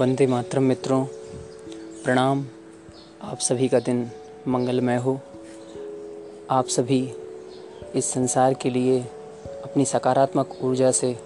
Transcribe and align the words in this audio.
वंदे 0.00 0.26
मातरम 0.26 0.62
मित्रों, 0.62 1.04
प्रणाम। 2.04 2.46
आप 3.22 3.38
सभी 3.38 3.68
का 3.68 3.80
दिन 3.80 4.10
मंगलमय 4.48 4.96
हो। 4.96 5.20
आप 6.50 6.66
सभी 6.66 7.12
इस 7.94 8.04
संसार 8.04 8.54
के 8.54 8.70
लिए 8.70 9.00
अपनी 9.64 9.84
सकारात्मक 9.84 10.58
ऊर्जा 10.62 10.90
से 10.90 11.18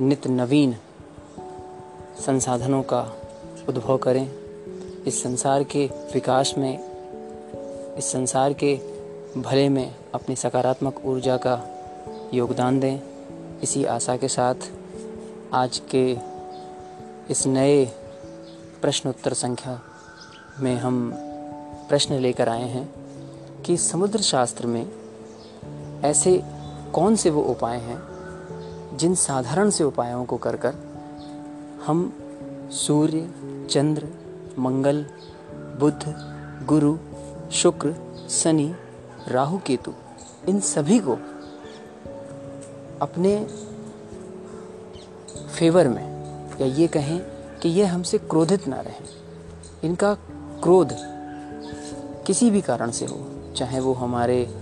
नित्य 0.00 0.30
नवीन 0.30 0.76
संसाधनों 2.26 2.82
का 2.82 3.16
उद्भव 3.68 3.96
करें। 3.98 4.32
इस 5.06 5.22
संसार 5.22 5.64
के 5.64 5.86
विकास 5.86 6.54
में, 6.58 6.78
इस 7.96 8.04
संसार 8.04 8.52
के 8.52 8.74
भले 9.36 9.68
में 9.68 9.94
अपनी 10.14 10.36
सकारात्मक 10.36 11.04
ऊर्जा 11.04 11.36
का 11.36 11.68
योगदान 12.34 12.80
दें। 12.80 13.00
इसी 13.62 13.84
आशा 13.84 14.16
के 14.16 14.28
साथ 14.28 14.54
आज 15.52 15.82
के 15.94 16.16
इस 17.30 17.46
नए 17.46 18.07
प्रश्न 18.82 19.08
उत्तर 19.08 19.32
संख्या 19.32 19.80
में 20.60 20.76
हम 20.76 21.12
प्रश्न 21.88 22.14
लेकर 22.14 22.48
आए 22.48 22.68
हैं 22.68 22.88
कि 23.62 23.76
समुद्र 23.76 24.20
शास्त्र 24.22 24.66
में 24.66 24.86
ऐसे 26.04 26.42
कौन 26.94 27.16
से 27.16 27.30
वो 27.30 27.42
उपाय 27.42 27.78
हैं 27.78 27.98
जिन 28.96 29.14
साधारण 29.14 29.70
से 29.70 29.84
उपायों 29.84 30.24
को 30.24 30.36
कर 30.36 30.56
कर 30.56 30.74
हम 31.86 32.12
सूर्य, 32.72 33.30
चंद्र, 33.70 34.08
मंगल, 34.58 35.06
बुध, 35.80 36.04
गुरु, 36.66 36.96
शुक्र, 37.52 37.94
शनि, 38.30 38.74
राहु, 39.28 39.58
केतु, 39.58 39.92
इन 40.48 40.60
सभी 40.60 40.98
को 40.98 41.18
अपने 43.02 43.46
फेवर 45.58 45.88
में 45.88 46.06
या 46.60 46.66
ये 46.66 46.86
कहें 46.86 47.37
कि 47.62 47.68
ये 47.68 47.84
हमसे 47.84 48.18
क्रोधित 48.18 48.68
ना 48.68 48.80
रहें। 48.80 49.04
इनका 49.84 50.14
क्रोध 50.62 50.88
किसी 52.26 52.50
भी 52.50 52.60
कारण 52.60 52.90
से 52.90 53.06
हो, 53.06 53.52
चाहे 53.56 53.80
वो 53.80 53.92
हमारे 53.92 54.54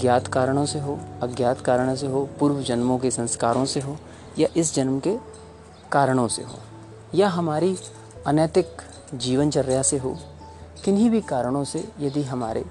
ज्ञात 0.00 0.26
कारणों 0.26 0.66
से 0.66 0.80
हो, 0.80 0.98
अज्ञात 1.22 1.60
कारणों 1.60 1.96
से 1.96 2.06
हो, 2.06 2.28
पूर्व 2.40 2.62
जन्मों 2.62 2.98
के 2.98 3.10
संस्कारों 3.10 3.64
से 3.64 3.80
हो, 3.80 3.96
या 4.38 4.48
इस 4.56 4.74
जन्म 4.74 5.00
के 5.00 5.16
कारणों 5.92 6.28
से 6.28 6.42
हो, 6.42 6.58
या 7.14 7.28
हमारी 7.28 7.76
अनैतिक 8.26 8.66
जीवनचर्या 9.14 9.82
से 9.82 9.98
हो, 9.98 10.18
किन्हीं 10.84 11.10
भी 11.10 11.20
कारणों 11.20 11.64
से 11.64 11.88
यदि 12.00 12.22
हमारे 12.22 12.64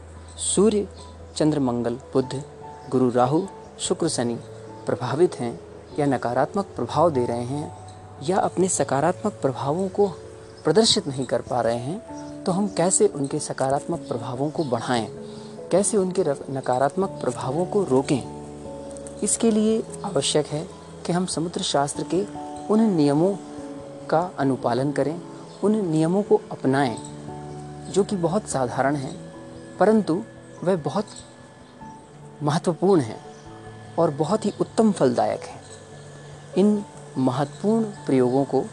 सूर्य, 0.55 0.87
चंद्र, 1.35 1.59
मंगल 1.59 1.93
बुद्ध 1.95 2.43
गुरु, 2.89 3.09
राहु, 3.09 3.47
शुक्र, 3.79 4.07
शनि 4.07 4.35
प्रभावित 4.85 5.39
हैं 5.39 5.59
या 5.99 6.05
नकारात्मक 6.05 6.65
प्रभाव 6.65 7.11
दे 7.11 7.25
रहे 7.25 7.43
हैं 7.43 7.78
या 8.23 8.39
अपने 8.39 8.67
सकारात्मक 8.69 9.33
प्रभावों 9.33 9.87
को 9.89 10.07
प्रदर्शित 10.63 11.07
नहीं 11.07 11.25
कर 11.25 11.41
पा 11.41 11.61
रहे 11.61 11.77
हैं 11.77 12.43
तो 12.43 12.51
हम 12.51 12.67
कैसे 12.67 13.07
उनके 13.07 13.39
सकारात्मक 13.39 13.99
प्रभावों 13.99 14.49
को 14.49 14.63
बढ़ाएँ? 14.63 15.07
कैसे 15.71 15.97
उनके 15.97 16.23
नकारात्मक 16.53 17.09
प्रभावों 17.09 17.65
को 17.65 17.83
रोकें? 17.83 19.19
इसके 19.23 19.51
लिए 19.51 19.83
आवश्यक 20.05 20.47
है 20.47 20.67
कि 21.05 21.13
हम 21.13 21.25
समुद्र 21.25 21.61
शास्त्र 21.61 22.05
के 22.13 22.25
उन 22.67 22.81
नियमों 22.81 23.35
का 24.09 24.31
अनुपालन 24.39 24.91
करें, 24.91 25.21
उन 25.63 25.75
नियमों 25.87 26.23
को 26.23 26.41
अपनाएँ, 26.51 26.97
जो 27.91 28.03
कि 28.03 28.15
बहुत 28.15 28.49
साधारण 28.49 28.95
हैं, 28.95 29.15
परंतु 29.77 30.23
वह 30.63 30.75
बहुत 30.75 31.05
महत्वपूर्ण 32.43 33.01
हैं 33.01 33.19
और 33.99 34.11
बहुत 34.11 34.45
ही 34.45 34.53
उत्तम 34.61 34.91
फलदायक 34.91 35.41
हैं। 35.41 35.61
इन 36.57 36.85
महत्वपूर्ण 37.17 37.83
प्रयोगों 37.83 38.45
को 38.45 38.65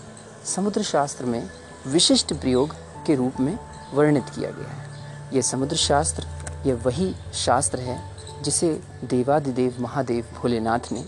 समुद्र 0.45 0.83
शास्त्र 0.83 1.25
में 1.25 1.51
विशिष्ट 1.87 2.35
प्रयोग 2.35 2.75
के 3.07 3.15
रूप 3.15 3.41
में 3.41 3.59
वर्णित 3.95 4.25
किया 4.35 4.51
गया 4.51 4.69
है। 4.69 4.87
यह 5.33 5.43
समुद्र 5.43 5.77
शास्त्र 5.77 6.27
यह 6.67 6.75
वही 6.75 7.15
शास्त्र 7.35 7.81
है 7.81 8.17
जिसे 8.43 8.81
देवादिदेव 9.05 9.77
महादेव 9.81 10.25
भोलेनाथ 10.43 10.81
ने 10.93 11.05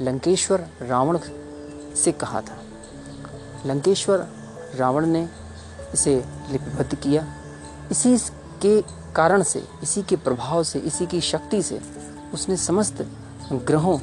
लंकेश्वर 0.00 0.68
रावण 0.82 1.18
से 1.96 2.12
कहा 2.12 2.40
था। 2.40 2.62
लंकेश्वर 3.66 4.28
रावण 4.74 5.06
ने 5.06 5.28
इसे 5.94 6.24
लिपिबद्ध 6.50 6.94
किया। 6.94 7.34
इसी 7.90 8.18
के 8.62 8.82
कारण 9.12 9.42
से, 9.42 9.68
इसी 9.82 10.02
के 10.02 10.16
प्रभाव 10.16 10.64
से, 10.64 10.78
इसी 10.78 11.06
की 11.06 11.20
शक्ति 11.20 11.62
से 11.62 11.80
उसने 12.34 12.56
समस्त 12.56 13.06
ग्रहों 13.52 13.98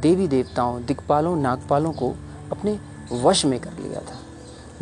देवी 0.00 0.28
देवताओं 0.28 0.84
दिक्पालों 0.84 1.36
नागपालों 1.36 1.92
को 1.92 2.14
अपने 2.52 2.78
वश 3.12 3.44
में 3.44 3.60
कर 3.60 3.72
लिया 3.72 4.00
था। 4.00 4.16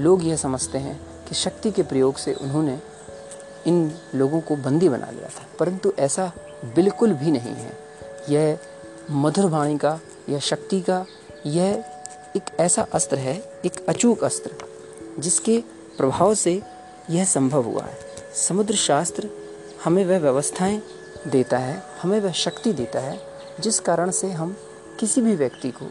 लोग 0.00 0.24
यह 0.24 0.36
समझते 0.36 0.78
हैं 0.78 1.00
कि 1.28 1.34
शक्ति 1.34 1.70
के 1.70 1.82
प्रयोग 1.82 2.16
से 2.16 2.34
उन्होंने 2.34 2.80
इन 3.66 3.94
लोगों 4.14 4.40
को 4.40 4.56
बंदी 4.56 4.88
बना 4.88 5.10
लिया 5.10 5.28
था। 5.28 5.44
परंतु 5.58 5.92
ऐसा 5.98 6.32
बिल्कुल 6.64 7.12
भी 7.12 7.30
नहीं 7.30 7.54
है। 7.54 7.78
यह 8.28 8.58
मधुर 9.10 9.50
वाणी 9.50 9.78
का, 9.78 10.00
यह 10.28 10.38
शक्ति 10.38 10.80
का, 10.80 11.06
यह 11.46 11.84
एक 12.36 12.42
ऐसा 12.60 12.86
अस्त्र 12.92 13.16
है, 13.16 13.52
एक 13.64 13.86
अचूक 13.88 14.24
अस्त्र, 14.24 14.50
जिसके 15.18 15.64
प्रभाव 15.98 16.34
से 16.34 16.62
यह 17.10 17.24
संभव 17.24 17.62
हुआ 17.62 17.82
है। 17.82 17.98
समुद्र 18.34 18.74
शास्त्र 18.74 19.30
हमें 19.84 20.06
वह 20.06 20.18
व्यवस्थाएँ 20.18 20.82
देता 21.26 21.58
है, 21.58 21.82
हमें 22.02 22.20
वह 22.20 22.32
शक्ति 22.32 22.72
देता 22.72 22.98
है, 22.98 23.20
जिस 23.60 23.80
कारण 23.80 24.10
से 24.10 24.30
हम 24.30 24.56
किसी 25.00 25.20
भी 25.20 25.34
व्यक्ति 25.36 25.70
को 25.70 25.90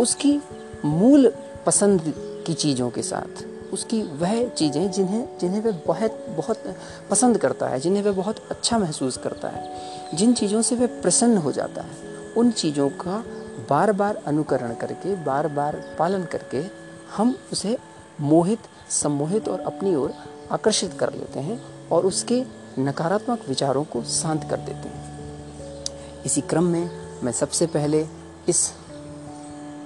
उसकी 0.00 0.40
मूल 0.84 1.32
पसंद 1.66 2.12
की 2.46 2.54
चीज़ों 2.54 2.90
के 2.90 3.02
साथ, 3.02 3.44
उसकी 3.72 4.02
वह 4.02 4.48
चीज़ें 4.48 4.90
जिन्हें 4.90 5.38
जिन्हें 5.38 5.60
वह 5.62 5.80
बहुत 5.86 6.24
बहुत 6.28 6.62
पसंद 7.10 7.38
करता 7.38 7.68
है, 7.68 7.80
जिन्हें 7.80 8.02
वह 8.02 8.12
बहुत 8.12 8.36
अच्छा 8.50 8.78
महसूस 8.78 9.16
करता 9.16 9.48
है, 9.48 10.16
जिन 10.16 10.34
चीज़ों 10.34 10.62
से 10.62 10.76
वह 10.76 11.00
प्रसन्न 11.02 11.36
हो 11.36 11.52
जाता 11.52 11.82
है, 11.82 11.96
उन 12.36 12.50
चीज़ों 12.50 12.88
का 13.00 13.22
बार 13.70 13.92
बार 13.92 14.22
अनुकरण 14.26 14.74
करके 14.74 15.14
बार 15.24 15.48
बार 15.48 15.82
पालन 15.98 16.24
करके 16.24 16.62
हम 17.16 17.36
उसे 17.52 17.76
मोहित, 18.20 18.58
सम्मोहित 18.90 19.48
और 19.48 19.60
अपनी 19.60 19.94
ओर 19.94 20.12
आकर्षित 20.52 20.92
कर 20.92 21.12
लेते 21.12 21.40
हैं 21.40 21.60
और 21.92 22.06
उसके 22.06 22.42
नकारात्मक 22.78 23.48
विचारों 23.48 23.84
को 23.84 24.02
शांत 24.02 24.44
कर 24.50 24.56
देते 24.60 24.88
हैं। 24.88 26.22
इसी 26.24 26.40
क्रम 26.40 26.64
में 26.64 27.05
मैं 27.22 27.32
सबसे 27.32 27.66
पहले 27.66 28.06
इस 28.48 28.72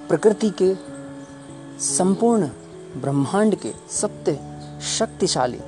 प्रकृति 0.07 0.49
के 0.61 0.75
संपूर्ण 1.79 2.47
ब्रह्मांड 3.01 3.55
के 3.55 3.73
सबसे 3.89 4.39
शक्तिशाली 4.81 5.59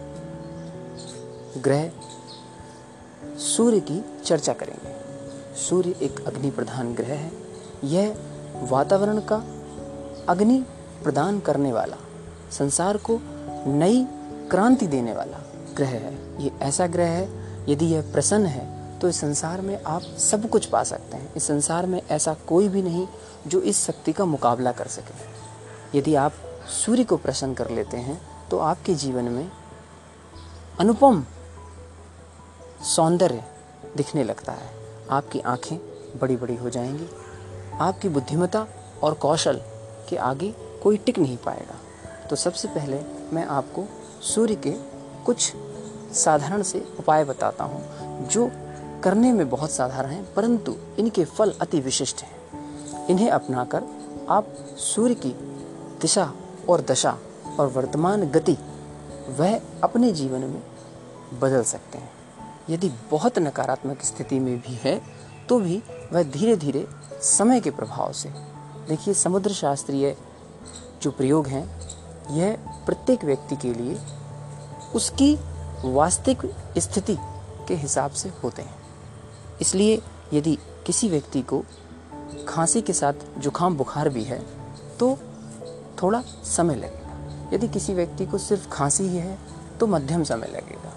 ग्रह 1.62 1.91
सूर्य 3.38 3.79
की 3.79 4.06
चर्चा 4.25 4.53
करेंगे। 4.53 4.94
सूर्य 5.56 5.96
एक 6.01 6.28
अग्नि 6.28 6.51
प्रधान 6.51 6.94
ग्रह 6.94 7.13
है। 7.13 7.31
यह 7.84 8.18
वातावरण 8.62 9.19
का 9.19 9.35
अग्नि 10.30 10.66
प्रदान 11.03 11.40
करने 11.40 11.74
वाला, 11.74 11.97
संसार 12.51 12.97
को 12.97 13.19
नई 13.68 14.07
क्रांति 14.51 14.88
देने 14.88 15.13
वाला 15.13 15.38
ग्रह 15.75 15.88
है। 15.88 16.44
ये 16.44 16.51
ऐसा 16.62 16.88
ग्रह 16.88 17.07
है, 17.07 17.30
यदि 17.69 17.85
यह 17.85 18.01
प्रसन्न 18.01 18.45
है 18.45 18.82
तो 19.03 19.09
इस 19.09 19.19
संसार 19.19 19.62
में 19.62 19.84
आप 19.84 20.02
सब 20.02 20.47
कुछ 20.50 20.66
पा 20.66 20.84
सकते 20.84 21.18
हैं। 21.18 21.34
इस 21.34 21.47
संसार 21.47 21.86
में 21.86 22.02
ऐसा 22.12 22.34
कोई 22.47 22.68
भी 22.69 22.81
नहीं 22.81 23.08
जो 23.47 23.59
इस 23.62 23.84
शक्ति 23.88 24.14
का 24.14 24.25
मुकाबला 24.25 24.72
कर 24.72 24.88
सके। 24.88 25.97
यदि 25.97 26.14
आप 26.16 26.34
सूर्य 26.75 27.03
को 27.03 27.18
प्रसन्न 27.18 27.53
कर 27.53 27.69
लेते 27.69 27.97
हैं 27.97 28.19
तो 28.50 28.58
आपके 28.59 28.96
जीवन 28.96 29.24
में 29.24 29.52
अनुपम 30.80 31.24
सौंदर्य 32.86 33.44
दिखने 33.97 34.24
लगता 34.24 34.52
है। 34.52 34.72
आपकी 35.12 35.40
आँखें 35.40 35.78
बड़ी 36.22 36.38
बड़ी 36.38 36.56
हो 36.56 36.69
जाएँगी। 36.69 37.09
आपकी 37.81 38.10
बुद्धिमता 38.10 38.66
और 39.04 39.13
कौशल 39.13 39.62
के 40.10 40.18
आगे 40.24 40.54
कोई 40.83 40.98
टिक 40.98 41.19
नहीं 41.19 41.38
पाएगा। 41.38 41.80
तो 42.30 42.36
सबसे 42.38 42.68
पहले 42.68 43.01
मैं 43.33 43.45
आपको 43.51 43.88
सूर्य 44.24 44.56
के 44.56 44.75
कुछ 45.25 45.54
साधारण 46.16 46.62
से 46.63 46.86
उपाय 47.00 47.24
बताता 47.25 47.63
हूँ, 47.63 48.27
जो 48.27 48.51
करने 49.03 49.31
में 49.33 49.50
बहुत 49.50 49.71
साधारण 49.71 50.09
हैं, 50.09 50.33
परंतु 50.33 50.75
इनके 51.00 51.25
फल 51.25 51.53
अति 51.61 51.79
विशिष्ट 51.79 52.21
हैं। 52.21 53.07
इन्हें 53.07 53.29
अपनाकर 53.29 53.83
आप 54.29 54.47
सूर्य 54.77 55.15
की 55.15 55.29
दिशा 56.01 56.31
और 56.69 56.81
दशा 56.81 57.17
और 57.59 57.67
वर्तमान 57.67 58.23
गति, 58.25 58.57
वह 59.29 59.59
अपने 59.83 60.11
जीवन 60.11 60.39
में 60.39 60.61
बदल 61.41 61.63
सकते 61.63 61.97
हैं। 61.97 62.11
यदि 62.69 62.89
बहुत 63.11 63.39
नकारात्मक 63.39 64.01
स्थिति 64.01 64.39
में 64.39 64.57
भी 64.57 64.73
है 64.75 65.01
तो 65.50 65.59
भी 65.59 65.81
वह 66.13 66.23
धीरे 66.23 66.55
धीरे 66.57 66.85
समय 67.23 67.59
के 67.61 67.71
प्रभाव 67.71 68.11
से। 68.13 68.29
देखिए 68.89 69.13
समुद्र 69.13 69.53
शास्त्रीय 69.53 70.15
जो 71.01 71.11
प्रयोग 71.11 71.47
हैं, 71.47 71.65
यह 72.31 72.57
प्रत्येक 72.85 73.23
व्यक्ति 73.25 73.55
के 73.55 73.73
लिए 73.73 74.00
उसकी 74.95 75.35
वास्तविक 75.85 76.51
स्थिति 76.77 77.17
के 77.67 77.75
हिसाब 77.75 78.11
से 78.11 78.29
होते 78.44 78.61
हैं। 78.61 78.82
इसलिए 79.61 80.01
यदि 80.33 80.57
किसी 80.85 81.09
व्यक्ति 81.09 81.41
को 81.41 81.63
खांसी 82.47 82.81
के 82.81 82.94
साथ 82.94 83.13
जुखाम 83.38 83.77
बुखार 83.77 84.09
भी 84.09 84.23
है 84.23 84.39
तो 85.00 85.17
थोड़ा 86.03 86.21
समय 86.45 86.75
लगेगा। 86.75 87.50
यदि 87.53 87.67
किसी 87.67 87.94
व्यक्ति 87.94 88.25
को 88.25 88.38
सिर्फ़ 88.38 88.67
खांसी 88.69 89.03
ही 89.03 89.17
है 89.17 89.38
तो 89.79 89.88
मध्यम 89.88 90.23
समय 90.23 90.47
लगेगा। 90.47 90.94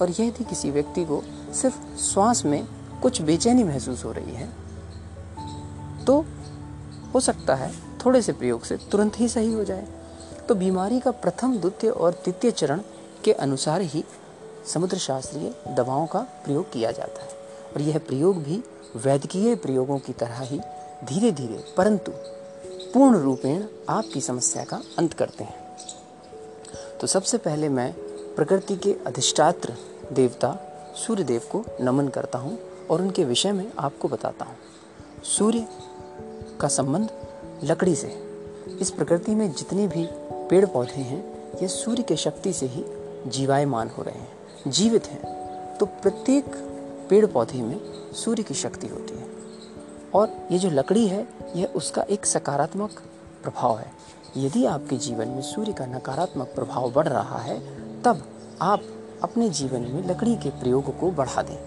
और 0.00 0.10
यदि 0.10 0.44
किसी 0.44 0.70
व्यक्ति 0.70 1.04
को 1.04 1.22
सिर्फ़ 1.54 1.96
श्वास 1.98 2.44
में 2.44 2.66
कुछ 3.02 3.22
बेचैनी 3.22 3.64
महसूस 3.64 4.04
हो 4.04 4.12
रही 4.12 4.34
है 4.34 4.48
तो 6.04 6.24
हो 7.14 7.20
सकता 7.20 7.54
है 7.54 7.72
थोड़े 8.04 8.22
से 8.22 8.32
प्रयोग 8.32 8.62
से 8.62 8.76
तुरंत 8.76 9.18
ही 9.20 9.28
सही 9.28 9.52
हो 9.52 9.64
जाए। 9.64 9.86
तो 10.48 10.54
बीमारी 10.54 11.00
का 11.00 11.10
प्रथम, 11.10 11.56
द्वितीय 11.56 11.90
और 11.90 12.12
तृतीय 12.24 12.50
चरण 12.50 12.80
के 13.24 13.32
अनुसार 13.32 13.80
ही 13.80 14.04
समुद्र 14.66 14.98
शास्त्रीय 14.98 15.54
दवाओं 15.68 16.06
का 16.06 16.20
प्रयोग 16.20 16.72
किया 16.72 16.90
जाता 16.90 17.22
है। 17.22 17.39
और 17.74 17.82
यह 17.82 17.98
प्रयोग 17.98 18.42
भी 18.42 18.62
वैद्यकीय 18.96 19.54
प्रयोगों 19.54 19.98
की 19.98 20.12
तरह 20.12 20.40
ही 20.40 20.60
धीरे 21.04 21.32
धीरे 21.32 21.64
परंतु 21.76 22.12
पूर्ण 22.94 23.18
रूपेण 23.18 23.64
आपकी 23.88 24.20
समस्या 24.20 24.64
का 24.64 24.80
अंत 24.98 25.12
करते 25.12 25.44
हैं। 25.44 25.58
तो 27.00 27.06
सबसे 27.06 27.38
पहले 27.38 27.68
मैं 27.68 27.92
प्रकृति 28.36 28.76
के 28.76 28.96
अधिष्ठात्र 29.06 29.74
देवता 30.12 30.56
सूर्य 30.96 31.24
देव 31.24 31.42
को 31.52 31.64
नमन 31.80 32.08
करता 32.08 32.38
हूँ 32.38 32.58
और 32.90 33.02
उनके 33.02 33.24
विषय 33.24 33.52
में 33.52 33.70
आपको 33.78 34.08
बताता 34.08 34.44
हूँ। 34.44 34.56
सूर्य 35.24 35.66
का 36.60 36.68
संबंध 36.68 37.10
लकड़ी 37.64 37.94
से 37.94 38.08
इस 38.80 38.90
प्रकृति 38.90 39.34
में 39.34 39.52
जितने 39.52 39.86
भी 39.88 40.06
पेड़ 40.50 40.64
पौधे 40.66 41.00
हैं, 41.00 41.22
ये 41.62 41.68
सूर्य 41.68 42.02
के 42.02 42.16
शक्ति 42.16 42.52
से 42.52 42.66
ही 42.66 42.84
जीवायमान 43.26 43.88
हो 43.88 44.02
रहे 44.02 44.18
हैं, 44.18 44.70
जीवित 44.70 45.06
हैं। 45.06 45.76
तो 45.78 45.86
प्रत्येक 45.86 46.44
पेड़ 47.10 47.26
पौधे 47.26 47.62
में 47.62 47.80
सूर्य 48.12 48.42
की 48.42 48.54
शक्ति 48.54 48.86
होती 48.86 49.14
है। 49.14 49.26
और 50.14 50.48
ये 50.52 50.58
जो 50.58 50.70
लकड़ी 50.70 51.06
है, 51.06 51.28
यह 51.56 51.66
उसका 51.66 52.02
एक 52.02 52.26
सकारात्मक 52.26 52.90
प्रभाव 53.42 53.78
है। 53.78 53.92
यदि 54.36 54.64
आपके 54.64 54.96
जीवन 54.96 55.28
में 55.28 55.42
सूर्य 55.42 55.72
का 55.72 55.86
नकारात्मक 55.86 56.46
प्रभाव 56.46 56.92
बढ़ 56.92 57.08
रहा 57.08 57.38
है, 57.38 57.60
तब 58.02 58.22
आप 58.62 58.82
अपने 59.22 59.48
जीवन 59.48 59.80
में 59.80 60.08
लकड़ी 60.08 60.36
के 60.36 60.50
प्रयोग 60.50 61.00
को 61.00 61.10
बढ़ा 61.10 61.42
दें। 61.42 61.58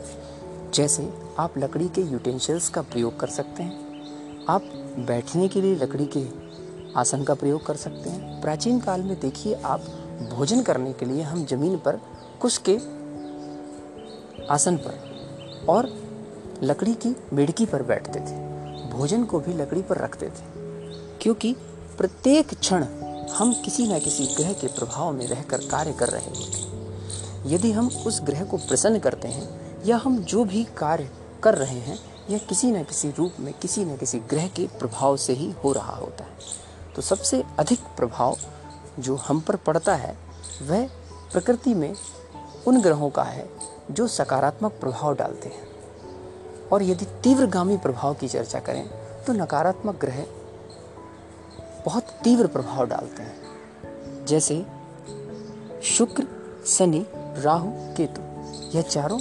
जैसे 0.72 1.14
आप 1.40 1.58
लकड़ी 1.58 1.90
के 1.90 2.02
यूटेंशिल्स 2.02 2.70
का 2.70 2.82
प्रयोग 2.82 3.20
कर 3.20 3.28
सकते 3.28 3.64
हैं। 3.64 4.02
आप 4.50 4.62
बैठने 5.00 5.48
के 5.48 5.62
लिए 5.62 5.76
लकड़ी 5.76 6.10
के 6.18 6.28
आसन 7.00 7.24
का 7.24 7.34
प्रयोग 7.34 7.66
कर 7.66 7.76
सकते 7.76 8.10
हैं। 8.10 8.42
प्राचीन 8.42 8.80
काल 8.80 9.04
में 9.04 9.20
देखिए, 9.20 9.54
आप 9.54 9.80
भोजन 10.34 10.62
करने 10.62 10.94
के 10.94 11.06
लिए 11.06 11.22
हम 11.22 11.46
ज़मीन 11.46 11.78
पर 11.78 12.00
कुश 12.42 12.62
के 12.70 12.78
आसन 14.50 14.78
पर 14.78 15.13
और 15.70 16.04
लकड़ी 16.64 16.94
की 16.94 17.16
मिड़की 17.34 17.66
पर 17.66 17.84
बैठते 17.84 18.20
थे। 18.20 18.54
भोजन 18.90 19.24
को 19.24 19.40
भी 19.40 19.54
लकड़ी 19.54 19.82
पर 19.82 19.98
रखते 19.98 20.26
थे। 20.26 20.54
क्योंकि 21.22 21.56
प्रत्येक 21.98 22.54
क्षण 22.54 22.86
हम 23.32 23.54
किसी 23.54 23.88
न 23.88 24.00
किसी 24.00 24.26
ग्रह 24.26 24.54
के 24.54 24.68
प्रभाव 24.68 25.12
में 25.12 25.28
रहकर 25.28 25.58
कार्य 25.58 25.94
कर 25.94 26.10
रहे 26.10 26.26
होते 26.26 26.58
हैं। 26.58 26.74
यदि 27.46 27.72
हम 27.72 27.88
उस 27.88 28.22
ग्रह 28.22 28.44
को 28.44 28.58
प्रसन्न 28.58 29.00
करते 29.00 29.28
हैं, 29.28 29.78
या 29.86 29.98
हम 29.98 30.20
जो 30.20 30.46
भी 30.46 30.64
कार्य 30.64 31.10
कर 31.44 31.56
रहे 31.56 31.80
हैं, 31.80 32.00
यह 32.30 32.38
किसी 32.38 32.72
न 32.72 32.84
किसी 32.84 33.10
रूप 33.10 33.34
में 33.40 33.54
किसी 33.54 33.86
न 33.86 33.98
किसी 33.98 34.20
ग्रह 34.20 34.48
के 34.48 34.68
प्रभाव 34.68 35.18
से 35.18 35.34
ही 35.34 35.52
हो 35.52 35.72
रहा 35.72 35.96
होता 35.96 36.24
है। 36.24 36.32
तो 36.96 37.02
सबसे 37.02 37.44
अधिक 37.60 37.80
प्रभाव 37.80 38.38
जो 39.00 39.16
हम 39.16 39.40
पर 39.40 39.56
पड़ता 39.56 39.96
है, 39.96 40.18
वह 40.68 40.88
प्रकृति 41.32 41.74
में 41.74 41.96
उन 42.68 42.82
ग्रहों 42.82 43.10
का 43.10 43.24
है 43.24 43.73
जो 43.92 44.08
सकारात्मक 44.08 44.72
प्रभाव 44.72 45.16
डालते 45.16 45.50
हैं। 45.50 45.68
और 46.72 46.84
यदि 46.84 47.06
तीव्रगामी 47.06 47.78
प्रभाव 47.78 48.14
की 48.14 48.28
चर्चा 48.28 48.60
करें 48.60 48.90
तो 49.24 49.34
नकारात्मक 49.34 50.00
ग्रह 50.02 50.26
बहुत 51.86 52.04
तीव्र 52.04 52.48
प्रभाव 52.48 52.88
डालते 52.88 53.24
हैं। 53.24 54.26
जैसे 54.26 54.66
शुक्र, 55.84 56.28
शनि, 56.68 57.06
राहु, 57.16 57.68
केतु 57.72 58.22
यह 58.78 58.82
चारों 58.82 59.20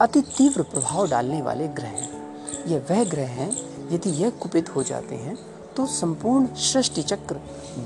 अति 0.00 0.20
तीव्र 0.20 0.62
प्रभाव 0.62 1.08
डालने 1.08 1.42
वाले 1.42 1.68
ग्रह 1.68 1.88
हैं। 1.88 2.36
यह 2.66 2.86
वह 2.90 3.04
ग्रह 3.04 3.26
हैं, 3.26 3.50
यदि 3.90 4.10
यह 4.10 4.30
कुपित 4.30 4.74
हो 4.76 4.82
जाते 4.82 5.14
हैं 5.14 5.36
तो 5.76 5.86
संपूर्ण 5.86 6.46
सृष्टि 6.46 7.02
चक्र 7.02 7.34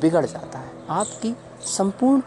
बिगड़ 0.00 0.26
जाता 0.26 0.58
है। 0.58 0.70
आपकी 0.90 1.36
संपूर्ण 1.66 2.22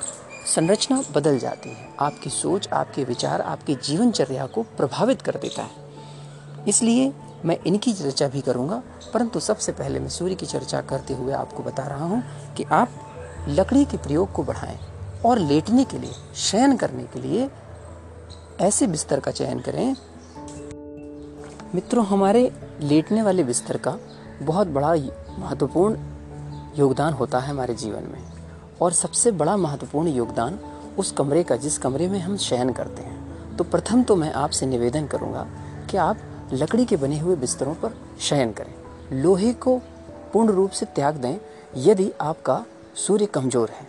संरचना 0.48 1.04
बदल 1.16 1.38
जाती 1.40 1.70
है। 1.70 1.90
आपकी 2.00 2.30
सोच, 2.30 2.68
आपके 2.68 3.04
विचार, 3.04 3.42
आपके 3.42 3.76
जीवनचर्या 3.76 4.46
को 4.46 4.64
प्रभावित 4.64 5.22
कर 5.22 5.36
देता 5.36 5.64
है। 5.64 6.66
इसलिए 6.68 7.14
मैं 7.46 7.58
इनकी 7.68 7.94
चर्चा 7.94 8.28
भी 8.28 8.42
करूँगा, 8.42 8.82
परंतु 9.14 9.40
सबसे 9.40 9.72
पहले 9.72 10.00
मैं 10.00 10.10
सूर्य 10.10 10.36
की 10.36 10.46
चर्चा 10.46 10.82
करते 10.82 11.14
हुए 11.14 11.34
आपको 11.34 11.64
बता 11.64 11.84
रहा 11.84 12.06
हूँ 12.06 12.24
कि 12.58 12.64
आप 12.64 12.90
लकड़ी 13.48 13.86
के 13.86 13.98
प्रयोग 13.98 14.32
को 14.32 14.44
बढ़ाएँ 14.44 14.80
और 15.26 15.40
लेटने 15.40 15.84
के 15.84 15.98
लिए, 15.98 16.14
शयन 16.36 16.78
करने 16.78 17.04
के 17.04 17.20
लिए 17.20 17.50
ऐसे 18.60 18.88
बिस्तर 18.88 19.20
का 19.20 19.32
चयन 19.32 19.60
करें। 19.60 19.96
मित्रों, 21.76 22.06
हमारे 22.06 22.52
लेटने 22.82 23.22
वाले 23.22 23.44
बिस्तर 23.44 23.78
का 23.78 23.98
बहुत 24.42 24.68
बड़ा 24.68 24.96
महत्वपूर्ण 25.40 25.98
योगदान 26.78 27.14
होता 27.14 27.40
है 27.40 27.50
हमारे 27.50 27.74
जीवन 27.76 28.04
में। 28.04 28.33
और 28.84 28.94
सबसे 28.94 29.32
बड़ा 29.34 29.56
महत्वपूर्ण 29.58 30.10
योगदान 30.10 30.60
उस 30.98 31.12
कमरे 31.12 31.44
का, 31.44 31.56
जिस 31.56 31.78
कमरे 31.78 32.08
में 32.08 32.20
हम 32.20 32.38
शयन 32.40 32.74
करते 32.74 33.04
हैं। 33.04 33.56
तो 33.58 33.64
प्रथम 33.64 34.04
तो 34.04 34.16
मैं 34.16 34.32
आपसे 34.34 34.66
निवेदन 34.66 35.08
करूँगा 35.08 35.48
कि 35.90 35.98
आप 36.00 36.18
लकड़ी 36.54 36.86
के 36.86 36.98
बने 36.98 37.20
हुए 37.20 37.36
बिस्तरों 37.36 37.74
पर 37.76 37.96
शयन 38.22 38.52
करें। 38.52 38.74
लोहे 39.14 39.54
को 39.56 39.78
पूर्ण 40.34 40.52
रूप 40.52 40.72
से 40.72 40.86
त्याग 40.88 41.16
दें, 41.16 41.38
यदि 41.78 42.12
आपका 42.22 42.64
सूर्य 42.98 43.26
कमज़ोर 43.26 43.70
है। 43.70 43.88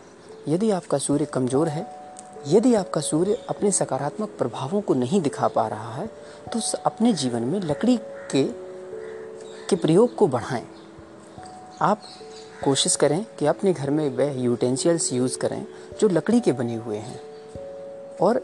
यदि 0.48 0.70
आपका 0.70 0.98
सूर्य 0.98 1.24
कमज़ोर 1.24 1.68
है, 1.68 1.86
यदि 2.48 2.74
आपका 2.74 3.00
सूर्य 3.00 3.38
अपने 3.48 3.70
सकारात्मक 3.72 4.36
प्रभावों 4.38 4.80
को 4.80 4.94
नहीं 4.94 5.20
दिखा 5.20 5.48
पा 5.48 5.66
रहा 5.68 5.92
है 5.92 6.06
तो 6.52 6.60
अपने 6.86 7.12
जीवन 7.14 7.42
में 7.42 7.60
लकड़ी 7.60 7.96
के 8.30 8.42
के 9.68 9.76
प्रयोग 9.76 10.14
को 10.14 10.26
बढ़ाएँ। 10.28 10.64
आप 11.82 12.02
कोशिश 12.64 12.96
करें 12.96 13.24
कि 13.38 13.46
अपने 13.46 13.72
घर 13.72 13.90
में 13.90 14.08
वह 14.10 14.40
यूटेंशियल्स 14.40 15.12
यूज़ 15.12 15.38
करें 15.38 15.66
जो 16.00 16.08
लकड़ी 16.08 16.40
के 16.40 16.52
बने 16.52 16.74
हुए 16.76 16.96
हैं। 16.96 17.20
और 18.22 18.40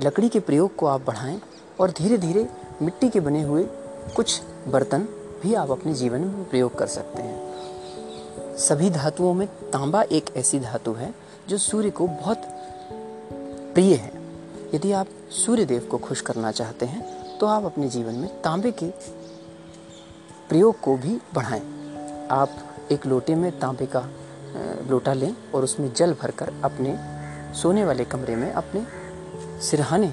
लकड़ी 0.00 0.28
के 0.28 0.40
प्रयोग 0.40 0.74
को 0.76 0.86
आप 0.86 1.04
बढ़ाएँ 1.06 1.40
और 1.80 1.90
धीरे 1.90 2.18
धीरे 2.18 2.46
मिट्टी 2.82 3.08
के 3.08 3.20
बने 3.20 3.42
हुए 3.42 3.64
कुछ 4.16 4.40
बर्तन 4.68 5.06
भी 5.42 5.54
आप 5.54 5.70
अपने 5.70 5.94
जीवन 5.94 6.20
में 6.20 6.48
प्रयोग 6.50 6.78
कर 6.78 6.86
सकते 6.86 7.22
हैं। 7.22 8.56
सभी 8.58 8.90
धातुओं 8.90 9.34
में 9.34 9.46
तांबा 9.72 10.02
एक 10.02 10.36
ऐसी 10.36 10.60
धातु 10.60 10.92
है 10.92 11.14
जो 11.48 11.58
सूर्य 11.58 11.90
को 11.90 12.06
बहुत 12.06 12.42
प्रिय 13.74 13.94
है। 13.94 14.12
यदि 14.74 14.92
आप 14.92 15.06
सूर्य 15.30 15.64
देव 15.64 15.86
को 15.90 15.98
खुश 15.98 16.20
करना 16.20 16.52
चाहते 16.52 16.86
हैं 16.86 17.38
तो 17.38 17.46
आप 17.46 17.64
अपने 17.64 17.88
जीवन 17.88 18.14
में 18.14 18.28
तांबे 18.42 18.72
के 18.72 18.90
प्रयोग 20.48 20.80
को 20.80 20.96
भी 20.96 21.18
बढ़ाएँ। 21.34 21.62
आप 22.30 22.56
एक 22.92 23.06
लोटे 23.06 23.34
में 23.34 23.50
तांबे 23.58 23.86
का 23.86 24.00
लोटा 24.90 25.12
लें 25.12 25.34
और 25.54 25.64
उसमें 25.64 25.92
जल 25.94 26.12
भरकर 26.22 26.52
अपने 26.64 26.96
सोने 27.54 27.84
वाले 27.84 28.04
कमरे 28.04 28.36
में 28.36 28.50
अपने 28.52 28.84
सिरहाने 29.62 30.12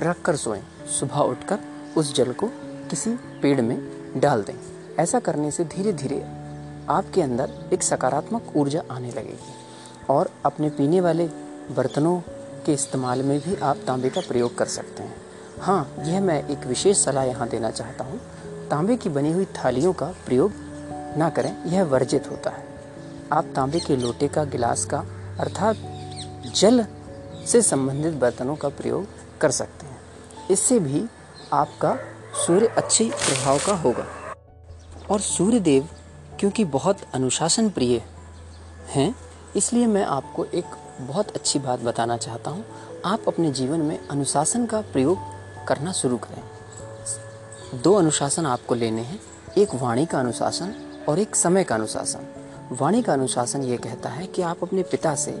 रख 0.00 0.20
कर 0.22 0.36
सोएँ। 0.36 0.60
सुबह 0.98 1.20
उठकर 1.20 1.58
उस 1.96 2.14
जल 2.16 2.32
को 2.32 2.46
किसी 2.90 3.10
पेड़ 3.42 3.60
में 3.60 3.78
डाल 4.16 4.42
दें। 4.42 4.54
ऐसा 4.98 5.20
करने 5.20 5.50
से 5.50 5.64
धीरे 5.66 5.92
धीरे 5.92 6.20
आपके 6.90 7.22
अंदर 7.22 7.54
एक 7.72 7.82
सकारात्मक 7.82 8.52
ऊर्जा 8.56 8.82
आने 8.90 9.10
लगेगी 9.10 9.54
और 10.10 10.30
अपने 10.44 10.70
पीने 10.70 11.00
वाले 11.00 11.26
बर्तनों 11.76 12.18
के 12.66 12.72
इस्तेमाल 12.72 13.22
में 13.22 13.38
भी 13.40 13.56
आप 13.62 13.82
तांबे 13.86 14.10
का 14.10 14.20
प्रयोग 14.20 14.56
कर 14.58 14.66
सकते 14.68 15.02
हैं। 15.02 15.16
हाँ 15.60 16.04
यह 16.06 16.20
मैं 16.20 16.42
एक 16.48 16.66
विशेष 16.66 17.04
सलाह 17.04 17.24
यहाँ 17.24 17.48
देना 17.48 17.70
चाहता 17.70 18.04
हूँ। 18.04 18.20
तांबे 18.70 18.96
की 18.96 19.08
बनी 19.08 19.32
हुई 19.32 19.44
थालियों 19.56 19.92
का 19.92 20.14
प्रयोग 20.26 20.67
ना 21.16 21.30
करें, 21.30 21.64
यह 21.64 21.84
वर्जित 21.84 22.30
होता 22.30 22.50
है। 22.50 22.66
आप 23.32 23.52
तांबे 23.56 23.80
के 23.80 23.96
लोटे 23.96 24.28
का, 24.28 24.44
गिलास 24.44 24.84
का, 24.84 24.98
अर्थात 25.40 25.76
जल 26.54 26.86
से 27.46 27.62
संबंधित 27.62 28.14
बर्तनों 28.14 28.56
का 28.56 28.68
प्रयोग 28.68 29.06
कर 29.40 29.50
सकते 29.50 29.86
हैं। 29.86 30.00
इससे 30.50 30.78
भी 30.78 31.04
आपका 31.52 31.98
सूर्य 32.46 32.66
अच्छे 32.66 33.04
प्रभाव 33.04 33.58
का 33.58 33.74
होगा। 33.74 34.06
और 35.10 35.20
सूर्य 35.20 35.60
देव 35.60 35.88
क्योंकि 36.40 36.64
बहुत 36.64 36.98
अनुशासन 37.14 37.70
प्रिय 37.70 38.02
हैं, 38.88 39.14
इसलिए 39.56 39.86
मैं 39.86 40.04
आपको 40.04 40.44
एक 40.44 40.64
बहुत 41.00 41.30
अच्छी 41.30 41.58
बात 41.58 41.80
बताना 41.80 42.16
चाहता 42.16 42.50
हूँ। 42.50 42.64
आप 43.04 43.20
अपने 43.28 43.50
जीवन 43.50 43.80
में 43.80 44.08
अनुशासन 44.08 44.66
का 44.66 44.80
प्रयोग 44.80 45.18
करना 45.66 45.92
शुरू 45.92 46.16
करें। 46.16 46.42
दो 47.82 47.94
अनुशासन 47.94 48.46
आपको 48.46 48.74
लेने 48.74 49.02
हैं। 49.02 49.20
एक 49.58 49.74
वाणी 49.74 50.06
का 50.06 50.20
अनुशासन 50.20 50.87
और 51.08 51.18
एक 51.18 51.36
समय 51.36 51.64
का 51.64 51.74
अनुशासन। 51.74 52.26
वाणी 52.72 53.02
का 53.02 53.12
अनुशासन 53.12 53.62
ये 53.62 53.76
कहता 53.76 54.08
है 54.08 54.26
कि 54.26 54.42
आप 54.42 54.62
अपने 54.62 54.82
पिता 54.82 55.14
से 55.14 55.32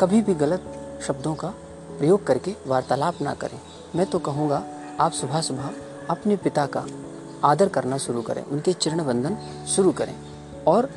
कभी 0.00 0.20
भी 0.22 0.34
गलत 0.34 0.72
शब्दों 1.06 1.34
का 1.34 1.48
प्रयोग 1.98 2.26
करके 2.26 2.54
वार्तालाप 2.66 3.22
ना 3.22 3.34
करें। 3.34 3.58
मैं 3.96 4.06
तो 4.06 4.18
कहूँगा, 4.18 4.62
आप 5.00 5.12
सुबह 5.12 5.40
सुबह 5.40 5.70
अपने 6.10 6.36
पिता 6.36 6.66
का 6.66 6.84
आदर 7.44 7.68
करना 7.68 7.98
शुरू 7.98 8.22
करें, 8.22 8.42
उनके 8.42 8.72
चरण 8.72 9.00
वंदन 9.00 9.36
शुरू 9.68 9.92
करें 9.92 10.14
और 10.66 10.90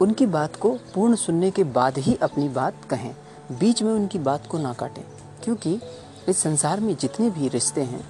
उनकी 0.00 0.26
बात 0.28 0.56
को 0.56 0.70
पूर्ण 0.94 1.14
सुनने 1.16 1.50
के 1.50 1.64
बाद 1.64 1.98
ही 1.98 2.14
अपनी 2.22 2.48
बात 2.50 2.84
कहें। 2.90 3.14
बीच 3.50 3.82
में 3.82 3.92
उनकी 3.92 4.18
बात 4.20 4.46
को 4.46 4.58
ना 4.58 4.72
काटें, 4.72 5.02
क्योंकि 5.44 5.78
इस 6.28 6.38
संसार 6.38 6.80
में 6.80 6.94
जितने 6.96 7.30
भी 7.30 7.48
रिश्ते 7.48 7.82
हैं, 7.82 8.04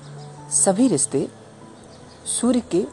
सभी 0.54 0.88
रिश्ते 0.88 1.28
सूर्य 2.30 2.60
के 2.70 2.84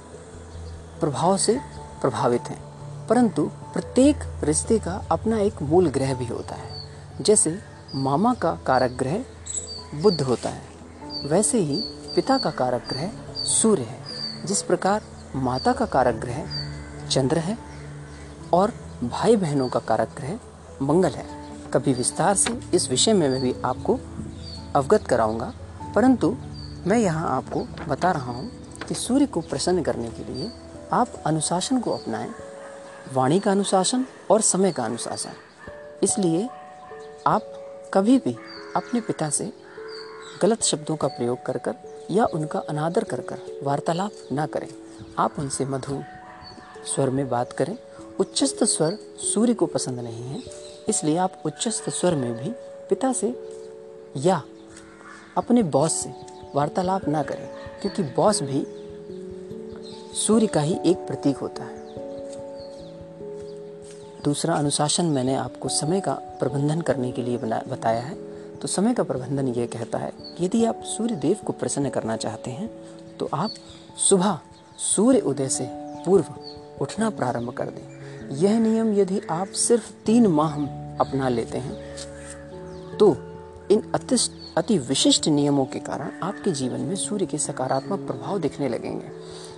प्रभाव 1.00 1.38
से 1.38 1.60
प्रभावित 2.02 2.42
हैं। 2.42 2.76
परंतु 3.08 3.52
प्रत्येक 3.74 4.16
रिश्ते 4.44 4.80
का 4.80 5.06
अपना 5.12 5.40
एक 5.40 5.62
मूल 5.62 5.90
ग्रह 5.90 6.14
भी 6.14 6.26
होता 6.26 6.56
है। 6.56 6.70
जैसे 7.22 7.60
मामा 7.96 8.34
का 8.34 8.60
कारक 8.68 8.92
ग्रह 8.92 9.26
बुद्ध 10.02 10.22
होता 10.22 10.50
है, 10.50 10.62
वैसे 11.26 11.60
ही 11.60 11.82
पिता 11.86 12.38
का 12.38 12.52
कारक 12.52 12.84
ग्रह 12.90 13.12
सूर्य 13.36 13.82
है। 13.82 14.00
जिस 14.46 14.62
प्रकार 14.62 15.02
माता 15.36 15.74
का 15.74 15.86
कारक 15.86 16.16
ग्रह 16.16 16.46
चंद्र 17.10 17.38
है 17.38 17.58
और 18.54 18.74
भाई 19.04 19.36
बहनों 19.36 19.70
का 19.70 19.80
कारक 19.80 20.10
ग्रह 20.18 20.40
मंगल 20.82 21.10
है। 21.10 21.26
कभी 21.74 21.94
विस्तार 21.94 22.36
से 22.36 22.60
इस 22.74 22.90
विषय 22.90 23.14
में 23.14 23.30
मैं 23.30 23.42
भी 23.42 23.56
आपको 23.66 24.00
अवगत 24.76 25.04
कराऊँगा। 25.04 25.54
परंतु 25.96 26.38
मैं 26.88 26.98
यहाँ 26.98 27.38
आपको 27.38 27.68
बता 27.88 28.12
रहा 28.12 28.32
हूँ 28.32 28.52
कि 28.88 28.96
सूर्य 28.96 29.26
को 29.26 29.42
प्रसन्न 29.42 29.84
करने 29.84 30.08
के 30.08 30.34
लिए 30.34 30.52
आप 30.94 31.14
अनुशासन 31.26 31.80
को 31.80 31.92
अपनाएँ। 31.92 32.30
वाणी 33.14 33.40
का 33.40 33.52
अनुशासन 33.52 34.06
और 34.32 34.42
समय 34.42 34.72
का 34.72 34.84
अनुशासन। 34.86 35.34
इसलिए 36.04 36.48
आप 37.28 37.42
कभी 37.94 38.18
भी 38.18 38.36
अपने 38.76 39.02
पिता 39.02 39.30
से 39.30 39.52
गलत 40.42 40.64
शब्दों 40.64 40.96
का 40.96 41.08
प्रयोग 41.08 41.46
कर 41.46 41.58
कर 41.58 41.76
या 42.12 42.26
उनका 42.26 42.60
अनादर 42.60 43.04
कर 43.04 43.22
कर 43.22 43.40
वार्तालाप 43.64 44.12
ना 44.32 44.46
करें। 44.46 44.68
आप 45.20 45.40
उनसे 45.40 45.66
मधुर 45.66 46.04
स्वर 46.86 47.10
में 47.10 47.28
बात 47.30 47.54
करें। 47.54 47.78
उच्चस्त 48.20 48.64
स्वर 48.64 48.98
सूर्य 49.24 49.54
को 49.54 49.66
पसंद 49.66 50.00
नहीं 50.00 50.24
है, 50.24 50.42
इसलिए 50.90 51.18
आप 51.18 51.42
उच्चस्त 51.46 51.90
स्वर 51.90 52.16
में 52.16 52.34
भी 52.34 52.50
पिता 52.90 53.12
से 53.14 53.34
या 54.18 54.42
अपने 55.38 55.64
बॉस 55.64 55.94
से 55.94 56.14
वार्तालाप 56.56 57.08
ना 57.08 57.24
करें, 57.24 57.48
क्योंकि 57.82 58.04
बॉस 58.16 58.42
भी 58.44 58.66
सूर्य 60.16 60.48
का 60.48 60.62
ही 60.62 60.78
एक 60.86 60.98
प्रतीक 60.98 61.38
होता 61.38 61.64
है। 61.64 61.76
दूसरा 64.24 64.56
अनुशासन 64.56 65.06
मैंने 65.06 65.36
आपको 65.36 65.70
समय 65.70 66.02
का 66.02 66.14
प्रबंधन 66.40 66.82
करने 66.82 67.12
के 67.12 67.22
लिए 67.22 67.38
बताया 67.38 68.02
है। 68.02 68.16
तो 68.62 68.68
समय 68.68 68.94
का 68.94 69.04
प्रबंधन 69.04 69.48
ये 69.48 69.66
कहता 69.68 69.98
है 69.98 70.12
कि 70.18 70.46
यदि 70.46 70.64
आप 70.66 70.84
सूर्य 70.88 71.16
देव 71.16 71.38
को 71.46 71.54
प्रसन्न 71.54 71.90
करना 71.90 72.18
चाहते 72.18 72.52
हैं 72.52 72.70
तो 73.20 73.30
आप 73.34 73.52
सुबह 74.00 74.40
सूर्य 74.86 75.20
उदय 75.20 75.50
से 75.50 75.68
पूर्व 76.06 76.34
उठना 76.82 77.10
प्रारंभ 77.10 77.50
कर 77.50 77.66
दें। 77.66 78.36
यह 78.38 78.60
नियम 78.60 78.94
यदि 78.94 79.22
आप 79.32 79.48
सिर्फ़ 79.48 79.92
तीन 80.06 80.28
माह 80.28 80.56
अपना 81.00 81.30
लेते 81.30 81.58
हैं 81.58 82.98
तो 82.98 83.16
इन 83.72 83.92
अति 83.96 84.18
अति 84.58 84.78
विशिष्ट 84.80 85.28
नियमों 85.28 85.66
के 85.66 85.80
कारण 85.80 86.12
आपके 86.24 86.52
जीवन 86.52 86.82
में 86.82 86.96
सूर्य 86.96 87.26
के 87.26 87.38
सकारात्मक 87.38 88.00
प्रभाव 88.00 88.40
दिखने 88.40 88.70
लगेंगे। 88.70 89.10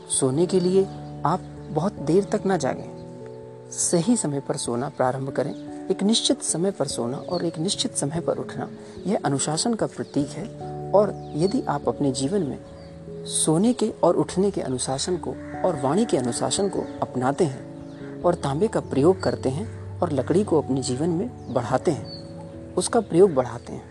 सोने 0.09 0.45
के 0.45 0.59
लिए 0.59 0.83
आप 1.25 1.41
बहुत 1.69 1.93
देर 2.01 2.23
तक 2.23 2.45
ना 2.45 2.57
जागें। 2.57 3.69
सही 3.71 4.15
समय 4.17 4.39
पर 4.39 4.57
सोना 4.57 4.89
प्रारंभ 4.89 5.29
करें, 5.29 5.53
एक 5.89 6.03
निश्चित 6.03 6.41
समय 6.41 6.71
पर 6.71 6.87
सोना 6.87 7.17
और 7.17 7.45
एक 7.45 7.57
निश्चित 7.59 7.95
समय 7.95 8.19
पर 8.19 8.37
उठना, 8.37 8.69
यह 9.07 9.19
अनुशासन 9.25 9.73
का 9.73 9.87
प्रतीक 9.87 10.29
है। 10.29 10.45
और 10.91 11.13
यदि 11.35 11.61
आप 11.61 11.87
अपने 11.87 12.11
जीवन 12.11 12.43
में 12.43 13.25
सोने 13.25 13.73
के 13.73 13.89
और 14.03 14.15
उठने 14.15 14.51
के 14.51 14.61
अनुशासन 14.61 15.17
को 15.17 15.31
और 15.65 15.79
वाणी 15.83 16.05
के 16.05 16.17
अनुशासन 16.17 16.69
को 16.69 16.85
अपनाते 17.01 17.45
हैं 17.45 18.21
और 18.21 18.35
तांबे 18.35 18.67
का 18.67 18.79
प्रयोग 18.79 19.21
करते 19.21 19.49
हैं 19.49 19.99
और 19.99 20.11
लकड़ी 20.11 20.43
को 20.43 20.61
अपने 20.61 20.81
जीवन 20.81 21.09
में 21.09 21.53
बढ़ाते 21.53 21.91
हैं, 21.91 22.73
उसका 22.75 22.99
प्रयोग 23.01 23.33
बढ़ाते 23.33 23.73
हैं, 23.73 23.83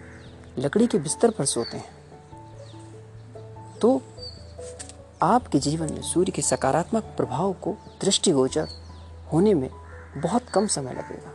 लकड़ी 0.59 0.87
के 0.87 0.99
बिस्तर 0.99 1.31
पर 1.31 1.45
सोते 1.45 1.77
हैं 1.77 1.95
तो 3.81 4.01
आपके 5.23 5.59
जीवन 5.59 5.93
में 5.93 6.03
सूर्य 6.03 6.33
के 6.33 6.43
सकारात्मक 6.43 7.05
प्रभाव 7.17 7.53
को 7.63 7.71
दृष्टिगोचर 8.01 8.69
होने 9.33 9.55
में 9.55 9.69
बहुत 10.17 10.49
कम 10.49 10.67
समय 10.67 10.93
लगेगा। 10.93 11.33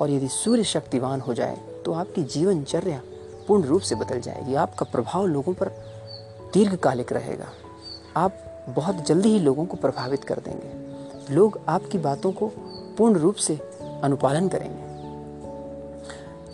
और 0.00 0.10
यदि 0.10 0.28
सूर्य 0.28 0.64
शक्तिवान 0.64 1.20
हो 1.20 1.34
जाए 1.34 1.56
तो 1.84 1.92
आपकी 1.92 2.22
जीवनचर्या 2.24 3.00
पूर्ण 3.48 3.64
रूप 3.64 3.82
से 3.82 3.94
बदल 3.94 4.20
जाएगी। 4.20 4.54
आपका 4.54 4.84
प्रभाव 4.84 5.26
लोगों 5.26 5.54
पर 5.54 5.68
दीर्घकालिक 6.54 7.12
रहेगा। 7.12 7.48
आप 8.16 8.38
बहुत 8.68 9.04
जल्दी 9.06 9.28
ही 9.28 9.38
लोगों 9.38 9.64
को 9.66 9.76
प्रभावित 9.76 10.24
कर 10.24 10.38
देंगे। 10.38 11.34
लोग 11.34 11.60
आपकी 11.68 11.98
बातों 11.98 12.32
को 12.32 12.50
पूर्ण 12.98 13.18
रूप 13.18 13.34
से 13.36 13.54
अनुपालन 14.02 14.48
करेंगे। 14.48 14.90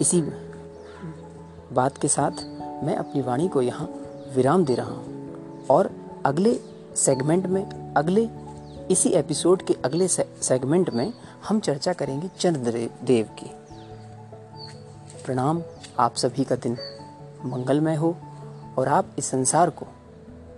इसी 0.00 0.20
बात 1.72 1.98
के 1.98 2.08
साथ 2.08 2.44
मैं 2.84 2.96
अपनी 2.96 3.22
वाणी 3.22 3.48
को 3.48 3.62
यहाँ 3.62 3.88
विराम 4.36 4.64
दे 4.64 4.74
रहा 4.74 4.90
हूँ। 4.90 5.66
और 5.70 5.90
अगले 6.24 6.60
सेगमेंट 6.96 7.46
में, 7.46 7.94
अगले, 7.94 8.28
इसी 8.90 9.08
एपिसोड 9.08 9.62
के 9.62 9.76
अगले 9.84 10.08
सेगमेंट 10.08 10.90
में 10.90 11.12
हम 11.48 11.60
चर्चा 11.60 11.92
करेंगे 11.92 12.30
चंद्र 12.38 12.90
देव 13.02 13.26
की। 13.38 13.50
प्रणाम 15.24 15.62
आप 15.98 16.16
सभी 16.16 16.44
का 16.44 16.56
दिन। 16.56 16.76
मंगलमय 17.44 17.94
हो 17.94 18.16
और 18.78 18.88
आप 18.88 19.06
इस 19.18 19.24
संसार 19.24 19.70
को, 19.70 19.86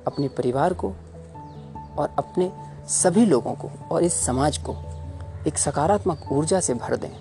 अपने 0.06 0.28
परिवार 0.28 0.74
को 0.74 0.88
और 1.98 2.14
अपने 2.18 2.52
सभी 2.88 3.26
लोगों 3.26 3.52
को 3.52 3.70
और 3.90 4.02
इस 4.02 4.14
समाज 4.14 4.58
को 4.58 4.76
एक 5.46 5.58
सकारात्मक 5.58 6.28
ऊर्जा 6.32 6.60
से 6.60 6.74
भर 6.74 6.96
दें 6.96 7.12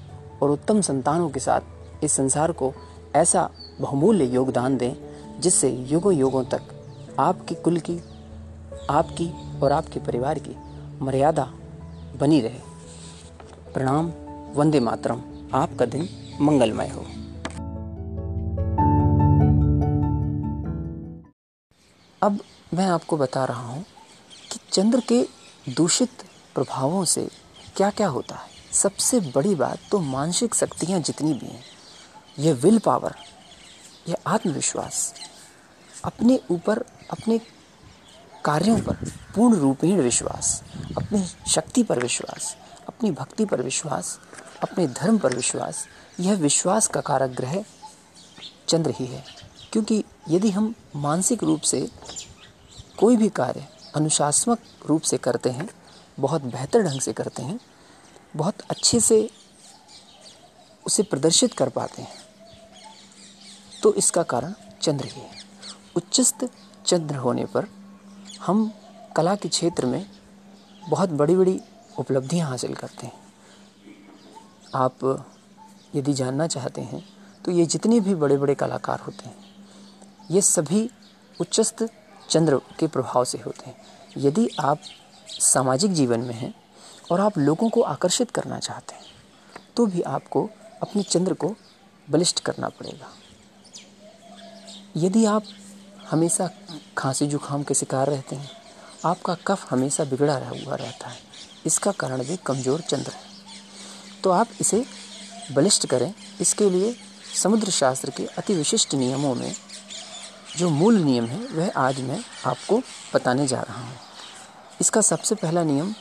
और 0.41 0.49
उत्तम 0.49 0.81
संतानों 0.81 1.29
के 1.29 1.39
साथ 1.39 1.61
इस 2.03 2.11
संसार 2.11 2.51
को 2.51 2.73
ऐसा 3.15 3.49
बहुमूल्य 3.81 4.25
योगदान 4.25 4.77
दें 4.77 4.95
जिससे 5.39 5.69
युगों 5.69 6.13
युगों 6.13 6.43
तक 6.43 6.61
आपकी 7.19 7.55
कुल 7.55 7.79
की 7.79 8.01
आपकी 8.89 9.29
और 9.59 9.71
आपके 9.71 9.99
परिवार 9.99 10.39
की 10.39 10.55
मर्यादा 11.05 11.43
बनी 12.19 12.41
रहे। 12.41 12.59
प्रणाम, 13.73 14.11
वंदे 14.53 14.79
मातरम। 14.79 15.21
आपका 15.53 15.85
दिन 15.85 16.07
मंगलमय 16.41 16.87
हो। 16.87 17.05
अब 22.21 22.39
मैं 22.73 22.85
आपको 22.85 23.17
बता 23.17 23.45
रहा 23.45 23.67
हूँ 23.67 23.85
कि 24.51 24.59
चंद्र 24.71 25.01
के 25.01 25.21
दूषित 25.69 26.23
प्रभावों 26.55 27.03
से 27.05 27.27
क्या 27.77 27.89
क्या 27.89 28.07
होता 28.07 28.35
है। 28.35 28.47
सबसे 28.73 29.19
बड़ी 29.35 29.55
बात 29.55 29.79
तो 29.91 29.99
मानसिक 29.99 30.55
शक्तियाँ 30.55 30.99
जितनी 30.99 31.33
भी 31.33 31.45
हैं 31.45 31.63
यह 32.39 32.53
विल 32.53 32.79
पावर 32.79 33.15
यह 34.07 34.15
आत्मविश्वास, 34.27 35.13
अपने 36.05 36.39
ऊपर, 36.51 36.83
अपने 37.11 37.39
कार्यों 38.45 38.79
पर 38.79 38.93
पूर्ण 39.35 39.55
रूपेण 39.55 40.01
विश्वास, 40.01 40.61
अपनी 40.97 41.23
शक्ति 41.47 41.83
पर 41.83 41.99
विश्वास, 41.99 42.55
अपनी 42.87 43.11
भक्ति 43.11 43.45
पर 43.45 43.61
विश्वास, 43.61 44.19
अपने 44.63 44.87
धर्म 44.87 45.17
पर 45.17 45.35
विश्वास, 45.35 45.85
यह 46.19 46.35
विश्वास 46.35 46.87
का 46.87 47.01
कारक 47.01 47.29
ग्रह 47.29 47.63
चंद्र 48.67 48.93
ही 48.99 49.05
है। 49.05 49.23
क्योंकि 49.71 50.03
यदि 50.29 50.49
हम 50.49 50.73
मानसिक 50.95 51.43
रूप 51.43 51.61
से 51.61 51.89
कोई 52.97 53.17
भी 53.17 53.29
कार्य 53.29 53.67
अनुशासनात्मक 53.95 54.87
रूप 54.89 55.01
से 55.01 55.17
करते 55.17 55.49
हैं, 55.49 55.69
बहुत 56.19 56.41
बेहतर 56.41 56.81
ढंग 56.81 57.01
से 57.01 57.13
करते 57.13 57.43
हैं, 57.43 57.59
बहुत 58.35 58.61
अच्छे 58.69 58.99
से 58.99 59.29
उसे 60.85 61.03
प्रदर्शित 61.03 61.53
कर 61.53 61.69
पाते 61.69 62.01
हैं 62.01 62.17
तो 63.83 63.93
इसका 63.93 64.23
कारण 64.23 64.53
चंद्र 64.81 65.05
ही 65.05 65.21
है। 65.21 65.37
उच्चस्त 65.95 66.49
चंद्र 66.85 67.15
होने 67.15 67.45
पर 67.45 67.67
हम 68.41 68.71
कला 69.15 69.35
के 69.35 69.49
क्षेत्र 69.49 69.85
में 69.85 70.05
बहुत 70.83 71.09
बड़ी 71.11 71.35
बड़ी 71.35 71.59
उपलब्धियाँ 71.99 72.49
हासिल 72.49 72.73
करते 72.75 73.07
हैं। 73.07 73.19
आप 74.75 75.25
यदि 75.95 76.13
जानना 76.13 76.47
चाहते 76.47 76.81
हैं 76.81 77.03
तो 77.45 77.51
ये 77.51 77.65
जितने 77.65 77.99
भी 77.99 78.15
बड़े 78.15 78.37
बड़े 78.37 78.55
कलाकार 78.55 78.99
होते 78.99 79.25
हैं, 79.25 79.35
ये 80.31 80.41
सभी 80.41 80.89
उच्चस्त 81.39 81.87
चंद्र 82.29 82.59
के 82.79 82.87
प्रभाव 82.87 83.25
से 83.25 83.37
होते 83.37 83.69
हैं। 83.69 83.75
यदि 84.17 84.47
आप 84.59 84.79
सामाजिक 85.29 85.93
जीवन 85.93 86.19
में 86.19 86.33
हैं 86.35 86.53
और 87.11 87.19
आप 87.19 87.37
लोगों 87.37 87.69
को 87.69 87.81
आकर्षित 87.83 88.31
करना 88.31 88.59
चाहते 88.59 88.95
हैं 88.95 89.63
तो 89.75 89.85
भी 89.85 90.01
आपको 90.01 90.49
अपने 90.81 91.03
चंद्र 91.03 91.33
को 91.33 91.55
बलिष्ठ 92.07 92.39
करना 92.39 92.69
पड़ेगा। 92.69 93.07
यदि 94.97 95.25
आप 95.27 95.43
हमेशा 96.11 96.49
खांसी 96.97 97.27
जुकाम 97.27 97.63
के 97.63 97.73
शिकार 97.73 98.07
रहते 98.07 98.35
हैं। 98.35 98.49
आपका 99.05 99.35
कफ 99.47 99.65
हमेशा 99.69 100.03
बिगड़ा 100.03 100.35
हुआ 100.35 100.75
रहता 100.75 101.07
है। 101.07 101.17
इसका 101.65 101.91
कारण 101.91 102.23
भी 102.23 102.37
कमज़ोर 102.37 102.81
चंद्र 102.81 103.11
है। 103.11 103.27
तो 104.23 104.29
आप 104.29 104.47
इसे 104.61 104.83
बलिष्ठ 105.51 105.85
करें। 105.85 106.13
इसके 106.41 106.69
लिए 106.69 106.95
समुद्र 107.35 107.71
शास्त्र 107.71 108.09
के 108.09 108.25
अति 108.37 108.53
विशिष्ट 108.53 108.95
नियमों 108.95 109.33
में 109.35 109.53
जो 110.57 110.69
मूल 110.69 110.97
नियम 110.97 111.25
है, 111.25 111.39
वह 111.47 111.71
आज 111.77 111.99
मैं 112.01 112.19
आपको 112.45 112.81
बताने 113.13 113.47
जा 113.47 113.61
रहा 113.61 113.81
हूँ। 113.81 113.95
इसका 114.81 115.01
सबसे 115.01 115.35
पहला 115.35 115.63
नियम 115.63 115.93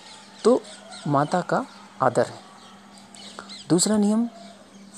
तो 0.44 0.60
माता 1.06 1.40
का 1.40 1.64
आदर 2.02 2.26
है। 2.26 2.40
दूसरा 3.68 3.96
नियम, 3.96 4.28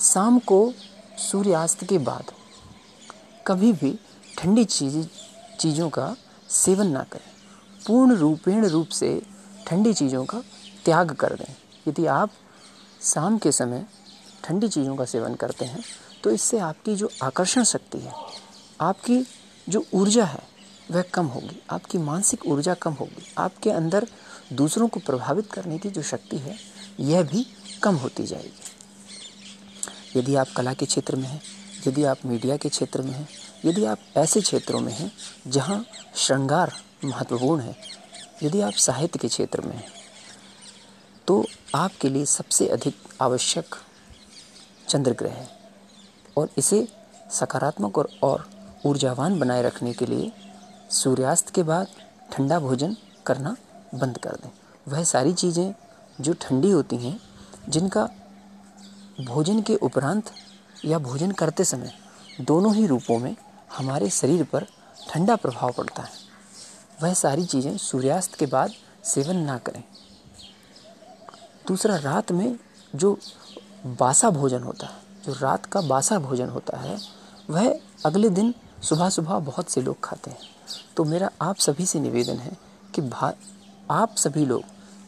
शाम 0.03 0.39
को 0.39 0.73
सूर्यास्त 1.21 1.85
के 1.85 1.99
बाद 2.01 2.33
कभी 3.47 3.73
भी 3.73 3.99
ठंडी 4.41 4.65
चीज़, 4.65 5.07
चीज़ों 5.61 5.89
का 5.91 6.17
सेवन 6.51 6.87
ना 6.87 7.03
करें। 7.03 7.31
पूर्ण 7.87 8.15
रूपेण 8.17 8.65
रूप 8.67 8.89
से 8.89 9.11
ठंडी 9.67 9.93
चीज़ों 9.95 10.25
का 10.25 10.39
त्याग 10.85 11.11
कर 11.13 11.35
दें। 11.35 11.55
यदि 11.89 12.07
आप 12.07 12.31
शाम 13.05 13.37
के 13.39 13.53
समय 13.53 13.85
ठंडी 14.45 14.69
चीज़ों 14.69 14.97
का 14.97 15.05
सेवन 15.05 15.35
करते 15.35 15.65
हैं 15.65 15.83
तो 16.25 16.31
इससे 16.31 16.59
आपकी 16.59 16.97
जो 16.97 17.11
आकर्षण 17.23 17.65
शक्ति 17.65 17.99
है, 17.99 18.13
आपकी 18.81 19.25
जो 19.69 19.85
ऊर्जा 19.95 20.25
है, 20.25 20.43
वह 20.91 21.03
कम 21.15 21.27
होगी। 21.27 21.61
आपकी 21.71 21.99
मानसिक 21.99 22.47
ऊर्जा 22.47 22.75
कम 22.75 22.93
होगी। 22.93 23.33
आपके 23.39 23.71
अंदर 23.71 24.07
दूसरों 24.53 24.89
को 24.89 25.01
प्रभावित 25.01 25.53
करने 25.53 25.79
की 25.79 25.91
जो 25.91 26.03
शक्ति 26.03 26.39
है, 26.39 26.57
यह 27.01 27.23
भी 27.23 27.47
कम 27.83 27.97
होती 27.97 28.27
जाएगी। 28.27 30.19
यदि 30.19 30.35
आप 30.35 30.49
कला 30.57 30.75
के 30.75 30.87
क्षेत्र 30.87 31.17
में 31.17 31.29
हैं 31.29 31.41
यदि 31.87 32.05
आप 32.05 32.25
मीडिया 32.27 32.57
के 32.57 32.69
क्षेत्र 32.69 33.03
में 33.03 33.13
हैं 33.13 33.29
यदि 33.65 33.85
आप 33.85 33.99
ऐसे 34.17 34.41
क्षेत्रों 34.41 34.81
में 34.81 34.93
हैं 34.93 35.11
जहाँ 35.47 35.85
श्रृंगार 36.17 36.73
महत्वपूर्ण 37.05 37.61
है 37.61 37.77
यदि 38.43 38.61
आप 38.61 38.73
साहित्य 38.79 39.19
के 39.19 39.29
क्षेत्र 39.29 39.61
में 39.61 39.75
हैं 39.77 39.89
तो 41.29 41.45
आपके 41.75 42.09
लिए 42.09 42.25
सबसे 42.27 42.67
अधिक 42.69 42.95
आवश्यक 43.23 43.75
चंद्र 44.89 45.13
ग्रह 45.13 45.33
है। 45.33 45.49
और 46.37 46.49
इसे 46.59 46.87
सकारात्मक 47.31 47.99
और, 47.99 48.09
और 48.23 48.49
ऊर्जावान 48.87 49.39
बनाए 49.41 49.63
रखने 49.63 49.93
के 49.93 50.07
लिए 50.07 50.33
सूर्यास्त 50.91 51.51
के 51.55 51.63
बाद 51.63 51.87
ठंडा 52.33 52.59
भोजन 52.61 52.97
करना 53.27 53.57
बंद 53.95 54.19
कर 54.19 54.37
दें। 54.43 54.51
वह 54.89 55.05
सारी 55.05 55.33
चीज़ें 55.33 55.75
जो 56.21 56.33
ठंडी 56.41 56.71
होती 56.71 56.97
हैं 56.97 57.19
जिनका 57.69 58.05
भोजन 59.21 59.61
के 59.63 59.75
उपरांत 59.77 60.31
या 60.85 60.99
भोजन 60.99 61.31
करते 61.31 61.65
समय 61.65 61.93
दोनों 62.41 62.75
ही 62.75 62.87
रूपों 62.87 63.19
में 63.19 63.35
हमारे 63.77 64.09
शरीर 64.11 64.45
पर 64.45 64.67
ठंडा 65.09 65.37
प्रभाव 65.37 65.73
पड़ता 65.73 66.03
है। 66.03 66.19
वह 67.03 67.15
सारी 67.15 67.45
चीज़ें 67.45 67.77
सूर्यास्त 67.77 68.35
के 68.35 68.47
बाद 68.47 68.73
सेवन 69.05 69.37
ना 69.37 69.59
करें। 69.59 69.83
दूसरा, 71.69 71.97
रात 71.97 72.33
में 72.33 72.59
जो 72.95 73.19
बासा 73.87 74.31
भोजन 74.31 74.63
होता 74.63 74.87
है 74.87 75.25
जो 75.27 75.33
रात 75.33 75.67
का 75.67 75.81
बासा 75.81 76.19
भोजन 76.19 76.49
होता 76.49 76.79
है, 76.79 76.99
वह 77.51 77.79
अगले 78.07 78.29
दिन 78.29 78.55
सुबह 78.83 79.09
सुबह 79.09 79.39
बहुत 79.39 79.71
से 79.71 79.81
लोग 79.83 80.01
खाते 80.05 80.31
हैं। 80.31 80.49
तो 80.97 81.05
मेरा 81.05 81.31
आप 81.43 81.57
सभी 81.57 81.87
से 81.87 82.01
निवेदन 82.01 82.37
है 82.37 82.57
कि 82.95 83.03
भा, 83.03 83.33
आप 83.91 84.15
सभी 84.17 84.45
लोग 84.47 84.63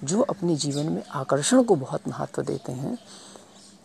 जो 0.05 0.21
अपने 0.21 0.57
जीवन 0.57 0.93
में 0.93 1.03
आकर्षण 1.11 1.63
को 1.63 1.75
बहुत 1.77 2.09
महत्व 2.09 2.43
देते 2.43 2.73
हैं 2.73 2.97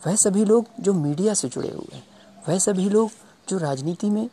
वह 0.06 0.16
सभी 0.16 0.44
लोग 0.44 0.66
जो 0.80 0.92
मीडिया 0.92 1.34
से 1.34 1.48
जुड़े 1.48 1.70
हुए 1.70 1.96
हैं, 1.96 2.06
वह 2.48 2.58
सभी 2.58 2.88
लोग 2.88 3.10
जो 3.48 3.58
राजनीति 3.58 4.10
में 4.10 4.28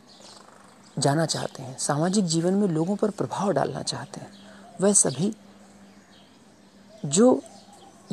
जाना 0.98 1.26
चाहते 1.26 1.62
हैं, 1.62 1.78
सामाजिक 1.78 2.24
जीवन 2.24 2.54
में 2.54 2.68
लोगों 2.68 2.96
पर 2.96 3.10
प्रभाव 3.10 3.52
डालना 3.52 3.82
चाहते 3.82 4.20
हैं, 4.20 4.32
वह 4.80 4.92
सभी 4.92 5.34
जो 7.06 7.42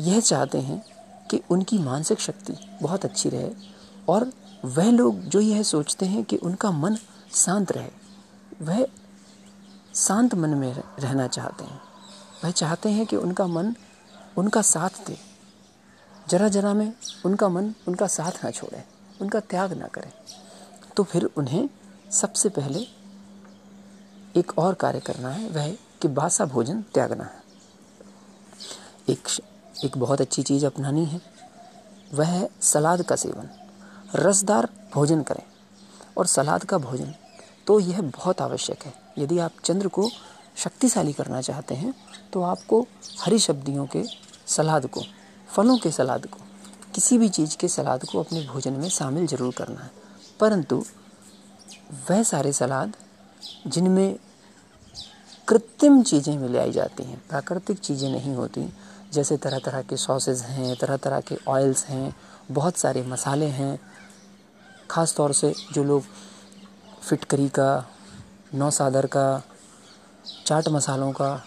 यह 0.00 0.20
चाहते 0.20 0.58
हैं 0.58 0.82
कि 1.30 1.40
उनकी 1.50 1.78
मानसिक 1.78 2.20
शक्ति 2.20 2.52
बहुत 2.82 3.04
अच्छी 3.04 3.28
रहे 3.28 3.50
और 4.08 4.32
वह 4.64 4.90
लोग 4.90 5.20
जो 5.20 5.40
यह 5.40 5.62
सोचते 5.62 6.06
हैं 6.06 6.24
कि 6.24 6.36
उनका 6.36 6.70
मन 6.70 6.96
शांत 7.34 7.72
रहे, 7.72 7.90
वह 8.62 8.86
शांत 9.94 10.34
मन 10.34 10.50
में 10.50 10.72
रहना 10.74 11.26
चाहते 11.26 11.64
हैं। 11.64 11.80
वह 12.44 12.50
चाहते 12.50 12.88
हैं 12.88 13.06
कि 13.06 13.16
उनका 13.16 13.46
मन 13.46 13.74
उनका 14.36 14.62
साथ 14.62 15.06
दे। 15.06 15.33
जरा 16.28 16.48
जरा 16.48 16.72
में 16.74 16.92
उनका 17.26 17.48
मन 17.48 17.72
उनका 17.88 18.06
साथ 18.06 18.44
ना 18.44 18.50
छोड़े, 18.50 18.82
उनका 19.20 19.40
त्याग 19.40 19.72
ना 19.72 19.86
करे। 19.86 20.12
तो 20.96 21.02
फिर 21.02 21.24
उन्हें 21.36 21.68
सबसे 22.10 22.48
पहले 22.48 22.86
एक 24.36 24.52
और 24.58 24.74
कार्य 24.74 25.00
करना 25.00 25.28
है, 25.28 25.48
वह 25.48 25.72
कि 26.02 26.08
बासा 26.08 26.44
भोजन 26.44 26.82
त्यागना 26.94 27.24
है। 27.24 27.42
एक 29.08 29.28
एक 29.84 29.96
बहुत 29.98 30.20
अच्छी 30.20 30.42
चीज़ 30.42 30.66
अपनानी 30.66 31.04
है, 31.04 31.20
वह 32.14 32.26
है 32.26 32.48
सलाद 32.62 33.02
का 33.02 33.16
सेवन। 33.16 33.48
रसदार 34.16 34.68
भोजन 34.94 35.22
करें 35.22 35.42
और 36.18 36.26
सलाद 36.26 36.64
का 36.64 36.78
भोजन 36.78 37.14
तो 37.66 37.78
यह 37.80 38.00
बहुत 38.02 38.40
आवश्यक 38.40 38.82
है। 38.82 38.92
यदि 39.18 39.38
आप 39.38 39.52
चंद्र 39.64 39.88
को 39.88 40.08
शक्तिशाली 40.56 41.12
करना 41.12 41.40
चाहते 41.40 41.74
हैं 41.74 41.94
तो 42.32 42.42
आपको 42.42 42.80
हरी 43.20 43.38
सब्जियों 43.38 43.86
के 43.86 44.02
सलाद 44.46 44.86
को 44.86 45.00
फलों 45.54 45.76
के 45.78 45.90
सलाद 45.90 46.26
को, 46.26 46.38
किसी 46.94 47.18
भी 47.18 47.28
चीज़ 47.28 47.56
के 47.56 47.68
सलाद 47.68 48.04
को 48.04 48.20
अपने 48.20 48.40
भोजन 48.46 48.72
में 48.72 48.88
शामिल 48.88 49.26
ज़रूर 49.26 49.52
करना 49.54 49.80
है। 49.80 49.90
परंतु 50.40 50.84
वह 52.10 52.22
सारे 52.22 52.52
सलाद 52.52 52.96
जिनमें 53.66 54.16
कृत्रिम 55.48 56.02
चीज़ें 56.02 56.36
मिलाई 56.38 56.72
जाती 56.72 57.02
हैं, 57.02 57.20
प्राकृतिक 57.28 57.78
चीज़ें 57.78 58.08
नहीं 58.10 58.34
होती, 58.34 58.68
जैसे 59.12 59.36
तरह 59.36 59.58
तरह 59.58 59.82
के 59.82 59.96
सॉसेज 59.96 60.40
हैं 60.42 60.76
तरह 60.76 60.96
तरह 60.96 61.20
के 61.20 61.36
ऑयल्स 61.48 61.84
हैं, 61.86 62.14
बहुत 62.52 62.76
सारे 62.76 63.02
मसाले 63.02 63.46
हैं 63.48 63.78
ख़ास 64.90 65.14
तौर 65.16 65.32
से 65.32 65.52
जो 65.72 65.84
लोग 65.84 66.02
फिटकरी 67.02 67.48
का, 67.48 67.86
नौसादर 68.54 69.06
का, 69.06 69.42
चाट 70.46 70.68
मसालों 70.68 71.12
का, 71.12 71.44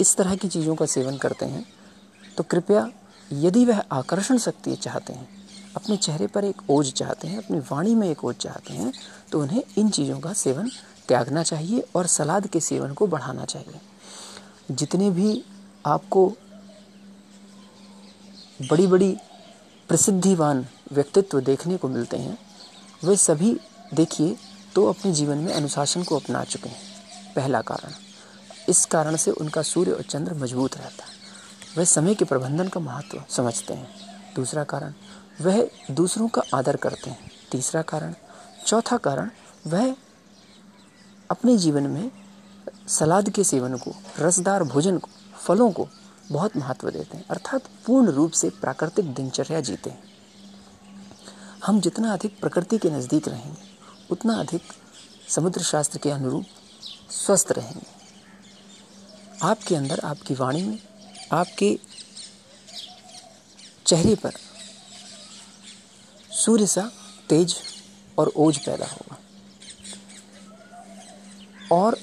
इस 0.00 0.16
तरह 0.16 0.36
की 0.36 0.48
चीज़ों 0.48 0.74
का 0.74 0.86
सेवन 0.86 1.16
करते 1.16 1.46
हैं 1.46 1.64
तो 2.36 2.42
कृपया 2.44 2.88
यदि 3.30 3.64
वह 3.64 3.82
आकर्षण 3.92 4.38
शक्ति 4.38 4.74
चाहते 4.76 5.12
हैं, 5.12 5.28
अपने 5.76 5.96
चेहरे 5.96 6.26
पर 6.26 6.44
एक 6.44 6.70
ओज 6.70 6.92
चाहते 6.92 7.28
हैं, 7.28 7.38
अपनी 7.38 7.58
वाणी 7.70 7.94
में 7.94 8.08
एक 8.08 8.24
ओज 8.24 8.36
चाहते 8.36 8.74
हैं 8.74 8.92
तो 9.32 9.40
उन्हें 9.42 9.62
इन 9.78 9.90
चीज़ों 9.90 10.18
का 10.20 10.32
सेवन 10.34 10.70
त्यागना 11.08 11.42
चाहिए 11.42 11.84
और 11.96 12.06
सलाद 12.08 12.46
के 12.46 12.60
सेवन 12.60 12.92
को 12.92 13.06
बढ़ाना 13.06 13.44
चाहिए। 13.44 13.80
जितने 14.72 15.10
भी 15.10 15.42
आपको 15.84 16.28
बड़ी 18.60 18.86
बड़ी 18.86 19.16
प्रसिद्धिवान 19.88 20.66
व्यक्तित्व 20.92 21.40
देखने 21.40 21.76
को 21.76 21.88
मिलते 21.88 22.16
हैं, 22.16 22.38
वे 23.04 23.16
सभी 23.16 23.56
देखिए 23.94 24.36
तो 24.74 24.86
अपने 24.86 25.12
जीवन 25.12 25.38
में 25.38 25.52
अनुशासन 25.54 26.02
को 26.02 26.16
अपना 26.16 26.42
चुके 26.44 26.68
हैं। 26.68 27.34
पहला 27.36 27.60
कारण, 27.62 27.92
इस 28.68 28.84
कारण 28.86 29.16
से 29.16 29.30
उनका 29.32 29.62
सूर्य 29.64 29.92
और 29.92 30.02
चंद्र 30.02 30.34
मज़बूत 30.34 30.76
रहता 30.76 31.04
है। 31.04 31.15
वह 31.78 31.84
समय 31.84 32.14
के 32.14 32.24
प्रबंधन 32.24 32.68
का 32.68 32.80
महत्व 32.80 33.24
समझते 33.30 33.74
हैं। 33.74 33.88
दूसरा 34.34 34.64
कारण, 34.64 34.94
वह 35.40 35.70
दूसरों 35.90 36.28
का 36.28 36.42
आदर 36.54 36.76
करते 36.76 37.10
हैं। 37.10 37.30
तीसरा 37.52 37.82
कारण, 37.82 38.14
चौथा 38.66 38.96
कारण, 38.96 39.30
वह 39.66 39.96
अपने 41.30 41.56
जीवन 41.56 41.86
में 41.86 42.10
सलाद 42.88 43.30
के 43.30 43.44
सेवन 43.44 43.76
को, 43.76 43.94
रसदार 44.18 44.62
भोजन 44.62 44.98
को, 44.98 45.08
फलों 45.38 45.72
को 45.72 45.88
बहुत 46.32 46.56
महत्व 46.56 46.90
देते 46.90 47.16
हैं। 47.16 47.24
अर्थात 47.30 47.62
पूर्ण 47.86 48.08
रूप 48.08 48.32
से 48.32 48.50
प्राकृतिक 48.50 49.14
दिनचर्या 49.14 49.60
जीते 49.60 49.90
हैं। 49.90 50.02
हम 51.66 51.80
जितना 51.80 52.12
अधिक 52.12 52.40
प्रकृति 52.40 52.78
के 52.78 52.90
नज़दीक 52.90 53.28
रहेंगे, 53.28 53.62
उतना 54.10 54.34
अधिक 54.34 54.62
समुद्र 55.28 55.62
शास्त्र 55.62 55.98
के 55.98 56.10
अनुरूप 56.10 56.44
स्वस्थ 57.10 57.52
रहेंगे। 57.52 57.86
आपके 59.42 59.76
अंदर, 59.76 60.00
आपकी 60.00 60.34
वाणी 60.34 60.62
में 60.62 60.78
आपके 61.32 61.78
चेहरे 63.86 64.14
पर 64.14 64.32
सूर्य 66.34 66.66
सा 66.66 66.90
तेज 67.28 67.56
और 68.18 68.32
ओज 68.36 68.58
पैदा 68.58 68.86
होगा। 68.86 69.18
और 71.72 71.98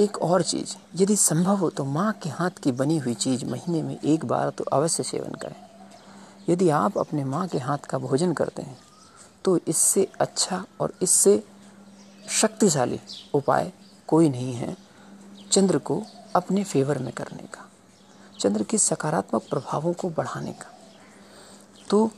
एक 0.00 0.16
और 0.18 0.42
चीज़, 0.42 0.74
यदि 0.96 1.16
संभव 1.16 1.56
हो 1.56 1.70
तो 1.70 1.84
माँ 1.84 2.12
के 2.22 2.30
हाथ 2.30 2.62
की 2.62 2.72
बनी 2.72 2.98
हुई 2.98 3.14
चीज़ 3.16 3.44
महीने 3.44 3.82
में 3.82 3.98
एक 4.00 4.24
बार 4.24 4.50
तो 4.50 4.64
अवश्य 4.64 5.02
सेवन 5.02 5.34
करें। 5.34 5.56
यदि 6.48 6.68
आप 6.70 6.98
अपने 6.98 7.24
माँ 7.24 7.46
के 7.48 7.58
हाथ 7.58 7.86
का 7.90 7.98
भोजन 7.98 8.32
करते 8.32 8.62
हैं 8.62 8.78
तो 9.44 9.58
इससे 9.68 10.08
अच्छा 10.20 10.64
और 10.80 10.94
इससे 11.02 11.42
शक्तिशाली 12.32 13.00
उपाय 13.34 13.72
कोई 14.08 14.28
नहीं 14.28 14.54
है 14.54 14.76
चंद्र 15.52 15.78
को 15.78 16.02
अपने 16.36 16.64
फेवर 16.64 16.98
में 16.98 17.12
करने 17.12 17.42
का। 17.46 17.68
चंद्र 18.40 18.62
के 18.62 18.78
सकारात्मक 18.78 19.42
प्रभावों 19.50 19.92
को 19.92 20.08
बढ़ाने 20.10 20.52
का। 20.52 20.72
तो 21.90 22.10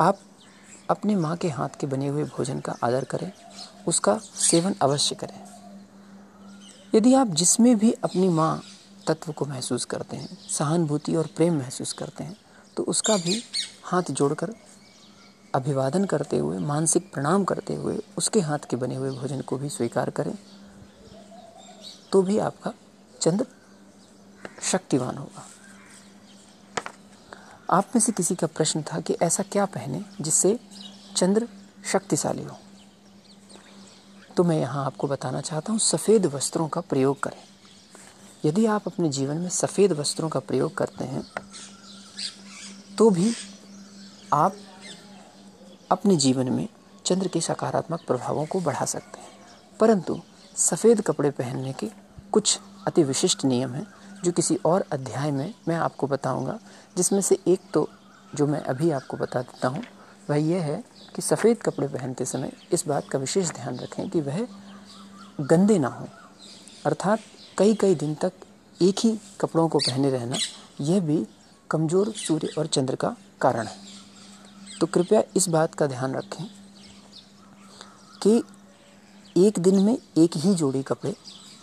आप 0.00 0.18
अपने 0.90 1.14
माँ 1.16 1.36
के 1.36 1.48
हाथ 1.48 1.78
के 1.80 1.86
बने 1.86 2.08
हुए 2.08 2.24
भोजन 2.26 2.60
का 2.60 2.74
आदर 2.84 3.04
करें, 3.04 3.30
उसका 3.88 4.16
सेवन 4.16 4.74
अवश्य 4.82 5.14
करें। 5.14 5.40
यदि 6.94 7.14
आप 7.14 7.28
जिसमें 7.32 7.76
भी 7.78 7.92
अपनी 7.94 8.28
माँ 8.28 8.62
तत्व 9.06 9.32
को 9.32 9.44
महसूस 9.44 9.84
करते 9.84 10.16
हैं, 10.16 10.38
सहानुभूति 10.48 11.14
और 11.16 11.26
प्रेम 11.36 11.58
महसूस 11.58 11.92
करते 11.92 12.24
हैं 12.24 12.36
तो 12.76 12.82
उसका 12.84 13.16
भी 13.16 13.42
हाथ 13.84 14.10
जोड़कर 14.10 14.54
अभिवादन 15.54 16.04
करते 16.04 16.38
हुए, 16.38 16.58
मानसिक 16.58 17.12
प्रणाम 17.12 17.44
करते 17.44 17.74
हुए, 17.74 17.98
उसके 18.18 18.40
हाथ 18.40 18.68
के 18.70 18.76
बने 18.76 18.94
हुए 18.94 19.10
भोजन 19.12 19.40
को 19.40 19.58
भी 19.58 19.68
स्वीकार 19.68 20.10
करें 20.10 20.34
तो 22.12 22.22
भी 22.22 22.38
आपका 22.40 22.72
चंद्र 23.20 23.46
शक्तिवान 24.62 25.16
होगा। 25.16 25.46
आप 27.70 27.92
में 27.94 28.00
से 28.00 28.12
किसी 28.12 28.34
का 28.34 28.46
प्रश्न 28.46 28.82
था 28.82 29.00
कि 29.00 29.14
ऐसा 29.22 29.42
क्या 29.42 29.64
पहने 29.66 30.02
जिससे 30.20 30.58
चंद्र 31.16 31.48
शक्तिशाली 31.92 32.44
हो? 32.44 32.56
तो 34.36 34.44
मैं 34.44 34.58
यहाँ 34.60 34.84
आपको 34.86 35.06
बताना 35.06 35.40
चाहता 35.40 35.72
हूँ, 35.72 35.80
सफ़ेद 35.80 36.26
वस्त्रों 36.26 36.68
का 36.68 36.80
प्रयोग 36.80 37.20
करें। 37.20 37.42
यदि 38.44 38.66
आप 38.66 38.86
अपने 38.86 39.08
जीवन 39.08 39.36
में 39.36 39.48
सफ़ेद 39.48 39.92
वस्त्रों 39.92 40.28
का 40.28 40.40
प्रयोग 40.40 40.74
करते 40.74 41.04
हैं 41.04 41.22
तो 42.98 43.08
भी 43.10 43.32
आप 44.32 44.56
अपने 45.90 46.16
जीवन 46.16 46.52
में 46.52 46.68
चंद्र 47.04 47.28
के 47.28 47.40
सकारात्मक 47.40 48.00
प्रभावों 48.06 48.44
को 48.46 48.60
बढ़ा 48.60 48.84
सकते 48.84 49.20
हैं। 49.20 49.28
परंतु 49.80 50.20
सफ़ेद 50.56 51.00
कपड़े 51.00 51.30
पहनने 51.30 51.72
के 51.72 51.90
कुछ 52.32 52.58
अति 52.86 53.02
विशिष्ट 53.04 53.44
नियम 53.44 53.74
हैं 53.74 53.86
जो 54.24 54.32
किसी 54.32 54.56
और 54.66 54.84
अध्याय 54.92 55.30
में 55.30 55.52
मैं 55.68 55.76
आपको 55.76 56.06
बताऊँगा, 56.06 56.58
जिसमें 56.96 57.20
से 57.20 57.38
एक 57.48 57.60
तो 57.74 57.88
जो 58.34 58.46
मैं 58.46 58.60
अभी 58.62 58.90
आपको 58.90 59.16
बता 59.16 59.40
देता 59.42 59.68
हूँ, 59.68 59.82
वह 60.30 60.36
यह 60.38 60.62
है 60.62 60.82
कि 61.14 61.22
सफ़ेद 61.22 61.62
कपड़े 61.62 61.86
पहनते 61.88 62.24
समय 62.24 62.52
इस 62.72 62.86
बात 62.88 63.08
का 63.08 63.18
विशेष 63.18 63.50
ध्यान 63.52 63.78
रखें 63.78 64.08
कि 64.10 64.20
वह 64.20 64.46
गंदे 65.40 65.78
ना 65.78 65.88
हों। 65.88 66.06
अर्थात 66.86 67.20
कई 67.58 67.74
कई 67.74 67.94
दिन 67.94 68.14
तक 68.14 68.32
एक 68.78 68.98
ही 68.98 69.16
कपड़ों 69.40 69.68
को 69.68 69.78
पहने 69.78 70.10
रहना, 70.10 70.36
यह 70.80 71.00
भी 71.00 71.26
कमज़ोर 71.70 72.12
सूर्य 72.16 72.48
और 72.58 72.66
चंद्र 72.66 72.96
का 72.96 73.14
कारण 73.40 73.66
है। 73.66 73.76
तो 74.80 74.86
कृपया 74.86 75.22
इस 75.36 75.48
बात 75.48 75.74
का 75.74 75.86
ध्यान 75.86 76.14
रखें 76.14 76.44
कि 78.22 78.42
एक 79.36 79.58
दिन 79.58 79.78
में 79.78 79.96
एक 80.18 80.36
ही 80.36 80.54
जोड़ी 80.54 80.82
कपड़े 80.82 81.14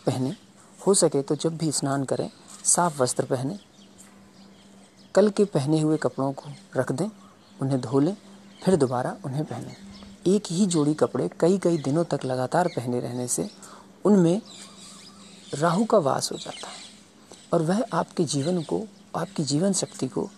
पहने, 0.05 0.35
हो 0.79 0.93
सके 0.93 1.21
तो 1.21 1.35
जब 1.35 1.57
भी 1.57 1.71
स्नान 1.71 2.03
करें 2.03 2.29
साफ़ 2.67 3.01
वस्त्र 3.01 3.25
पहने, 3.25 3.57
कल 5.15 5.29
के 5.29 5.43
पहने 5.45 5.79
हुए 5.79 5.97
कपड़ों 5.97 6.31
को 6.33 6.49
रख 6.75 6.91
दें, 6.91 7.09
उन्हें 7.59 7.79
धो 7.81 7.99
लें, 7.99 8.15
फिर 8.61 8.75
दोबारा 8.75 9.15
उन्हें 9.25 9.43
पहने। 9.45 9.75
एक 10.27 10.43
ही 10.51 10.65
जोड़ी 10.65 10.93
कपड़े 10.93 11.29
कई 11.39 11.57
कई 11.57 11.77
दिनों 11.77 12.03
तक 12.03 12.25
लगातार 12.25 12.67
पहने 12.67 12.99
रहने 12.99 13.27
से 13.27 13.49
उनमें 14.05 14.41
राहु 15.53 15.85
का 15.85 15.97
वास 15.99 16.31
हो 16.31 16.37
जाता 16.37 16.67
है 16.67 16.75
और 17.53 17.61
वह 17.61 17.83
आपके 17.93 18.23
जीवन 18.25 18.61
को, 18.63 18.81
आपकी 19.15 19.43
जीवन 19.43 19.73
शक्ति 19.73 20.07
को 20.07 20.29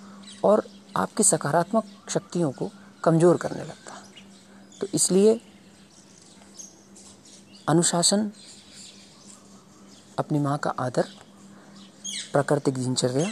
और 0.43 0.63
आपकी 0.97 1.23
सकारात्मक 1.23 1.85
शक्तियों 2.09 2.51
को 2.51 2.69
कमज़ोर 3.03 3.37
करने 3.37 3.63
लगता 3.63 3.93
है। 3.93 4.79
तो 4.81 4.87
इसलिए 4.93 5.39
अनुशासन, 7.67 8.31
अपनी 10.19 10.39
माँ 10.39 10.57
का 10.57 10.69
आदर 10.79 11.07
प्राकृतिक 12.33 12.73
दिनचर्या 12.73 13.29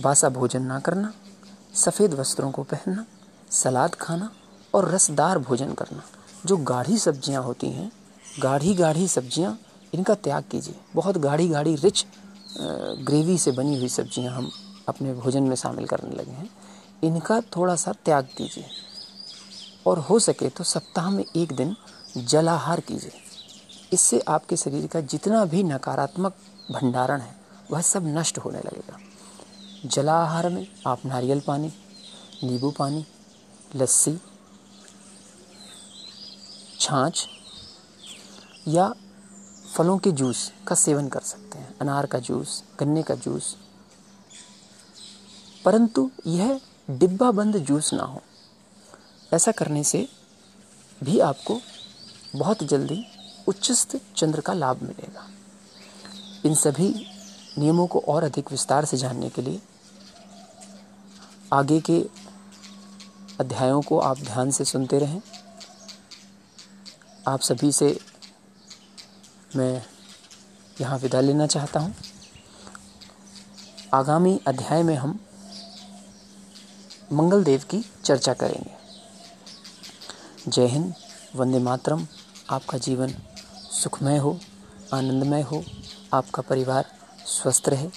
बासा 0.00 0.28
भोजन 0.28 0.62
ना 0.62 0.78
करना, 0.80 1.12
सफ़ेद 1.74 2.14
वस्त्रों 2.14 2.50
को 2.50 2.62
पहनना, 2.64 3.04
सलाद 3.52 3.94
खाना 3.94 4.30
और 4.74 4.88
रसदार 4.90 5.38
भोजन 5.40 5.72
करना। 5.72 6.02
जो 6.46 6.56
गाढ़ी 6.64 6.98
सब्ज़ियाँ 6.98 7.42
होती 7.42 7.70
हैं, 7.70 7.90
गाढ़ी 8.40 8.74
गाढ़ी 8.74 9.06
सब्ज़ियाँ, 9.08 9.58
इनका 9.92 10.14
त्याग 10.16 10.44
कीजिए। 10.50 10.74
बहुत 10.94 11.18
गाढ़ी 11.18 11.48
गाढ़ी 11.48 11.74
रिच 11.76 12.04
ग्रेवी 12.58 13.38
से 13.38 13.52
बनी 13.52 13.78
हुई 13.78 13.88
सब्ज़ियाँ 13.88 14.34
हम 14.34 14.50
अपने 14.88 15.14
भोजन 15.14 15.42
में 15.42 15.56
शामिल 15.56 15.86
करने 15.86 16.16
लगे 16.16 16.32
हैं। 16.32 16.48
इनका 17.04 17.40
थोड़ा 17.56 17.74
सा 17.76 17.92
त्याग 18.04 18.28
कीजिए। 18.36 18.64
और 19.86 19.98
हो 20.00 20.18
सके 20.18 20.48
तो 20.48 20.64
सप्ताह 20.64 21.10
में 21.10 21.24
एक 21.26 21.52
दिन 21.52 21.74
जलाहार 22.18 22.80
कीजिए। 22.80 23.12
इससे 23.92 24.20
आपके 24.28 24.56
शरीर 24.56 24.86
का 24.86 25.00
जितना 25.02 25.44
भी 25.44 25.62
नकारात्मक 25.64 26.34
भंडारण 26.72 27.20
है 27.20 27.36
वह 27.70 27.80
सब 27.80 28.06
नष्ट 28.06 28.38
होने 28.38 28.58
लगेगा। 28.58 28.98
जलाहार 29.86 30.48
में 30.48 30.66
आप 30.86 31.06
नारियल 31.06 31.40
पानी, 31.40 31.72
नींबू 32.44 32.70
पानी, 32.70 33.06
लस्सी, 33.76 34.18
छाछ 36.80 37.28
या 38.68 38.94
फलों 39.76 39.98
के 39.98 40.12
जूस 40.12 40.52
का 40.68 40.74
सेवन 40.74 41.08
कर 41.08 41.20
सकते 41.20 41.58
हैं। 41.58 41.78
अनार 41.78 42.06
का 42.06 42.18
जूस, 42.18 42.64
गन्ने 42.80 43.02
का 43.02 43.14
जूस। 43.14 43.56
परंतु 45.64 46.10
यह 46.26 46.60
डिब्बा 46.90 47.30
बंद 47.30 47.56
जूस 47.56 47.92
ना 47.92 48.02
हो। 48.02 48.22
ऐसा 49.32 49.52
करने 49.52 49.84
से 49.84 50.08
भी 51.02 51.20
आपको 51.20 51.60
बहुत 52.36 52.62
जल्दी 52.62 53.04
उच्चस्त 53.48 54.00
चंद्र 54.16 54.40
का 54.40 54.52
लाभ 54.52 54.82
मिलेगा। 54.82 55.30
इन 56.46 56.54
सभी 56.54 57.17
नियमों 57.58 57.86
को 57.86 57.98
और 58.08 58.24
अधिक 58.24 58.50
विस्तार 58.50 58.84
से 58.84 58.96
जानने 58.96 59.28
के 59.28 59.42
लिए 59.42 59.60
आगे 61.52 61.80
के 61.80 62.00
अध्यायों 63.40 63.82
को 63.82 63.98
आप 63.98 64.18
ध्यान 64.18 64.50
से 64.50 64.64
सुनते 64.64 64.98
रहें। 64.98 65.20
आप 67.28 67.40
सभी 67.40 67.72
से 67.72 68.00
मैं 69.56 69.82
यहाँ 70.80 70.98
विदा 70.98 71.20
लेना 71.20 71.46
चाहता 71.46 71.80
हूँ। 71.80 71.94
आगामी 73.94 74.40
अध्याय 74.46 74.82
में 74.82 74.94
हम 74.96 75.18
मंगल 77.12 77.44
देव 77.44 77.62
की 77.70 77.84
चर्चा 78.04 78.34
करेंगे। 78.34 78.76
जय 80.50 80.66
हिंद, 80.66 80.94
वंदे 81.36 81.58
मातरम। 81.58 82.06
आपका 82.50 82.78
जीवन 82.78 83.14
सुखमय 83.82 84.16
हो, 84.16 84.38
आनंदमय 84.94 85.42
हो। 85.42 85.64
आपका 86.12 86.42
परिवार 86.42 86.97
स्वस्थ 87.28 87.68
रहे। 87.68 87.88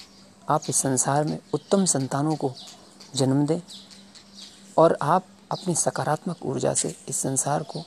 आप 0.48 0.62
इस 0.68 0.76
संसार 0.76 1.24
में 1.24 1.38
उत्तम 1.54 1.84
संतानों 1.84 2.34
को 2.36 2.52
जन्म 3.16 3.44
दें 3.46 3.60
और 4.78 4.96
आप 5.02 5.26
अपनी 5.52 5.74
सकारात्मक 5.74 6.44
ऊर्जा 6.46 6.72
से 6.74 6.94
इस 7.08 7.16
संसार 7.16 7.62
को 7.62 7.84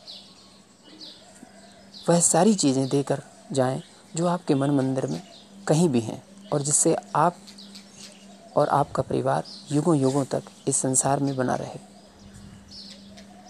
वह 2.09 2.19
सारी 2.19 2.55
चीज़ें 2.55 2.87
देकर 2.89 3.21
जाएँ 3.51 3.81
जो 4.15 4.27
आपके 4.27 4.55
मन 4.55 4.71
मंदिर 4.71 5.07
में 5.07 5.21
कहीं 5.67 5.89
भी 5.89 5.99
हैं 5.99 6.21
और 6.53 6.61
जिससे 6.61 6.95
आप 7.15 7.37
और 8.55 8.69
आपका 8.69 9.03
परिवार 9.03 9.43
युगों 9.71 9.95
युगों 9.97 10.23
तक 10.25 10.43
इस 10.67 10.77
संसार 10.77 11.19
में 11.19 11.35
बना 11.35 11.55
रहे। 11.55 11.79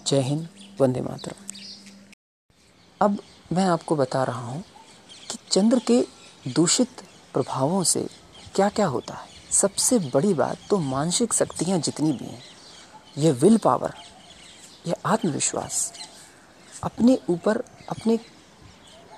जय 0.06 0.20
हिंद, 0.20 0.48
वंदे 0.80 1.00
मातरम। 1.00 1.44
अब 3.00 3.18
मैं 3.52 3.64
आपको 3.64 3.96
बता 3.96 4.24
रहा 4.24 4.40
हूँ 4.40 4.62
कि 5.30 5.38
चंद्र 5.50 5.78
के 5.90 6.00
दूषित 6.46 7.02
प्रभावों 7.36 7.84
से 7.84 8.08
क्या 8.54 8.68
क्या 8.68 8.86
होता 8.86 9.14
है? 9.14 9.28
सबसे 9.50 9.98
बड़ी 9.98 10.34
बात 10.34 10.56
तो 10.70 10.78
मानसिक 10.78 11.34
शक्तियाँ 11.34 11.78
जितनी 11.78 12.12
भी 12.12 12.24
हैं 12.24 12.42
यह 13.18 13.32
विल 13.32 13.58
पावर 13.58 13.94
यह 14.86 14.94
आत्मविश्वास। 15.06 15.92
अपने 16.82 17.18
ऊपर, 17.30 17.58
अपने 17.90 18.16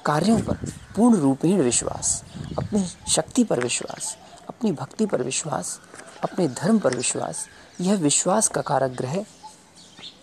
कार्यों 0.07 0.41
पर 0.41 0.55
पूर्ण 0.97 1.17
रूपेण 1.17 1.63
विश्वास, 1.63 2.25
अपनी 2.59 3.13
शक्ति 3.13 3.45
पर 3.45 3.63
विश्वास, 3.63 4.19
अपनी 4.49 4.73
भक्ति 4.73 5.07
पर 5.07 5.23
विश्वास, 5.23 5.81
अपने 6.23 6.49
धर्म 6.49 6.79
पर 6.79 6.97
विश्वास, 6.97 7.49
यह 7.81 7.95
विश्वास 7.95 8.49
का 8.49 8.61
कारक 8.61 8.91
ग्रह 8.91 9.25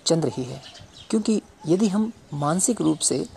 चंद्र 0.05 0.31
ही 0.37 0.43
है। 0.43 0.63
क्योंकि 1.09 1.41
यदि 1.67 1.87
हम 1.87 2.13
मानसिक 2.33 2.81
रूप 2.81 2.99
से 2.99 3.29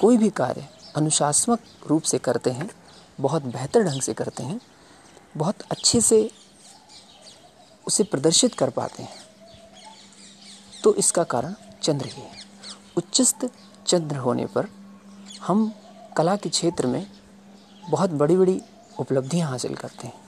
कोई 0.00 0.16
भी 0.16 0.30
कार्य 0.30 0.68
अनुशासनात्मक 0.96 1.90
रूप 1.90 2.02
से 2.02 2.18
करते 2.18 2.50
हैं 2.50 2.70
बहुत 3.18 3.42
बेहतर 3.44 3.82
ढंग 3.82 4.00
से 4.02 4.14
करते 4.14 4.42
हैं, 4.42 4.60
बहुत 5.34 5.62
अच्छे 5.70 6.00
से 6.00 6.30
उसे 7.86 8.04
प्रदर्शित 8.04 8.54
कर 8.54 8.70
पाते 8.70 9.02
हैं। 9.02 9.26
तो 10.84 10.94
इसका 10.94 11.24
कारण 11.24 11.54
चंद्र 11.82 12.06
ही 12.06 12.22
है। 12.22 12.46
उच्चस्त 12.96 13.50
चंद्र 13.86 14.16
होने 14.16 14.46
पर 14.46 14.68
हम 15.42 15.72
कला 16.16 16.36
के 16.36 16.48
क्षेत्र 16.48 16.86
में 16.86 17.06
बहुत 17.84 18.10
बड़ी 18.12 18.36
बड़ी 18.36 18.60
उपलब्धियाँ 18.98 19.50
हासिल 19.50 19.74
करते 19.74 20.06
हैं। 20.06 20.20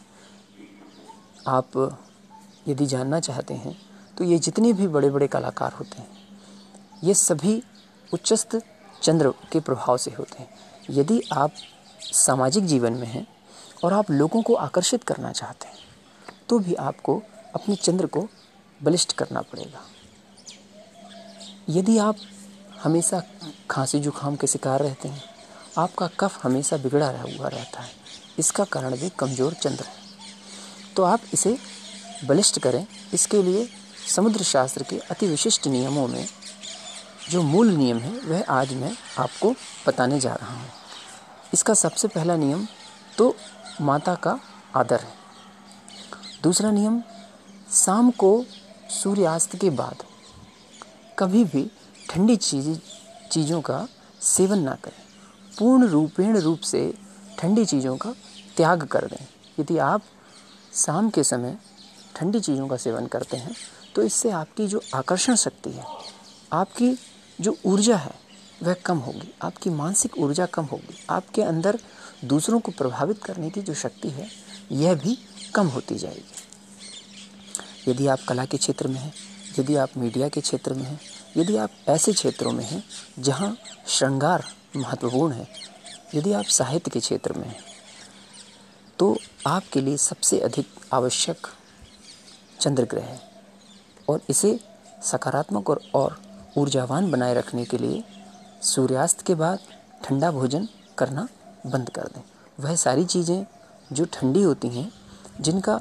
आप 1.48 1.98
यदि 2.68 2.86
जानना 2.86 3.20
चाहते 3.20 3.54
हैं 3.54 3.76
तो 4.16 4.24
ये 4.24 4.38
जितने 4.38 4.72
भी 4.72 4.86
बड़े 4.88 5.10
बड़े 5.10 5.26
कलाकार 5.28 5.72
होते 5.72 6.00
हैं, 6.00 6.08
ये 7.04 7.14
सभी 7.14 7.62
उच्चस्त 8.08 8.60
चंद्र 9.02 9.30
के 9.52 9.60
प्रभाव 9.60 9.96
से 9.96 10.10
होते 10.10 10.38
हैं। 10.38 10.48
यदि 10.90 11.20
आप 11.32 11.52
सामाजिक 12.02 12.66
जीवन 12.66 12.92
में 12.92 13.06
हैं 13.06 13.26
और 13.84 13.92
आप 13.92 14.10
लोगों 14.10 14.42
को 14.42 14.54
आकर्षित 14.56 15.04
करना 15.04 15.32
चाहते 15.32 15.68
हैं 15.68 16.36
तो 16.48 16.58
भी 16.58 16.74
आपको 16.76 17.22
अपने 17.54 17.74
चंद्र 17.76 18.06
को 18.06 18.26
बलिष्ठ 18.80 19.12
करना 19.12 19.40
पड़ेगा। 19.42 19.80
यदि 21.70 21.96
आप 21.98 22.16
हमेशा 22.82 23.22
खांसी 23.70 24.00
जुकाम 24.00 24.36
के 24.36 24.46
शिकार 24.46 24.80
रहते 24.80 25.08
हैं, 25.08 25.22
आपका 25.78 26.06
कफ 26.20 26.38
हमेशा 26.42 26.76
बिगड़ा 26.76 27.08
हुआ 27.08 27.48
रहता 27.48 27.80
है। 27.80 27.90
इसका 28.38 28.64
कारण 28.66 28.96
भी 28.96 29.08
कमज़ोर 29.18 29.54
चंद्र 29.54 29.84
है। 29.84 29.98
तो 30.96 31.02
आप 31.02 31.20
इसे 31.34 31.56
बलिष्ठ 32.24 32.58
करें। 32.58 32.86
इसके 33.14 33.42
लिए 33.42 33.68
समुद्र 34.08 34.42
शास्त्र 34.44 34.82
के 34.82 34.98
अति 35.10 35.26
विशिष्ट 35.26 35.66
नियमों 35.68 36.06
में 36.08 36.26
जो 37.30 37.42
मूल 37.42 37.70
नियम 37.70 37.98
है, 37.98 38.10
वह 38.20 38.44
आज 38.50 38.72
मैं 38.74 38.92
आपको 39.18 39.54
बताने 39.86 40.20
जा 40.20 40.34
रहा 40.34 40.54
हूँ। 40.54 40.68
इसका 41.54 41.74
सबसे 41.74 42.08
पहला 42.08 42.36
नियम 42.36 42.66
तो 43.18 43.34
माता 43.80 44.14
का 44.16 44.38
आदर 44.76 45.00
है। 45.00 45.12
दूसरा 46.42 46.70
नियम, 46.70 47.02
शाम 47.74 48.10
को 48.12 48.44
सूर्यास्त 48.92 49.56
के 49.56 49.70
बाद 49.72 50.02
कभी 51.18 51.44
भी 51.44 51.70
ठंडी 52.10 52.36
चीज़, 52.36 52.78
चीज़ों 53.30 53.60
का 53.60 53.86
सेवन 54.20 54.58
ना 54.58 54.74
करें। 54.74 55.02
पूर्ण 55.58 55.86
रूपेण 55.86 56.38
रूप 56.38 56.60
से 56.60 56.92
ठंडी 57.38 57.64
चीज़ों 57.64 57.96
का 57.96 58.14
त्याग 58.56 58.84
कर 58.84 59.06
दें। 59.06 59.26
यदि 59.60 59.78
आप 59.80 60.02
शाम 60.76 61.10
के 61.10 61.24
समय 61.24 61.56
ठंडी 62.16 62.40
चीज़ों 62.40 62.68
का 62.68 62.76
सेवन 62.76 63.06
करते 63.06 63.36
हैं 63.36 63.54
तो 63.94 64.02
इससे 64.02 64.30
आपकी 64.30 64.66
जो 64.68 64.82
आकर्षण 64.94 65.34
शक्ति 65.36 65.70
है, 65.70 65.84
आपकी 66.52 66.96
जो 67.38 67.56
ऊर्जा 67.66 67.96
है 67.96 68.14
वह 68.62 68.74
कम 68.74 68.98
होगी। 68.98 69.32
आपकी 69.42 69.70
मानसिक 69.70 70.18
ऊर्जा 70.18 70.46
कम 70.46 70.64
होगी। 70.64 71.04
आपके 71.10 71.42
अंदर 71.42 71.78
दूसरों 72.24 72.60
को 72.60 72.72
प्रभावित 72.72 73.22
करने 73.24 73.50
की 73.50 73.62
जो 73.62 73.74
शक्ति 73.74 74.08
है 74.08 74.28
यह 74.72 74.94
भी 74.94 75.18
कम 75.54 75.66
होती 75.66 75.94
जाएगी। 75.94 77.90
यदि 77.90 78.06
आप 78.06 78.18
कला 78.28 78.44
के 78.44 78.56
क्षेत्र 78.56 78.88
में 78.88 79.00
हैं 79.00 79.12
यदि 79.58 79.74
आप 79.76 79.96
मीडिया 79.96 80.28
के 80.28 80.40
क्षेत्र 80.40 80.74
में 80.74 80.84
हैं 80.84 81.00
यदि 81.36 81.56
आप 81.56 81.70
ऐसे 81.88 82.12
क्षेत्रों 82.12 82.52
में 82.52 82.64
हैं 82.64 82.82
जहाँ 83.18 83.56
श्रृंगार 83.86 84.44
महत्वपूर्ण 84.76 85.32
है 85.32 85.48
यदि 86.14 86.32
आप 86.32 86.44
साहित्य 86.44 86.90
के 86.90 87.00
क्षेत्र 87.00 87.32
में 87.32 87.46
हैं 87.46 87.62
तो 88.98 89.16
आपके 89.46 89.80
लिए 89.80 89.96
सबसे 89.96 90.38
अधिक 90.40 90.66
आवश्यक 90.92 91.46
चंद्र 92.60 92.84
ग्रह 92.84 93.04
है। 93.04 93.20
और 94.08 94.20
इसे 94.30 94.58
सकारात्मक 95.02 95.70
और, 95.70 95.80
और 95.94 96.20
ऊर्जावान 96.56 97.10
बनाए 97.10 97.34
रखने 97.34 97.64
के 97.64 97.78
लिए 97.78 98.02
सूर्यास्त 98.62 99.20
के 99.20 99.34
बाद 99.34 99.58
ठंडा 100.04 100.30
भोजन 100.30 100.68
करना 100.98 101.28
बंद 101.66 101.90
कर 101.90 102.02
दें। 102.02 102.22
वह 102.60 102.74
सारी 102.76 103.04
चीज़ें 103.04 103.46
जो 103.92 104.04
ठंडी 104.04 104.42
होती 104.42 104.68
हैं, 104.68 104.90
जिनका 105.40 105.76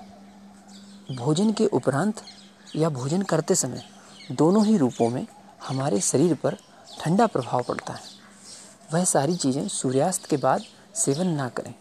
भोजन 1.12 1.52
के 1.54 1.66
उपरांत 1.66 2.22
या 2.76 2.90
भोजन 2.90 3.22
करते 3.22 3.56
समय 3.56 3.84
दोनों 4.32 4.66
ही 4.66 4.78
रूपों 4.78 5.10
में 5.10 5.26
हमारे 5.68 6.00
शरीर 6.02 6.34
पर 6.34 6.58
ठंडा 7.00 7.28
प्रभाव 7.28 7.64
पड़ता 7.64 7.94
है। 7.94 8.18
वह 8.94 9.04
सारी 9.04 9.36
चीज़ें 9.36 9.68
सूर्यास्त 9.68 10.26
के 10.26 10.38
बाद 10.38 10.64
सेवन 10.96 11.28
ना 11.28 11.50
करें। 11.50 11.74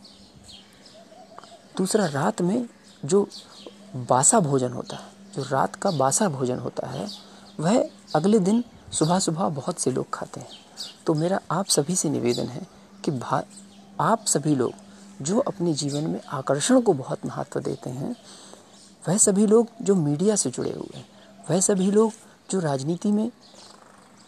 दूसरा, 1.76 2.06
रात 2.06 2.42
में 2.42 2.68
जो 3.04 3.28
बासा 3.96 4.40
भोजन 4.40 4.72
होता 4.72 4.96
है, 4.96 5.11
जो 5.34 5.42
रात 5.42 5.74
का 5.74 5.90
बासा 5.90 6.28
भोजन 6.28 6.58
होता 6.58 6.87
है, 6.87 7.08
वह 7.61 7.88
अगले 8.14 8.38
दिन 8.38 8.64
सुबह 8.92 9.18
सुबह 9.18 9.48
बहुत 9.48 9.78
से 9.78 9.90
लोग 9.90 10.11
खाते 10.12 10.40
हैं। 10.40 10.67
तो 11.07 11.14
मेरा 11.14 11.41
आप 11.51 11.67
सभी 11.67 11.97
से 11.97 12.11
निवेदन 12.11 12.47
है 12.47 12.67
कि 13.05 13.11
भा, 13.11 13.43
आप 14.01 14.25
सभी 14.27 14.55
लोग 14.55 14.73
जो 15.23 15.38
अपने 15.38 15.73
जीवन 15.75 16.11
में 16.11 16.21
आकर्षण 16.29 16.81
को 16.81 16.93
बहुत 16.93 17.27
महत्व 17.27 17.61
देते 17.61 17.91
हैं, 17.91 18.14
वह 19.09 19.17
सभी 19.17 19.47
लोग 19.47 19.69
जो 19.83 19.95
मीडिया 19.95 20.37
से 20.37 20.51
जुड़े 20.51 20.73
हुए 20.73 20.97
हैं, 20.97 21.07
वह 21.51 21.61
सभी 21.61 21.91
लोग 21.91 22.12
जो 22.51 22.61
राजनीति 22.61 23.12
में 23.12 23.31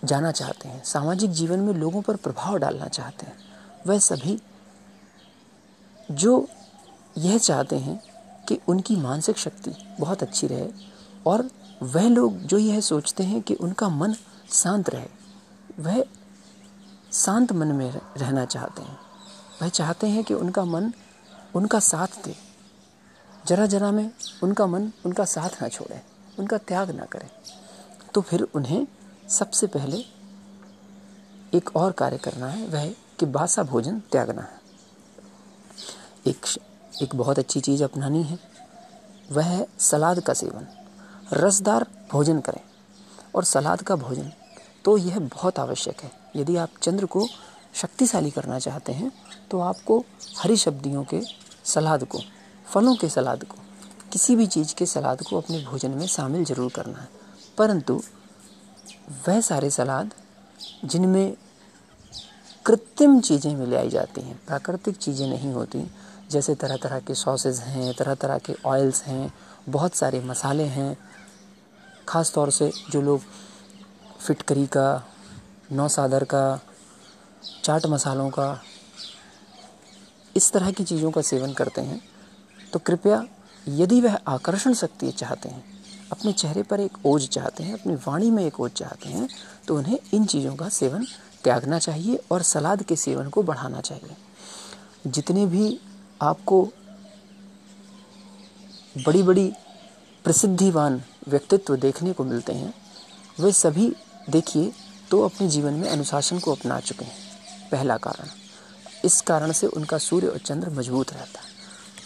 जाना 0.05 0.33
चाहते 0.33 0.69
हैं, 0.69 0.83
सामाजिक 0.85 1.31
जीवन 1.31 1.61
में 1.61 1.73
लोगों 1.75 2.03
पर 2.03 2.17
प्रभाव 2.17 2.57
डालना 2.57 2.87
चाहते 2.87 3.27
हैं, 3.27 3.37
वह 3.87 3.99
सभी 3.99 4.39
जो 6.11 6.49
यह 7.19 7.39
चाहते 7.39 7.77
हैं 7.77 8.01
कि 8.49 8.59
उनकी 8.69 8.97
मानसिक 8.97 9.39
शक्ति 9.39 9.73
बहुत 10.01 10.23
अच्छी 10.23 10.47
रहे 10.47 10.69
और 11.27 11.49
वह 11.83 12.09
लोग 12.09 12.39
जो 12.39 12.59
यह 12.59 12.81
सोचते 12.81 13.25
हैं 13.25 13.41
कि 13.43 13.55
उनका 13.55 13.89
मन 13.89 14.15
शांत 14.53 14.89
रहे, 14.91 15.07
वह 15.81 16.05
शांत 17.13 17.53
मन 17.53 17.67
में 17.67 18.01
रहना 18.17 18.45
चाहते 18.45 18.83
हैं। 18.83 18.99
वह 19.63 19.69
चाहते 19.69 20.07
हैं 20.07 20.25
कि 20.25 20.35
उनका 20.35 20.65
मन 20.65 20.93
उनका 21.55 21.79
साथ 21.79 22.25
दे। 22.25 22.37
जरा 23.47 23.67
जरा 23.67 23.91
में 23.91 24.11
उनका 24.43 24.67
मन 24.67 24.93
उनका 25.07 25.25
साथ 25.25 25.63
ना 25.63 25.69
छोड़े, 25.69 26.03
उनका 26.39 26.59
त्याग 26.59 26.91
ना 26.91 27.05
करें। 27.05 27.31
तो 28.15 28.21
फिर 28.21 28.43
उन्हें 28.43 28.87
सबसे 29.29 29.67
पहले 29.67 29.97
एक 31.55 31.77
और 31.77 31.93
कार्य 31.93 32.19
करना 32.19 32.47
है, 32.47 32.67
वह 32.67 32.91
कि 32.91 33.27
बासा 33.27 33.63
भोजन 33.63 34.01
त्यागना 34.01 34.43
है। 34.43 34.61
एक 36.27 36.47
एक 37.03 37.15
बहुत 37.15 37.39
अच्छी 37.39 37.61
चीज़ 37.61 37.85
अपनानी 37.85 38.23
है। 38.23 38.39
वह 39.33 39.45
है 39.45 39.67
सलाद 39.79 40.21
का 40.21 40.35
सेवन। 40.35 40.67
रसदार 41.33 41.87
भोजन 42.13 42.41
करें। 42.41 42.61
और 43.35 43.45
सलाद 43.45 43.83
का 43.83 43.97
भोजन 43.97 44.33
तो 44.85 44.97
यह 44.97 45.19
बहुत 45.19 45.59
आवश्यक 45.59 46.01
है। 46.01 46.20
यदि 46.37 46.57
आप 46.57 46.71
चंद्र 46.83 47.07
को 47.07 47.27
शक्तिशाली 47.75 48.31
करना 48.31 48.59
चाहते 48.59 48.93
हैं 48.93 49.11
तो 49.51 49.61
आपको 49.61 49.99
हरी 50.39 50.57
सब्जियों 50.57 51.05
के 51.05 51.21
सलाद 51.65 52.05
को, 52.05 52.19
फलों 52.67 52.95
के 52.97 53.09
सलाद 53.09 53.45
को, 53.45 53.57
किसी 54.13 54.37
भी 54.37 54.47
चीज़ 54.47 54.75
के 54.75 54.87
सलाद 54.87 55.23
को 55.23 55.37
अपने 55.39 55.63
भोजन 55.65 55.91
में 55.91 56.07
शामिल 56.07 56.45
ज़रूर 56.45 56.71
करना 56.73 56.99
है। 56.99 57.09
परंतु 57.59 58.01
वह 59.29 59.41
सारे 59.41 59.71
सलाद 59.71 60.15
जिनमें 60.85 61.35
कृत्रिम 62.65 63.21
चीज़ें 63.21 63.55
मिलाई 63.57 63.89
जाती 63.91 64.21
हैं, 64.21 64.39
प्राकृतिक 64.47 64.97
चीज़ें 64.97 65.27
नहीं 65.29 65.53
होती, 65.53 65.87
जैसे 66.31 66.55
तरह 66.55 66.77
तरह 66.77 66.99
के 67.01 67.15
सॉसेज 67.17 67.59
हैं 67.61 67.93
तरह 67.95 68.15
तरह 68.15 68.39
के 68.39 68.55
ऑयल्स 68.67 69.03
हैं, 69.03 69.33
बहुत 69.69 69.95
सारे 69.95 70.21
मसाले 70.23 70.65
हैं 70.67 70.97
ख़ास 72.09 72.33
तौर 72.35 72.51
से 72.51 72.71
जो 72.91 73.01
लोग 73.03 73.21
फिटकरी 74.21 74.67
का 74.67 74.87
नौसादर 75.71 76.25
का, 76.25 76.61
चाट 77.65 77.87
मसालों 77.87 78.29
का, 78.31 78.63
इस 80.37 80.53
तरह 80.53 80.71
की 80.71 80.85
चीज़ों 80.85 81.11
का 81.11 81.23
सेवन 81.23 81.53
करते 81.53 81.81
हैं 81.81 82.01
तो 82.73 82.79
कृपया 82.79 83.25
यदि 83.67 84.01
वह 84.01 84.19
आकर्षण 84.29 84.75
शक्ति 84.75 85.11
चाहते 85.13 85.49
हैं, 85.49 85.63
अपने 86.13 86.33
चेहरे 86.33 86.63
पर 86.63 86.81
एक 86.81 87.07
ओज 87.07 87.29
चाहते 87.29 87.63
हैं, 87.63 87.73
अपनी 87.75 87.95
वाणी 88.07 88.31
में 88.31 88.45
एक 88.45 88.61
ओज 88.61 88.71
चाहते 88.73 89.09
हैं 89.09 89.29
तो 89.67 89.77
उन्हें 89.77 89.99
इन 90.15 90.25
चीज़ों 90.27 90.55
का 90.57 90.69
सेवन 90.71 91.07
त्यागना 91.45 91.79
चाहिए 91.79 92.21
और 92.31 92.43
सलाद 92.43 92.83
के 92.83 92.97
सेवन 92.97 93.29
को 93.29 93.43
बढ़ाना 93.43 93.81
चाहिए। 93.81 94.17
जितने 95.07 95.47
भी 95.47 95.79
आपको 96.21 96.63
बड़ी 98.97 99.23
बड़ी 99.23 99.53
प्रसिद्धिवान 100.25 101.03
व्यक्तित्व 101.29 101.77
देखने 101.77 102.13
को 102.13 102.25
मिलते 102.25 102.53
हैं, 102.53 102.73
वे 103.41 103.53
सभी 103.53 103.93
देखिए 104.31 104.73
तो 105.11 105.25
अपने 105.25 105.49
जीवन 105.49 105.73
में 105.73 105.91
अनुशासन 105.91 106.39
को 106.39 106.53
अपना 106.53 106.81
चुके 106.81 107.05
हैं। 107.05 107.69
पहला 107.71 107.97
कारण, 107.97 108.29
इस 109.05 109.21
कारण 109.21 109.53
से 109.53 109.67
उनका 109.67 109.99
सूर्य 109.99 110.27
और 110.27 110.39
चंद्र 110.39 110.71
मज़बूत 110.71 111.13
रहता 111.13 111.41
है। 111.41 111.47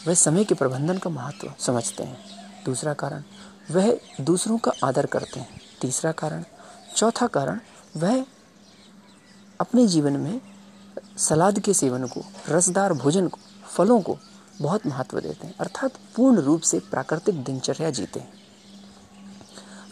वह 0.08 0.14
समय 0.14 0.44
के 0.44 0.54
प्रबंधन 0.54 0.98
का 0.98 1.10
महत्व 1.10 1.54
समझते 1.58 2.02
हैं। 2.02 2.18
दूसरा 2.64 2.94
कारण, 2.94 3.22
वह 3.70 4.00
दूसरों 4.20 4.58
का 4.58 4.72
आदर 4.84 5.06
करते 5.06 5.40
हैं। 5.40 5.60
तीसरा 5.80 6.12
कारण, 6.12 6.44
चौथा 6.96 7.26
कारण, 7.26 7.60
वह 7.96 8.26
अपने 9.60 9.86
जीवन 9.86 10.12
में 10.12 10.40
सलाद 11.18 11.58
के 11.58 11.74
सेवन 11.74 12.06
को, 12.06 12.24
रसदार 12.48 12.92
भोजन 12.92 13.28
को, 13.28 13.38
फलों 13.68 14.00
को 14.00 14.18
बहुत 14.60 14.86
महत्व 14.86 15.20
देते 15.20 15.46
हैं। 15.46 15.54
अर्थात 15.60 15.92
पूर्ण 16.16 16.38
रूप 16.38 16.60
से 16.60 16.78
प्राकृतिक 16.78 17.44
दिनचर्या 17.44 17.90
जीते 17.90 18.20
हैं। 18.20 18.32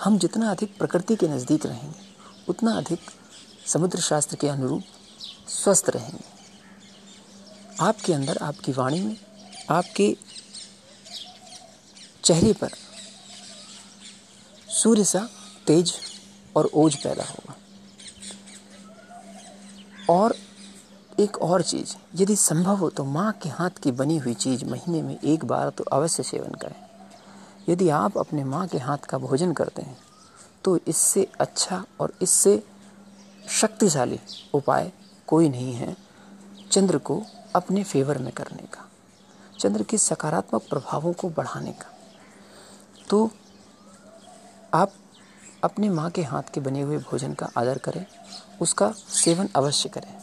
हम 0.03 0.19
जितना 0.19 0.51
अधिक 0.51 0.79
प्रकृति 0.79 1.17
के 1.17 1.29
नज़दीक 1.29 1.67
रहेंगे 1.67 2.12
उतना 2.49 2.73
अधिक 2.73 3.01
समुद्र 3.67 4.01
शास्त्र 4.01 4.37
के 4.37 4.49
अनुरूप 4.49 4.83
स्वस्थ 5.49 5.91
रहेंगे। 5.91 6.25
आपके 7.81 8.13
अंदर, 8.13 8.37
आपकी 8.37 8.73
वाणी 8.73 9.01
में, 9.01 9.17
आपके 9.71 10.17
चेहरे 12.25 12.53
पर 12.53 12.71
सूर्य 14.69 15.05
सा 15.05 15.29
तेज 15.67 15.95
और 16.57 16.71
ओज 16.75 16.97
पैदा 16.97 17.25
होगा। 17.25 17.57
और 20.11 20.35
एक 21.21 21.37
और 21.37 21.63
चीज़, 21.63 21.95
यदि 22.15 22.37
संभव 22.37 22.77
हो 22.77 22.91
तो 22.91 23.05
माँ 23.05 23.33
के 23.33 23.49
हाथ 23.49 23.71
की 23.83 23.93
बनी 23.93 24.17
हुई 24.19 24.35
चीज़ 24.35 24.65
महीने 24.65 25.03
में 25.03 25.19
एक 25.25 25.45
बार 25.45 25.71
तो 25.71 25.85
अवश्य 25.85 26.23
सेवन 26.23 26.55
करें। 26.55 26.81
यदि 27.69 27.89
आप 27.89 28.19
अपने 28.19 28.45
माँ 28.45 28.67
के 28.67 28.79
हाथ 28.79 28.99
का 28.99 29.19
भोजन 29.19 29.53
करते 29.53 29.83
हैं 29.83 29.97
तो 30.65 30.77
इससे 30.89 31.27
अच्छा 31.41 31.85
और 32.01 32.13
इससे 32.23 32.63
शक्तिशाली 33.51 34.19
उपाय 34.55 34.91
कोई 35.29 35.49
नहीं 35.49 35.73
है 35.75 35.97
चंद्र 36.73 36.99
को 36.99 37.23
अपने 37.55 37.83
फेवर 37.85 38.19
में 38.19 38.33
करने 38.33 38.67
का, 38.67 38.89
चंद्र 39.61 39.83
के 39.83 39.99
सकारात्मक 39.99 40.63
प्रभावों 40.71 41.13
को 41.13 41.29
बढ़ाने 41.31 41.73
का। 41.73 41.91
तो 43.11 43.31
आप 44.75 44.93
अपने 45.65 45.89
माँ 45.89 46.11
के 46.11 46.23
हाथ 46.23 46.43
के 46.55 46.61
बने 46.61 46.81
हुए 46.83 46.99
भोजन 47.01 47.35
का 47.35 47.49
आदर 47.57 47.79
करें, 47.79 48.05
उसका 48.61 48.91
सेवन 48.91 49.49
अवश्य 49.57 49.89
करें। 49.89 50.15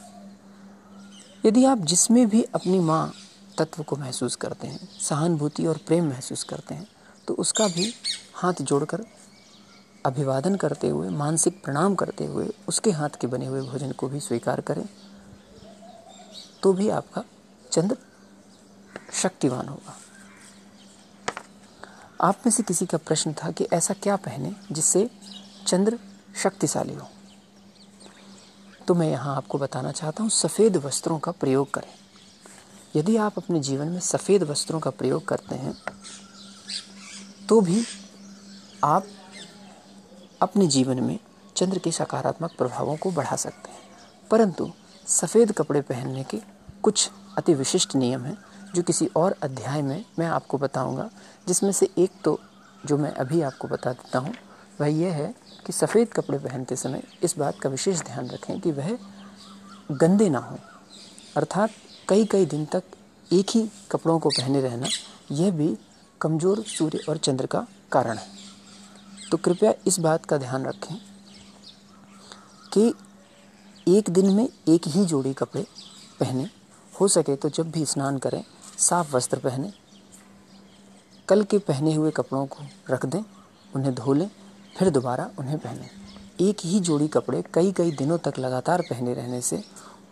यदि 1.46 1.66
आप 1.66 1.78
जिसमें 1.84 2.28
भी 2.30 2.44
अपनी 2.46 2.80
माँ 2.80 3.12
तत्व 3.58 3.84
को 3.84 3.96
महसूस 3.96 4.36
करते 4.36 4.68
हैं, 4.68 4.88
सहानुभूति 5.00 5.66
और 5.68 5.78
प्रेम 5.88 6.10
महसूस 6.10 6.44
करते 6.44 6.76
हैं 6.76 6.88
तो 7.28 7.34
उसका 7.36 7.68
भी 7.68 7.94
हाथ 8.36 8.62
जोड़कर 8.62 9.06
अभिवादन 10.06 10.56
करते 10.56 10.90
हुए, 10.90 11.10
मानसिक 11.10 11.64
प्रणाम 11.64 11.96
करते 11.96 12.26
हुए, 12.26 12.48
उसके 12.68 12.92
हाथ 12.92 13.18
के 13.22 13.28
बने 13.28 13.46
हुए 13.46 13.62
भोजन 13.62 13.92
को 13.92 14.08
भी 14.08 14.20
स्वीकार 14.20 14.62
करें 14.62 14.86
तो 16.64 16.74
भी 16.74 16.90
आपका 16.90 17.24
चंद्र 17.72 17.98
शक्तिवान 19.14 19.68
होगा। 19.68 19.96
आप 22.22 22.42
में 22.46 22.52
से 22.52 22.64
किसी 22.64 22.86
का 22.86 22.98
प्रश्न 23.00 23.34
था 23.34 23.52
कि 23.52 23.68
ऐसा 23.74 23.94
क्या 23.94 24.16
पहने 24.18 24.54
जिससे 24.72 25.10
चंद्र 25.68 26.00
शक्तिशाली 26.36 26.94
हो? 26.94 27.08
तो 28.88 28.96
मैं 28.96 29.10
यहाँ 29.10 29.36
आपको 29.36 29.58
बताना 29.58 29.92
चाहता 29.92 30.24
हूँ, 30.24 30.30
सफ़ेद 30.32 30.78
वस्त्रों 30.78 31.20
का 31.20 31.32
प्रयोग 31.34 31.72
करें। 31.72 31.94
यदि 32.96 33.16
आप 33.18 33.38
अपने 33.38 33.60
जीवन 33.60 33.88
में 33.88 34.00
सफ़ेद 34.00 34.44
वस्त्रों 34.44 34.80
का 34.80 34.90
प्रयोग 34.92 35.26
करते 35.28 35.56
हैं 35.56 35.74
तो 37.50 37.60
भी 37.62 37.84
आप 38.84 39.08
अपने 40.42 40.68
जीवन 40.68 41.00
में 41.00 41.18
चंद्र 41.56 41.80
के 41.80 41.92
सकारात्मक 41.92 42.52
प्रभावों 42.58 42.96
को 42.98 43.12
बढ़ा 43.12 43.36
सकते 43.36 43.72
हैं। 43.72 44.28
परंतु 44.32 44.72
सफ़ेद 45.08 45.52
कपड़े 45.52 45.82
पहनने 45.82 46.24
के 46.24 46.40
कुछ 46.84 47.10
अति 47.38 47.54
विशिष्ट 47.54 47.96
नियम 47.96 48.26
हैं, 48.26 48.38
जो 48.76 48.84
किसी 48.84 49.06
और 49.16 49.36
अध्याय 49.44 49.82
में 49.82 50.04
मैं 50.20 50.28
आपको 50.28 50.58
बताऊँगा, 50.58 51.10
जिसमें 51.48 51.72
से 51.72 51.90
एक 51.98 52.12
तो 52.24 52.40
जो 52.86 52.98
मैं 52.98 53.12
अभी 53.14 53.42
आपको 53.42 53.68
बता 53.68 53.92
देता 53.94 54.20
हूँ, 54.20 54.34
वह 54.82 54.88
यह 54.88 55.14
है 55.14 55.34
कि 55.66 55.74
सफ़ेद 55.74 56.14
कपड़े 56.14 56.38
पहनते 56.38 56.76
समय 56.76 57.04
इस 57.24 57.38
बात 57.38 57.60
का 57.60 57.70
विशेष 57.70 58.02
ध्यान 58.02 58.30
रखें 58.30 58.60
कि 58.60 58.72
वह 58.72 58.98
गंदे 59.92 60.30
ना 60.30 60.40
हों। 60.40 60.58
अर्थात 61.38 61.70
कई 62.10 62.26
कई 62.26 62.46
दिन 62.46 62.66
तक 62.66 62.84
एक 63.32 63.50
ही 63.50 63.68
कपड़ों 63.92 64.20
को 64.20 64.30
पहने 64.30 64.62
रहना, 64.62 64.88
यह 65.32 65.52
भी 65.52 65.78
कमज़ोर 66.22 66.64
सूर्य 66.68 67.00
और 67.10 67.18
चंद्र 67.18 67.46
का 67.46 67.66
कारण 67.92 68.18
है। 68.18 68.28
तो 69.32 69.38
कृपया 69.38 69.74
इस 69.88 70.00
बात 70.00 70.26
का 70.26 70.38
ध्यान 70.38 70.66
रखें 70.66 70.96
कि 72.74 72.94
एक 73.88 74.10
दिन 74.10 74.30
में 74.30 74.48
एक 74.68 74.88
ही 74.88 75.06
जोड़ी 75.06 75.34
कपड़े 75.34 75.66
पहने, 76.20 76.50
हो 76.94 77.08
सके 77.08 77.36
तो 77.36 77.50
जब 77.50 77.72
भी 77.72 77.86
स्नान 77.86 78.18
करें, 78.18 78.44
साफ़ 78.78 79.16
वस्त्र 79.16 79.40
पहने, 79.40 79.72
कल 81.28 81.44
के 81.44 81.58
पहने 81.58 81.94
हुए 81.94 82.12
कपड़ों 82.12 82.46
को 82.46 82.64
रख 82.90 83.06
दें, 83.06 83.24
उन्हें 83.76 83.94
धो 83.96 84.14
लें, 84.14 84.30
फिर 84.78 84.90
दोबारा 84.90 85.30
उन्हें 85.40 85.58
पहने। 85.58 85.90
एक 86.42 86.58
ही 86.66 86.80
जोड़ी 86.80 87.08
कपड़े 87.08 87.44
कई 87.54 87.72
कई 87.72 87.92
दिनों 87.92 88.18
तक 88.18 88.40
लगातार 88.40 88.82
पहने 88.82 89.14
रहने 89.14 89.42
से 89.42 89.64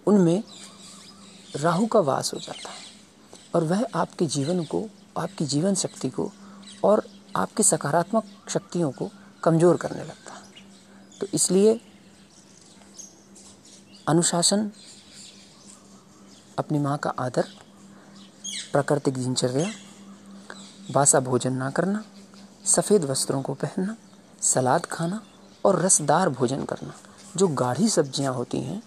उनमें 0.07 0.43
राहु 1.55 1.85
का 1.85 1.99
वास 1.99 2.33
हो 2.33 2.39
जाता 2.39 2.69
है 2.69 2.85
और 3.55 3.63
वह 3.63 3.85
आपके 3.95 4.25
जीवन 4.25 4.63
को, 4.63 4.87
आपकी 5.17 5.45
जीवन 5.45 5.75
शक्ति 5.75 6.09
को 6.09 6.31
और 6.83 7.03
आपकी 7.37 7.63
सकारात्मक 7.63 8.23
शक्तियों 8.49 8.91
को 8.91 9.09
कमज़ोर 9.43 9.77
करने 9.77 10.03
लगता 10.03 10.33
तो 11.13 11.27
इसलिए 11.33 11.79
अनुशासन, 14.07 14.69
अपनी 16.57 16.79
माँ 16.79 16.97
का 16.97 17.09
आदर, 17.19 17.45
प्राकृतिक 18.71 19.13
दिनचर्या, 19.13 19.69
बासा 20.93 21.19
भोजन 21.19 21.53
ना 21.53 21.69
करना, 21.69 22.03
सफ़ेद 22.65 23.05
वस्त्रों 23.05 23.41
को 23.41 23.53
पहनना, 23.55 23.95
सलाद 24.43 24.85
खाना 24.85 25.21
और 25.63 25.81
रसदार 25.81 26.29
भोजन 26.29 26.63
करना, 26.65 26.93
जो 27.37 27.47
गाढ़ी 27.47 27.89
सब्ज़ियाँ 27.89 28.33
होती 28.33 28.61
हैं 28.61 28.81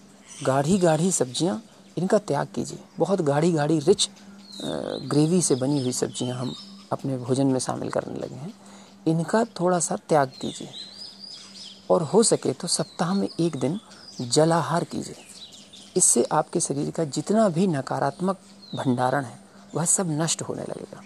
गाढ़ी 0.44 0.78
गाढ़ी 0.78 1.10
सब्ज़ियाँ, 1.12 1.60
इनका 1.96 2.18
त्याग 2.20 2.48
कीजिए। 2.54 2.78
बहुत 2.98 3.20
गाढ़ी 3.22 3.52
गाढ़ी 3.52 3.78
रिच 3.80 4.08
ग्रेवी 4.62 5.42
से 5.42 5.54
बनी 5.56 5.80
हुई 5.80 5.92
सब्ज़ियाँ 5.94 6.38
हम 6.38 6.54
अपने 6.92 7.18
भोजन 7.18 7.46
में 7.46 7.58
शामिल 7.58 7.90
करने 7.90 8.18
लगे 8.18 8.34
हैं। 8.34 8.54
इनका 9.06 9.44
थोड़ा 9.44 9.80
सा 9.80 9.96
त्याग 9.96 10.28
कीजिए। 10.40 10.68
और 11.90 12.02
हो 12.02 12.22
सके 12.22 12.52
तो 12.52 12.68
सप्ताह 12.68 13.14
में 13.14 13.28
एक 13.40 13.56
दिन 13.56 13.80
जलाहार 14.20 14.84
कीजिए। 14.84 15.16
इससे 15.96 16.22
आपके 16.22 16.60
शरीर 16.60 16.90
का 16.90 17.04
जितना 17.04 17.48
भी 17.48 17.66
नकारात्मक 17.66 18.38
भंडारण 18.74 19.24
है, 19.24 19.40
वह 19.74 19.84
सब 19.84 20.10
नष्ट 20.10 20.42
होने 20.42 20.62
लगेगा। 20.62 21.02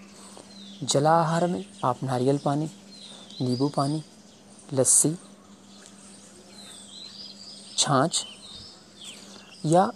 जलाहार 0.82 1.46
में 1.46 1.64
आप 1.84 2.02
नारियल 2.02 2.38
पानी, 2.38 2.70
नींबू 3.40 3.68
पानी, 3.68 4.02
लस्सी, 4.72 5.16
छाछ 7.78 8.24
या 9.66 9.92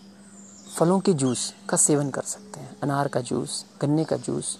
फलों 0.76 1.00
के 1.00 1.12
जूस 1.12 1.54
का 1.68 1.76
सेवन 1.76 2.10
कर 2.10 2.22
सकते 2.22 2.60
हैं। 2.60 2.80
अनार 2.80 3.08
का 3.08 3.20
जूस, 3.20 3.64
गन्ने 3.82 4.04
का 4.04 4.16
जूस 4.16 4.58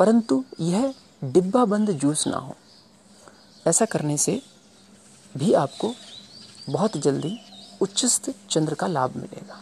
परंतु 0.00 0.44
यह 0.60 0.94
डिब्बा 1.24 1.64
बंद 1.64 1.90
जूस 1.90 2.26
ना 2.26 2.36
हो। 2.36 2.56
ऐसा 3.66 3.84
करने 3.84 4.16
से 4.16 4.42
भी 5.36 5.52
आपको 5.52 5.92
बहुत 6.70 6.96
जल्दी 6.96 7.38
उच्चस्त 7.80 8.34
चंद्र 8.50 8.74
का 8.74 8.86
लाभ 8.86 9.16
मिलेगा। 9.16 9.60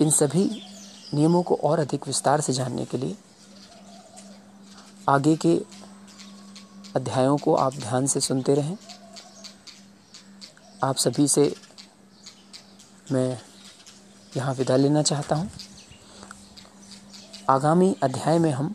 इन 0.00 0.10
सभी 0.10 0.44
नियमों 1.14 1.42
को 1.42 1.54
और 1.54 1.78
अधिक 1.78 2.06
विस्तार 2.06 2.40
से 2.40 2.52
जानने 2.52 2.84
के 2.84 2.98
लिए 2.98 3.16
आगे 5.08 5.36
के 5.36 5.54
अध्यायों 6.96 7.36
को 7.36 7.54
आप 7.54 7.74
ध्यान 7.74 8.06
से 8.06 8.20
सुनते 8.20 8.54
रहें। 8.54 8.76
आप 10.84 10.96
सभी 10.96 11.28
से 11.28 11.54
मैं 13.12 13.40
यहाँ 14.36 14.54
विदा 14.54 14.76
लेना 14.76 15.02
चाहता 15.02 15.36
हूँ। 15.36 15.50
आगामी 17.50 17.96
अध्याय 18.02 18.38
में 18.38 18.50
हम 18.50 18.74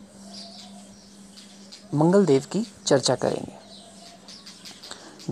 मंगल 1.94 2.26
देव 2.26 2.44
की 2.52 2.66
चर्चा 2.86 3.14
करेंगे। 3.14 3.52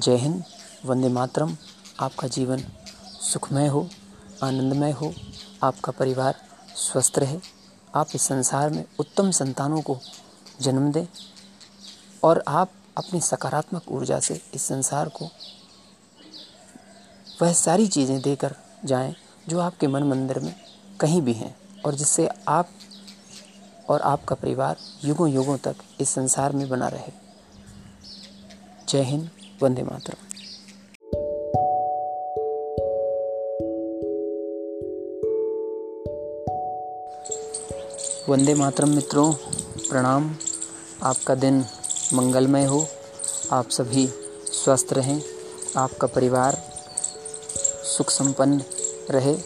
जय 0.01 0.17
हिंद, 0.17 0.45
वंदे 0.85 1.09
मातरम। 1.09 1.57
आपका 2.01 2.29
जीवन 2.29 2.65
सुखमय 3.33 3.67
हो, 3.67 3.89
आनंदमय 4.43 4.91
हो। 4.91 5.15
आपका 5.63 5.93
परिवार 5.93 6.35
स्वस्थ 6.77 7.19
रहे। 7.19 7.39
आप 7.95 8.09
इस 8.15 8.23
संसार 8.23 8.71
में 8.71 8.85
उत्तम 8.99 9.31
संतानों 9.31 9.83
को 9.83 9.99
जन्म 10.61 10.93
दें 10.93 11.07
और 12.25 12.43
आप 12.49 12.71
अपनी 12.97 13.21
सकारात्मक 13.21 13.83
ऊर्जा 13.89 14.21
से 14.21 14.41
इस 14.55 14.63
संसार 14.63 15.09
को 15.09 15.29
वह 17.43 17.53
सारी 17.53 17.87
चीज़ें 17.87 18.21
देकर 18.23 18.55
जाएँ 18.85 19.15
जो 19.49 19.61
आपके 19.61 19.87
मन 19.87 20.03
मंदिर 20.03 20.39
में 20.39 20.55
कहीं 21.01 21.23
भी 21.23 21.33
हैं 21.33 21.57
और 21.87 21.95
जिससे 21.95 22.29
आप 22.49 22.69
और 23.89 24.01
आपका 24.01 24.35
परिवार 24.35 24.77
युगों 25.05 25.29
युगों 25.29 25.57
तक 25.57 25.77
इस 26.01 26.09
संसार 26.09 26.53
में 26.53 26.69
बना 26.69 26.89
रहे। 26.89 27.13
जय 28.89 29.03
हिंद, 29.03 29.31
वंदे 29.63 29.83
मातरम। 29.83 30.17
वंदे 38.33 38.55
मातरम 38.55 38.89
मित्रों, 38.89 39.33
प्रणाम। 39.91 40.37
आपका 41.03 41.35
दिन 41.35 41.65
मंगलमय 42.15 42.65
हो। 42.65 42.87
आप 43.53 43.69
सभी 43.69 44.09
स्वस्थ 44.65 44.89
रहें। 44.93 45.23
आपका 45.77 46.07
परिवार 46.07 46.55
सुख 47.97 48.11
संपन्न 48.11 48.63
रहे। 49.11 49.37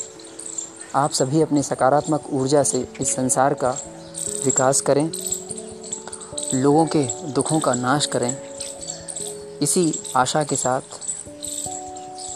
आप 0.95 1.11
सभी 1.11 1.43
अपनी 1.43 1.63
सकारात्मक 1.63 2.23
ऊर्जा 2.31 2.63
से 2.63 2.89
इस 3.01 3.15
संसार 3.15 3.55
का 3.55 3.77
विकास 4.45 4.81
करें, 4.81 5.13
लोगों 6.55 6.87
के 6.87 7.03
दुखों 7.33 7.61
का 7.61 7.75
नाश 7.75 8.07
करें। 8.07 8.37
इसी 9.63 10.01
आशा 10.17 10.45
के 10.45 10.57
साथ 10.57 10.81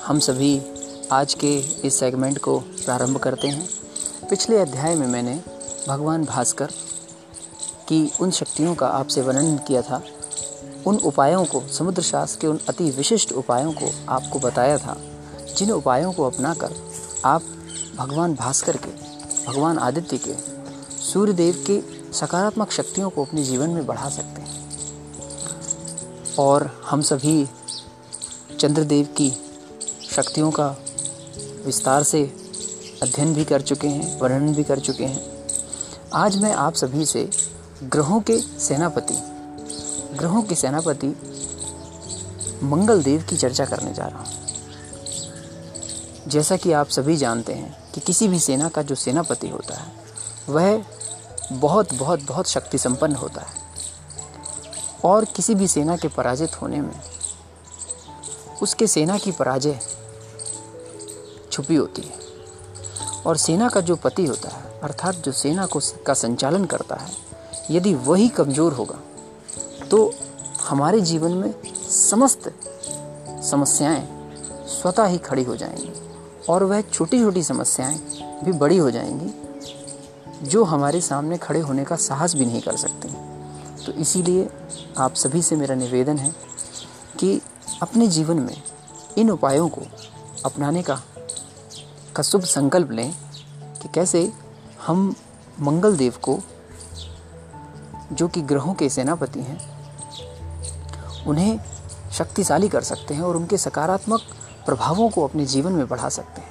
हम 0.04 0.18
सभी 0.18 0.62
आज 1.12 1.34
के 1.34 1.58
इस 1.58 1.98
सेगमेंट 1.98 2.38
को 2.38 2.58
प्रारंभ 2.58 3.18
करते 3.18 3.48
हैं। 3.48 3.68
पिछले 4.30 4.58
अध्याय 4.58 4.94
में 4.94 5.06
मैंने 5.06 5.40
भगवान 5.88 6.24
भास्कर 6.24 6.66
की 7.88 8.12
उन 8.20 8.30
शक्तियों 8.30 8.74
का 8.74 8.86
आपसे 8.86 9.22
वर्णन 9.22 9.56
किया 9.56 9.82
था। 9.82 10.02
उन 10.86 10.96
उपायों 10.96 11.44
को, 11.44 11.68
समुद्र 11.68 12.02
शास्त्र 12.02 12.40
के 12.40 12.46
उन 12.46 12.60
अति 12.68 12.90
विशिष्ट 12.90 13.32
उपायों 13.32 13.72
को 13.72 13.92
आपको 14.08 14.38
बताया 14.38 14.78
था, 14.78 14.96
जिन 15.56 15.70
उपायों 15.72 16.12
को 16.12 16.26
अपनाकर 16.26 16.74
आप 17.24 17.42
भगवान 17.96 18.34
भास्कर 18.34 18.76
के, 18.76 18.90
भगवान 19.46 19.78
आदित्य 19.78 20.18
के 20.18 20.53
सूर्यदेव 21.04 21.64
के 21.66 21.80
सकारात्मक 22.12 22.70
शक्तियों 22.70 23.10
को 23.10 23.24
अपने 23.24 23.44
जीवन 23.44 23.70
में 23.70 23.86
बढ़ा 23.86 24.08
सकते 24.08 24.42
हैं। 24.42 24.52
और 26.38 26.82
हम 26.86 27.02
सभी 27.02 27.46
चंद्रदेव 28.60 29.06
की 29.06 29.30
शक्तियों 30.10 30.50
का 30.50 30.76
विस्तार 31.66 32.02
से 32.02 32.22
अध्ययन 33.02 33.34
भी 33.34 33.44
कर 33.44 33.60
चुके 33.60 33.88
हैं, 33.88 34.20
वर्णन 34.20 34.54
भी 34.54 34.64
कर 34.64 34.78
चुके 34.78 35.04
हैं। 35.04 35.48
आज 36.14 36.36
मैं 36.42 36.52
आप 36.52 36.74
सभी 36.74 37.06
से 37.06 37.30
ग्रहों 37.82 38.20
के 38.20 38.38
सेनापति, 38.38 39.14
ग्रहों 40.16 40.42
के 40.42 40.54
सेनापति 40.54 41.16
मंगल 42.62 43.02
देव 43.02 43.26
की 43.30 43.36
चर्चा 43.36 43.64
करने 43.64 43.94
जा 43.94 44.06
रहा 44.06 44.18
हूँ। 44.18 44.32
जैसा 46.28 46.56
कि 46.56 46.72
आप 46.72 46.88
सभी 46.88 47.16
जानते 47.16 47.52
हैं 47.52 47.76
कि 47.94 48.00
किसी 48.00 48.28
भी 48.28 48.38
सेना 48.40 48.68
का 48.68 48.82
जो 48.82 48.94
सेनापति 48.94 49.48
होता 49.48 49.74
है 49.74 50.03
वह 50.48 50.84
बहुत 51.52 51.92
बहुत 51.94 52.22
बहुत 52.22 52.48
शक्ति 52.48 52.78
संपन्न 52.78 53.14
होता 53.14 53.40
है। 53.40 53.62
और 55.04 55.24
किसी 55.26 55.54
भी 55.54 55.68
सेना 55.68 55.96
के 55.96 56.08
पराजित 56.08 56.60
होने 56.62 56.80
में 56.80 57.00
उसके 58.62 58.86
सेना 58.86 59.18
की 59.18 59.32
पराजय 59.32 59.78
छुपी 61.52 61.74
होती 61.76 62.02
है। 62.02 62.22
और 63.26 63.36
सेना 63.36 63.68
का 63.68 63.80
जो 63.80 63.96
पति 63.96 64.26
होता 64.26 64.48
है, 64.48 64.62
अर्थात 64.82 65.14
जो 65.14 65.32
सेना 65.32 65.66
को 65.66 65.80
का 66.06 66.14
संचालन 66.14 66.64
करता 66.64 66.96
है, 66.96 67.10
यदि 67.70 67.94
वही 67.94 68.28
कमज़ोर 68.28 68.72
होगा 68.72 68.98
तो 69.90 70.12
हमारे 70.60 71.00
जीवन 71.00 71.32
में 71.32 71.54
समस्त 71.90 72.52
समस्याएँ 73.44 74.06
स्वतः 74.70 75.06
ही 75.06 75.18
खड़ी 75.18 75.44
हो 75.44 75.56
जाएँगी 75.56 75.92
और 76.48 76.64
वह 76.64 76.80
छोटी 76.82 77.20
छोटी 77.20 77.42
समस्याएँ 77.42 77.98
भी 78.44 78.52
बड़ी 78.52 78.76
हो 78.76 78.90
जाएँगी। 78.90 79.32
जो 80.42 80.64
हमारे 80.64 81.00
सामने 81.00 81.38
खड़े 81.38 81.60
होने 81.60 81.84
का 81.84 81.96
साहस 81.96 82.34
भी 82.34 82.46
नहीं 82.46 82.60
कर 82.60 82.76
सकते। 82.76 83.08
तो 83.84 83.92
इसीलिए 83.92 84.50
आप 84.98 85.14
सभी 85.14 85.42
से 85.42 85.56
मेरा 85.56 85.74
निवेदन 85.74 86.18
है 86.18 86.34
कि 87.18 87.40
अपने 87.82 88.06
जीवन 88.06 88.36
में 88.36 88.62
इन 89.18 89.30
उपायों 89.30 89.68
को 89.68 89.80
अपनाने 90.44 90.82
का 90.82 91.00
का 92.16 92.22
शुभ 92.22 92.42
संकल्प 92.42 92.90
लें 92.90 93.14
कि 93.82 93.88
कैसे 93.88 94.32
हम 94.86 95.14
मंगल 95.60 95.96
देव 95.96 96.14
को, 96.22 96.38
जो 98.12 98.28
कि 98.28 98.40
ग्रहों 98.40 98.74
के 98.74 98.88
सेनापति 98.88 99.40
हैं, 99.40 99.60
उन्हें 101.26 101.60
शक्तिशाली 102.12 102.68
कर 102.68 102.82
सकते 102.82 103.14
हैं 103.14 103.22
और 103.22 103.36
उनके 103.36 103.58
सकारात्मक 103.58 104.20
प्रभावों 104.66 105.10
को 105.10 105.24
अपने 105.24 105.46
जीवन 105.46 105.72
में 105.72 105.88
बढ़ा 105.88 106.08
सकते 106.08 106.40
हैं। 106.40 106.50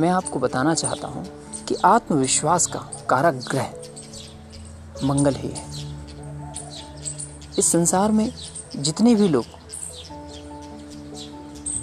मैं 0.00 0.08
आपको 0.08 0.38
बताना 0.38 0.74
चाहता 0.74 1.08
हूँ 1.08 1.26
कि 1.68 1.74
आत्मविश्वास 1.74 2.66
का 2.66 2.90
कारक 3.10 3.34
ग्रह 3.50 3.74
मंगल 5.04 5.34
ही 5.34 5.48
है। 5.48 5.66
इस 7.58 7.72
संसार 7.72 8.12
में 8.12 8.32
जितने 8.76 9.14
भी 9.14 9.28
लोग 9.28 9.44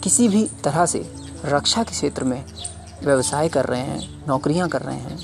किसी 0.04 0.28
भी 0.28 0.44
तरह 0.64 0.86
से 0.86 1.00
रक्षा 1.46 1.84
के 1.84 1.92
क्षेत्र 1.92 2.24
में 2.24 2.46
व्यवसाय 3.04 3.50
कर 3.50 3.66
रहे 3.66 3.82
हैं, 3.82 4.28
नौकरियाँ 4.28 4.70
कर 4.70 4.82
रहे 4.82 4.98
हैं, 4.98 5.18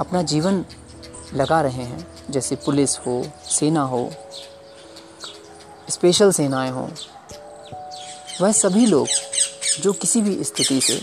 अपना 0.00 0.22
जीवन 0.22 0.64
लगा 1.34 1.60
रहे 1.60 1.82
हैं, 1.82 2.06
जैसे 2.30 2.56
पुलिस 2.56 2.98
हो, 2.98 3.22
सेना 3.50 3.82
हो, 3.82 4.10
स्पेशल 5.90 6.32
सेनाएँ 6.32 6.70
हो, 6.70 6.88
वह 8.40 8.52
सभी 8.52 8.86
लोग 8.86 9.06
जो 9.80 9.92
किसी 9.92 10.20
भी 10.20 10.44
स्थिति 10.44 10.80
से 10.80 11.00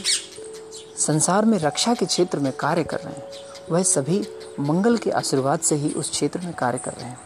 संसार 0.98 1.46
में 1.46 1.58
रक्षा 1.60 1.94
के 1.94 2.06
क्षेत्र 2.06 2.40
में 2.40 2.52
कार्य 2.54 2.84
कर 2.84 3.00
रहे 3.00 3.14
हैं 3.14 3.47
वह 3.72 3.84
सभी 3.84 4.22
मंगल 4.60 4.98
के 4.98 5.12
आशीर्वाद 5.12 5.60
से 5.60 5.76
ही 5.76 5.92
उस 5.92 6.10
क्षेत्र 6.10 6.40
में 6.40 6.54
कार्य 6.54 6.78
कर 6.78 6.92
रहे 6.92 7.06
हैं। 7.06 7.20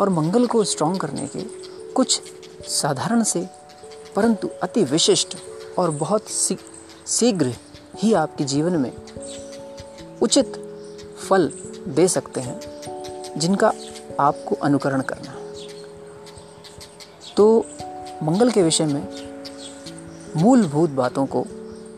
और 0.00 0.08
मंगल 0.08 0.46
को 0.46 0.62
स्ट्रॉन्ग 0.64 1.00
करने 1.00 1.26
के 1.26 1.42
कुछ 1.92 2.20
साधारण 2.70 3.22
से, 3.22 3.46
परंतु 4.16 4.48
अति 4.62 4.84
विशिष्ट 4.84 5.36
और 5.78 5.90
बहुत 5.90 6.28
शीघ्र 7.08 7.54
ही 7.96 8.12
आपके 8.14 8.44
जीवन 8.44 8.76
में 8.76 8.92
उचित 10.22 10.52
फल 11.28 11.50
दे 11.88 12.08
सकते 12.08 12.40
हैं, 12.40 12.60
जिनका 13.36 13.72
आपको 14.20 14.54
अनुकरण 14.56 15.00
करना 15.02 15.36
तो 17.36 17.66
मंगल 18.22 18.50
के 18.50 18.62
विषय 18.62 18.86
में 18.86 19.02
मूलभूत 20.36 20.90
बातों 20.90 21.26
को 21.26 21.44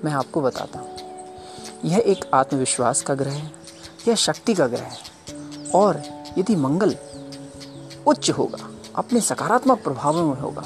मैं 0.04 0.12
आपको 0.12 0.40
बताता 0.40 0.78
हूँ। 0.78 0.91
यह 1.84 2.02
एक 2.06 2.24
आत्मविश्वास 2.34 3.02
का 3.02 3.14
ग्रह 3.14 3.32
है, 3.32 3.50
यह 4.08 4.14
शक्ति 4.14 4.54
का 4.54 4.66
ग्रह 4.66 4.82
है। 4.82 5.70
और 5.74 6.02
यदि 6.38 6.56
मंगल 6.56 6.96
उच्च 8.06 8.30
होगा, 8.30 8.68
अपने 8.96 9.20
सकारात्मक 9.20 9.82
प्रभावों 9.84 10.22
में 10.24 10.40
होगा 10.40 10.62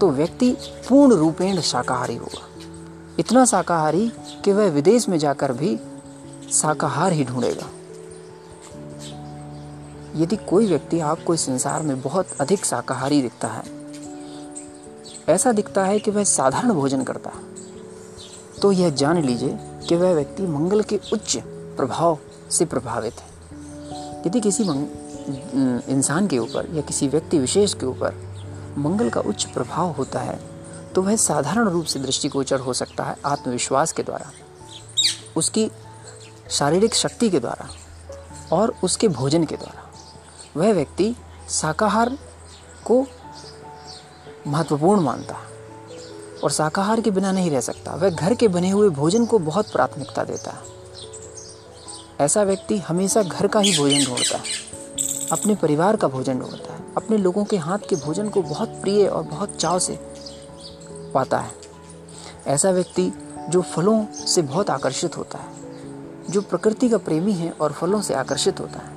तो 0.00 0.10
व्यक्ति 0.10 0.50
पूर्ण 0.88 1.14
रूपेण 1.14 1.60
शाकाहारी 1.60 2.16
होगा। 2.16 2.46
इतना 3.18 3.44
शाकाहारी 3.44 4.10
कि 4.44 4.52
वह 4.52 4.70
विदेश 4.70 5.08
में 5.08 5.18
जाकर 5.18 5.52
भी 5.52 5.78
शाकाहार 6.52 7.12
ही 7.12 7.24
ढूंढेगा। 7.24 7.68
यदि 10.16 10.36
कोई 10.48 10.66
व्यक्ति 10.66 11.00
आपको 11.02 11.34
इस 11.34 11.46
संसार 11.46 11.82
में 11.82 12.00
बहुत 12.02 12.26
अधिक 12.40 12.64
शाकाहारी 12.64 13.20
दिखता 13.22 13.48
है, 13.48 13.62
ऐसा 15.28 15.52
दिखता 15.52 15.84
है 15.84 15.98
कि 15.98 16.10
वह 16.10 16.24
साधारण 16.24 16.72
भोजन 16.72 17.02
करता 17.02 17.30
है 17.30 18.60
तो 18.60 18.72
यह 18.72 18.90
जान 18.92 19.22
लीजिए 19.22 19.58
कि 19.88 19.96
वह 19.96 20.12
व्यक्ति 20.14 20.42
मंगल 20.42 20.82
के 20.82 21.00
उच्च 21.12 21.36
प्रभाव 21.76 22.18
से 22.50 22.64
प्रभावित 22.64 23.14
है। 23.14 24.22
यदि 24.26 24.40
किसी 24.40 24.62
इंसान 25.92 26.26
के 26.26 26.38
ऊपर 26.38 26.74
या 26.74 26.82
किसी 26.82 27.08
व्यक्ति 27.08 27.38
विशेष 27.38 27.74
के 27.74 27.86
ऊपर 27.86 28.14
मंगल 28.78 29.10
का 29.10 29.20
उच्च 29.20 29.44
प्रभाव 29.44 29.90
होता 29.92 30.20
है 30.20 30.38
तो 30.94 31.02
वह 31.02 31.16
साधारण 31.16 31.68
रूप 31.68 31.84
से 31.84 32.00
दृष्टिगोचर 32.00 32.60
हो 32.60 32.72
सकता 32.72 33.04
है 33.04 33.16
आत्मविश्वास 33.26 33.92
के 33.92 34.02
द्वारा, 34.02 34.30
उसकी 35.36 35.70
शारीरिक 36.50 36.94
शक्ति 36.94 37.30
के 37.30 37.40
द्वारा 37.40 37.68
और 38.52 38.74
उसके 38.84 39.08
भोजन 39.08 39.44
के 39.44 39.56
द्वारा। 39.56 39.82
वह 40.56 40.72
व्यक्ति 40.72 41.14
शाकाहार 41.50 42.16
को 42.84 43.06
महत्वपूर्ण 44.46 45.00
मानता 45.00 45.34
है। 45.34 45.55
और 46.44 46.50
शाकाहार 46.50 47.00
के 47.00 47.10
बिना 47.10 47.32
नहीं 47.32 47.50
रह 47.50 47.60
सकता। 47.60 47.94
वह 47.94 48.10
घर 48.10 48.34
के 48.34 48.48
बने 48.48 48.70
हुए 48.70 48.88
भोजन 48.88 49.26
को 49.26 49.38
बहुत 49.38 49.72
प्राथमिकता 49.72 50.24
देता 50.24 50.50
है। 50.50 50.76
ऐसा 52.20 52.42
व्यक्ति 52.42 52.78
हमेशा 52.78 53.22
घर 53.22 53.46
का 53.46 53.60
ही 53.60 53.78
भोजन 53.78 54.04
ढूंढता 54.04 54.36
है। 54.36 54.44
अपने 55.32 55.54
परिवार 55.54 55.96
का 55.96 56.08
भोजन 56.08 56.38
ढूंढता 56.38 56.74
है। 56.74 56.94
अपने 56.96 57.16
लोगों 57.16 57.44
के 57.44 57.56
हाथ 57.56 57.78
के 57.78 57.96
भोजन 57.96 58.28
को 58.28 58.42
बहुत 58.42 58.68
प्रिय 58.68 59.06
और 59.06 59.22
बहुत 59.22 59.56
चाव 59.56 59.78
से 59.78 60.00
पाता 61.14 61.38
है। 61.38 61.50
ऐसा 62.46 62.70
व्यक्ति 62.70 63.12
जो 63.48 63.62
फलों 63.62 64.06
से 64.26 64.42
बहुत 64.42 64.70
आकर्षित 64.70 65.16
होता 65.16 65.38
है, 65.38 65.52
जो 66.30 66.40
प्रकृति 66.40 66.88
का 66.88 66.98
प्रेमी 66.98 67.32
है 67.32 67.50
और 67.50 67.72
फलों 67.72 68.02
से 68.02 68.14
आकर्षित 68.14 68.60
होता 68.60 68.78
है, 68.78 68.92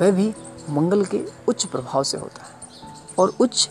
वह 0.00 0.10
भी 0.10 0.34
मंगल 0.70 1.04
के 1.04 1.20
उच्च 1.48 1.64
प्रभाव 1.64 2.02
से 2.02 2.18
होता 2.18 2.42
है। 2.44 2.50
और 3.18 3.34
उच्च 3.40 3.70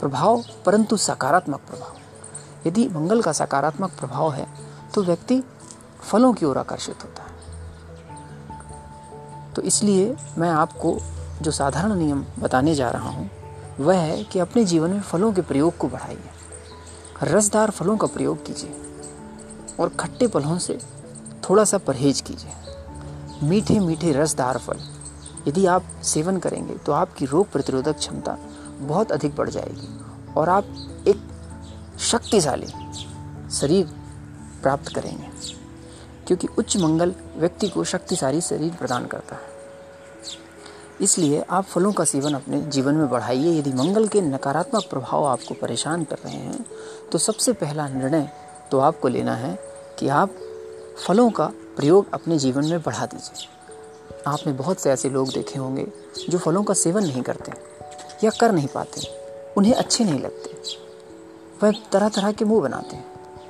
प्रभाव, 0.00 0.44
परंतु 0.66 0.96
सकारात्मक 0.96 1.60
प्रभाव। 1.60 2.66
यदि 2.66 2.88
मंगल 2.88 3.22
का 3.22 3.32
सकारात्मक 3.32 3.90
प्रभाव 3.90 4.32
है 4.32 4.46
तो 4.94 5.02
व्यक्ति 5.02 5.42
फलों 6.02 6.32
की 6.32 6.46
ओर 6.46 6.58
आकर्षित 6.58 7.04
होता 7.04 7.22
है। 7.22 7.34
तो 9.54 9.62
इसलिए 9.62 10.16
मैं 10.38 10.50
आपको 10.50 10.98
जो 11.42 11.50
साधारण 11.50 11.94
नियम 11.94 12.24
बताने 12.38 12.74
जा 12.74 12.90
रहा 12.90 13.08
हूँ, 13.08 13.30
वह 13.80 13.96
है 13.96 14.22
कि 14.24 14.38
अपने 14.38 14.64
जीवन 14.64 14.90
में 14.90 15.00
फलों 15.02 15.32
के 15.32 15.40
प्रयोग 15.42 15.76
को 15.76 15.88
बढ़ाइए। 15.88 16.30
रसदार 17.22 17.70
फलों 17.70 17.96
का 17.96 18.06
प्रयोग 18.06 18.44
कीजिए 18.46 18.74
और 19.80 19.88
खट्टे 19.90 20.26
फलों 20.26 20.58
से 20.58 20.78
थोड़ा 21.48 21.64
सा 21.64 21.78
परहेज 21.78 22.20
कीजिए। 22.20 22.52
मीठे 23.42 23.78
मीठे 23.80 24.12
रसदार 24.12 24.58
फल। 24.58 24.78
यदि 25.48 25.66
आप 25.66 25.82
सेवन 26.02 26.38
करेंगे 26.38 26.74
तो 26.76 26.92
आपकी 26.92 27.26
रोग 27.26 27.50
प्रतिरोधक 27.52 27.96
क्षमता 27.96 28.36
बहुत 28.78 29.12
अधिक 29.12 29.34
बढ़ 29.36 29.50
जाएगी 29.50 29.88
और 30.34 30.48
आप 30.48 30.64
एक 31.08 31.16
शक्तिशाली 32.02 32.66
शरीर 33.50 33.86
प्राप्त 34.62 34.94
करेंगे, 34.94 35.28
क्योंकि 36.26 36.48
उच्च 36.58 36.76
मंगल 36.76 37.14
व्यक्ति 37.36 37.68
को 37.68 37.84
शक्तिशाली 37.84 38.40
शरीर 38.40 38.72
प्रदान 38.72 39.06
करता 39.06 39.36
है। 39.36 39.54
इसलिए 41.00 41.44
आप 41.50 41.64
फलों 41.64 41.92
का 41.92 42.04
सेवन 42.04 42.34
अपने 42.34 42.60
जीवन 42.62 42.94
में 42.94 43.08
बढ़ाइए। 43.10 43.58
यदि 43.58 43.72
मंगल 43.72 44.08
के 44.08 44.20
नकारात्मक 44.20 44.84
प्रभाव 44.90 45.24
आपको 45.24 45.54
परेशान 45.54 46.04
कर 46.04 46.18
रहे 46.24 46.36
हैं 46.36 46.64
तो 47.12 47.18
सबसे 47.18 47.52
पहला 47.54 47.88
निर्णय 47.88 48.28
तो 48.70 48.78
आपको 48.80 49.08
लेना 49.08 49.34
है 49.34 49.58
कि 49.98 50.08
आप 50.10 50.30
फलों 51.06 51.30
का 51.30 51.46
प्रयोग 51.76 52.14
अपने 52.14 52.38
जीवन 52.38 52.64
में 52.64 52.80
बढ़ा 52.82 53.06
दीजिए। 53.06 53.48
आपने 54.26 54.52
बहुत 54.52 54.80
से 54.80 54.90
ऐसे 54.90 55.08
लोग 55.10 55.28
देखे 55.28 55.58
होंगे 55.58 55.86
जो 56.28 56.38
फलों 56.38 56.62
का 56.62 56.74
सेवन 56.74 57.04
नहीं 57.04 57.22
करते। 57.22 57.52
या 58.24 58.30
कर 58.30 58.52
नहीं 58.52 58.68
पाते, 58.68 59.00
उन्हें 59.56 59.74
अच्छे 59.74 60.04
नहीं 60.04 60.20
लगते। 60.20 60.54
वह 61.62 61.72
तरह 61.92 62.08
तरह 62.08 62.32
के 62.32 62.44
मुँह 62.44 62.62
बनाते 62.62 62.96
हैं। 62.96 63.04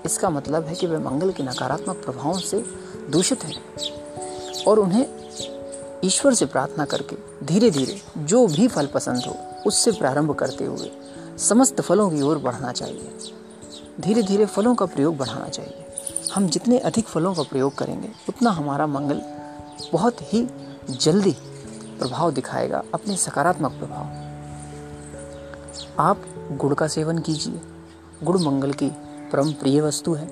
इसका 0.05 0.31
मतलब 0.31 0.65
है 0.65 0.75
कि 0.75 0.87
वह 0.87 0.99
मंगल 0.99 1.33
के 1.33 1.43
नकारात्मक 1.43 1.97
प्रभावों 1.97 2.39
से 2.39 2.65
दूषित 3.11 3.45
हैं 3.45 4.65
और 4.67 4.79
उन्हें 4.79 5.07
ईश्वर 6.05 6.35
से 6.35 6.47
प्रार्थना 6.47 6.85
करके 6.85 7.17
धीरे 7.47 7.71
धीरे 7.71 8.03
जो 8.19 8.47
भी 8.47 8.69
फल 8.69 8.87
पसंद 8.87 9.25
हो, 9.25 9.37
उससे 9.67 9.93
प्रारंभ 9.93 10.35
करते 10.35 10.65
हुए 10.65 10.91
समस्त 11.39 11.81
फलों 11.81 12.11
की 12.11 12.23
ओर 12.23 12.39
बढ़ना 12.39 12.73
चाहिए। 12.73 13.11
धीरे 14.01 14.23
धीरे 14.23 14.47
फलों 14.47 14.75
का 14.75 14.87
प्रयोग 14.87 15.17
बढ़ाना 15.17 15.49
चाहिए। 15.49 15.85
हम 16.35 16.49
जितने 16.49 16.79
अधिक 16.79 17.07
फलों 17.07 17.35
का 17.35 17.43
प्रयोग 17.43 17.75
करेंगे, 17.75 18.09
उतना 18.29 18.51
हमारा 18.51 18.87
मंगल 18.87 19.23
बहुत 19.93 20.17
ही 20.21 20.47
जल्दी 20.91 21.37
प्रभाव 21.99 22.33
दिखाएगा, 22.33 22.83
अपने 22.95 23.17
सकारात्मक 23.17 23.73
प्रभाव। 23.73 24.26
आप 25.99 26.23
गुड़ 26.53 26.75
का 26.75 26.89
सेवन 26.89 27.19
कीजिए। 27.19 27.61
गुड़ 28.23 28.39
मंगल 28.39 28.73
की 28.73 28.89
परम 29.33 29.53
प्रिय 29.53 29.81
वस्तु 29.81 30.15
है। 30.15 30.29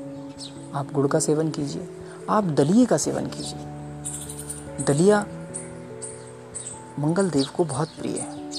आप 0.74 0.92
गुड़ 0.92 1.06
का 1.06 1.18
सेवन 1.18 1.50
कीजिए। 1.50 1.88
आप 2.30 2.44
दलिए 2.44 2.86
का 2.86 2.96
सेवन 2.96 3.26
कीजिए। 3.26 3.58
दलिया 4.84 5.26
मंगल 6.98 7.30
देव 7.30 7.46
को 7.56 7.64
बहुत 7.64 7.88
प्रिय 7.88 8.18
है। 8.18 8.50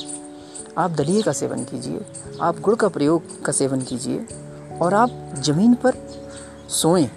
आप 0.78 0.92
दलिए 0.92 1.22
का 1.22 1.34
सेवन 1.34 1.64
कीजिए। 1.64 2.06
आप 2.42 2.60
गुड़ 2.60 2.76
का 2.76 2.88
प्रयोग 2.88 3.46
का 3.46 3.52
सेवन 3.52 3.82
कीजिए। 3.82 4.28
और 4.82 4.94
आप 4.94 5.34
ज़मीन 5.40 5.74
पर 5.74 5.94
सोएँ। 6.70 7.10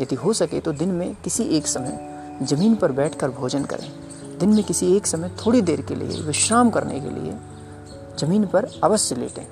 यदि 0.00 0.14
हो 0.14 0.32
सके 0.32 0.60
तो 0.60 0.72
दिन 0.72 0.88
में 0.88 1.14
किसी 1.14 1.42
एक 1.42 1.66
समय 1.66 2.22
ज़मीन 2.42 2.74
पर 2.74 2.92
बैठकर 2.92 3.30
भोजन 3.30 3.64
करें। 3.64 3.92
दिन 4.38 4.48
में 4.48 4.64
किसी 4.64 4.96
एक 4.96 5.06
समय 5.06 5.28
थोड़ी 5.28 5.62
देर 5.62 5.82
के 5.82 5.94
लिए, 5.94 6.22
विश्राम 6.22 6.70
करने 6.70 7.00
के 7.00 7.10
लिए 7.10 7.36
ज़मीन 8.18 8.46
पर 8.46 8.66
अवश्य 8.84 9.14
लेटें। 9.14 9.46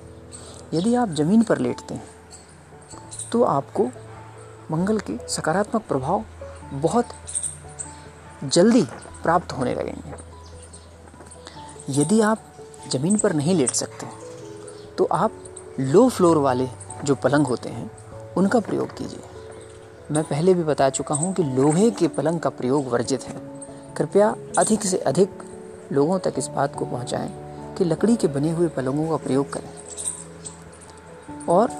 यदि 0.74 0.94
आप 0.94 1.08
ज़मीन 1.10 1.42
पर 1.42 1.58
लेटते 1.58 1.94
हैं 1.94 2.12
तो 3.32 3.42
आपको 3.44 3.88
मंगल 4.70 4.98
के 5.00 5.16
सकारात्मक 5.28 5.82
प्रभाव 5.82 6.24
बहुत 6.74 7.06
जल्दी 8.44 8.82
प्राप्त 9.22 9.52
होने 9.52 9.74
लगेंगे। 9.74 10.12
यदि 11.92 12.20
आप 12.20 12.38
ज़मीन 12.92 13.18
पर 13.18 13.32
नहीं 13.32 13.54
लेट 13.54 13.70
सकते 13.70 14.06
तो 14.98 15.04
आप 15.12 15.32
लो 15.80 16.08
फ्लोर 16.08 16.38
वाले 16.38 16.68
जो 17.04 17.14
पलंग 17.14 17.46
होते 17.46 17.68
हैं, 17.68 17.90
उनका 18.36 18.60
प्रयोग 18.60 18.96
कीजिए। 18.98 19.20
मैं 20.12 20.24
पहले 20.24 20.54
भी 20.54 20.62
बता 20.62 20.88
चुका 20.90 21.14
हूँ 21.14 21.32
कि 21.34 21.42
लोहे 21.42 21.90
के 21.90 22.08
पलंग 22.08 22.40
का 22.40 22.50
प्रयोग 22.50 22.88
वर्जित 22.88 23.22
है। 23.22 23.34
कृपया 23.96 24.34
अधिक 24.58 24.82
से 24.82 24.98
अधिक 24.98 25.42
लोगों 25.92 26.18
तक 26.18 26.34
इस 26.38 26.48
बात 26.48 26.74
को 26.76 26.84
पहुँचाएँ। 26.84 27.43
कि 27.74 27.84
लकड़ी 27.84 28.16
के 28.16 28.28
बने 28.28 28.50
हुए 28.50 28.68
पलंगों 28.68 29.08
का 29.08 29.16
प्रयोग 29.16 29.52
करें। 29.52 29.70
और 31.48 31.70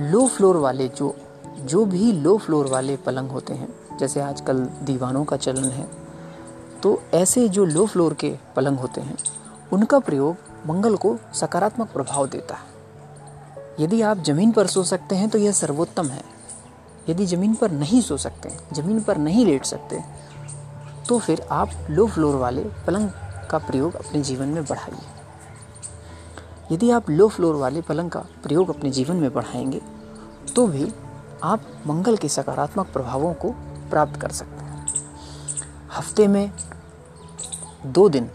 लो 0.00 0.26
फ्लोर 0.28 0.56
वाले 0.56 0.88
जो 0.90 1.14
जो 1.60 1.84
भी 1.84 2.12
लो 2.12 2.36
फ्लोर 2.38 2.66
वाले 2.66 2.96
पलंग 2.96 3.30
होते 3.30 3.54
हैं, 3.54 3.68
जैसे 3.98 4.20
आजकल 4.20 4.58
दीवानों 4.82 5.24
का 5.24 5.36
चलन 5.36 5.70
है 5.70 5.86
तो 6.82 7.00
ऐसे 7.14 7.48
जो 7.48 7.64
लो 7.64 7.86
फ्लोर 7.86 8.14
के 8.14 8.34
पलंग 8.56 8.78
होते 8.78 9.00
हैं, 9.00 9.16
उनका 9.72 9.98
प्रयोग 9.98 10.36
मंगल 10.66 10.96
को 10.96 11.16
सकारात्मक 11.34 11.88
प्रभाव 11.88 12.26
देता 12.26 12.54
है। 12.54 12.72
यदि 13.80 14.00
आप 14.02 14.18
ज़मीन 14.18 14.52
पर 14.52 14.66
सो 14.66 14.82
सकते 14.84 15.14
हैं 15.14 15.28
तो 15.28 15.38
यह 15.38 15.52
सर्वोत्तम 15.52 16.08
है। 16.08 16.22
यदि 17.08 17.26
ज़मीन 17.26 17.54
पर 17.54 17.70
नहीं 17.72 18.00
सो 18.00 18.16
सकते, 18.16 18.50
ज़मीन 18.72 19.00
पर 19.00 19.16
नहीं 19.18 19.44
लेट 19.46 19.64
सकते 19.64 20.00
तो 21.08 21.18
फिर 21.18 21.46
आप 21.52 21.70
लो 21.90 22.06
फ्लोर 22.06 22.36
वाले 22.36 22.62
पलंग 22.86 23.08
का 23.50 23.58
प्रयोग 23.60 23.94
अपने 23.96 24.20
जीवन 24.22 24.48
में 24.48 24.64
बढ़ाइए। 24.64 25.13
यदि 26.72 26.90
आप 26.90 27.10
लो 27.10 27.28
फ्लोर 27.28 27.54
वाले 27.54 27.80
पलंग 27.80 28.10
का 28.10 28.20
प्रयोग 28.20 28.68
अपने 28.68 28.90
जीवन 28.90 29.16
में 29.16 29.32
बढ़ाएँगे 29.32 29.80
तो 30.56 30.66
भी 30.66 30.92
आप 31.42 31.62
मंगल 31.86 32.16
के 32.16 32.28
सकारात्मक 32.28 32.86
प्रभावों 32.86 33.34
को 33.34 33.50
प्राप्त 33.90 34.20
कर 34.20 34.28
सकते 34.28 34.64
हैं। 34.64 34.86
हफ़्ते 35.92 36.26
में 36.26 36.52
दो 37.86 38.08
दिन 38.08 38.30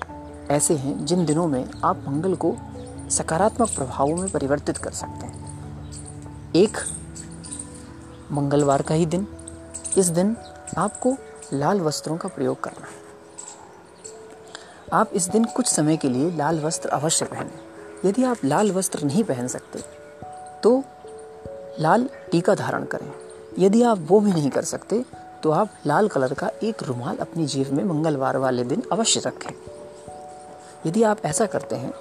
ऐसे 0.51 0.75
हैं 0.75 1.05
जिन 1.05 1.25
दिनों 1.25 1.47
में 1.47 1.69
आप 1.83 2.05
मंगल 2.07 2.35
को 2.35 2.55
सकारात्मक 3.09 3.69
प्रभावों 3.69 4.15
में 4.15 4.29
परिवर्तित 4.31 4.77
कर 4.77 4.91
सकते 4.91 5.25
हैं। 5.25 5.39
एक, 6.55 6.77
मंगलवार 8.31 8.81
का 8.81 8.95
ही 8.95 9.05
दिन। 9.05 9.27
इस 9.97 10.05
दिन 10.05 10.37
आपको 10.77 11.15
लाल 11.53 11.81
वस्त्रों 11.81 12.17
का 12.17 12.29
प्रयोग 12.29 12.63
करना 12.63 12.87
है। 12.87 12.99
आप 14.93 15.09
इस 15.13 15.27
दिन 15.27 15.45
कुछ 15.45 15.67
समय 15.67 15.97
के 15.97 16.09
लिए 16.09 16.31
लाल 16.31 16.59
वस्त्र 16.59 16.89
अवश्य 16.89 17.25
पहनें। 17.25 17.68
यदि 18.05 18.23
आप 18.23 18.37
लाल 18.45 18.71
वस्त्र 18.71 19.05
नहीं 19.05 19.23
पहन 19.23 19.47
सकते 19.47 19.79
तो 20.63 20.83
लाल 21.79 22.09
टीका 22.31 22.55
धारण 22.55 22.83
करें। 22.85 23.11
यदि 23.59 23.81
आप 23.83 23.97
वो 24.01 24.19
भी 24.19 24.31
नहीं 24.31 24.49
कर 24.49 24.63
सकते 24.63 25.03
तो 25.43 25.51
आप 25.51 25.69
लाल 25.87 26.07
कलर 26.07 26.33
का 26.33 26.49
एक 26.63 26.83
रुमाल 26.83 27.17
अपनी 27.17 27.45
जेब 27.45 27.71
में 27.73 27.83
मंगलवार 27.83 28.37
वाले 28.37 28.63
दिन 28.63 28.83
अवश्य 28.91 29.21
रखें। 29.25 29.51
यदि 30.85 31.03
आप 31.03 31.25
ऐसा 31.25 31.45
करते 31.45 31.75
हैं 31.75 31.93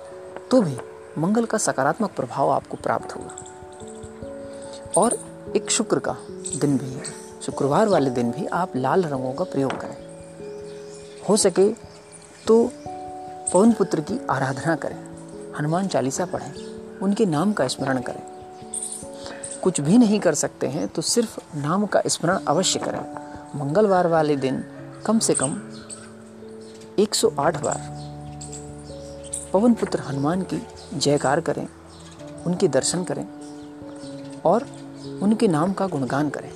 तो 0.51 0.61
भी 0.62 0.76
मंगल 1.18 1.44
का 1.44 1.59
सकारात्मक 1.59 2.11
प्रभाव 2.11 2.51
आपको 2.51 2.76
प्राप्त 2.76 3.16
होगा। 3.16 3.36
और 4.96 5.18
एक 5.57 5.70
शुक्र 5.70 5.99
का 5.99 6.16
दिन 6.57 6.76
भी 6.78 6.90
है। 6.90 7.03
शुक्रवार 7.42 7.88
वाले 7.88 8.11
दिन 8.11 8.30
भी 8.30 8.46
आप 8.46 8.76
लाल 8.76 9.03
रंगों 9.03 9.32
का 9.32 9.44
प्रयोग 9.44 9.72
करें। 9.80 9.96
हो 11.28 11.36
सके 11.36 11.68
तो 12.46 12.72
पवन 13.53 13.72
पुत्र 13.72 14.01
की 14.01 14.20
आराधना 14.30 14.76
करें। 14.76 15.07
हनुमान 15.59 15.88
चालीसा 15.88 16.24
पढ़ें, 16.24 16.52
उनके 17.02 17.26
नाम 17.26 17.52
का 17.52 17.66
स्मरण 17.68 18.00
करें। 18.00 18.22
कुछ 19.62 19.80
भी 19.80 19.98
नहीं 19.98 20.18
कर 20.20 20.34
सकते 20.34 20.66
हैं 20.66 20.86
तो 20.88 21.02
सिर्फ़ 21.02 21.38
नाम 21.56 21.86
का 21.86 22.02
स्मरण 22.06 22.38
अवश्य 22.48 22.78
करें। 22.78 23.00
मंगलवार 23.56 24.06
वाले 24.06 24.36
दिन 24.36 24.64
कम 25.06 25.18
से 25.18 25.34
कम 25.34 25.61
108 26.98 27.61
बार 27.62 27.80
पवन 29.52 29.74
पुत्र 29.74 30.00
हनुमान 30.00 30.42
की 30.42 30.61
जयकार 30.94 31.40
करें, 31.40 31.66
उनके 32.46 32.68
दर्शन 32.68 33.04
करें 33.04 33.26
और 34.44 34.66
उनके 35.22 35.48
नाम 35.48 35.72
का 35.72 35.86
गुणगान 35.86 36.30
करें। 36.30 36.50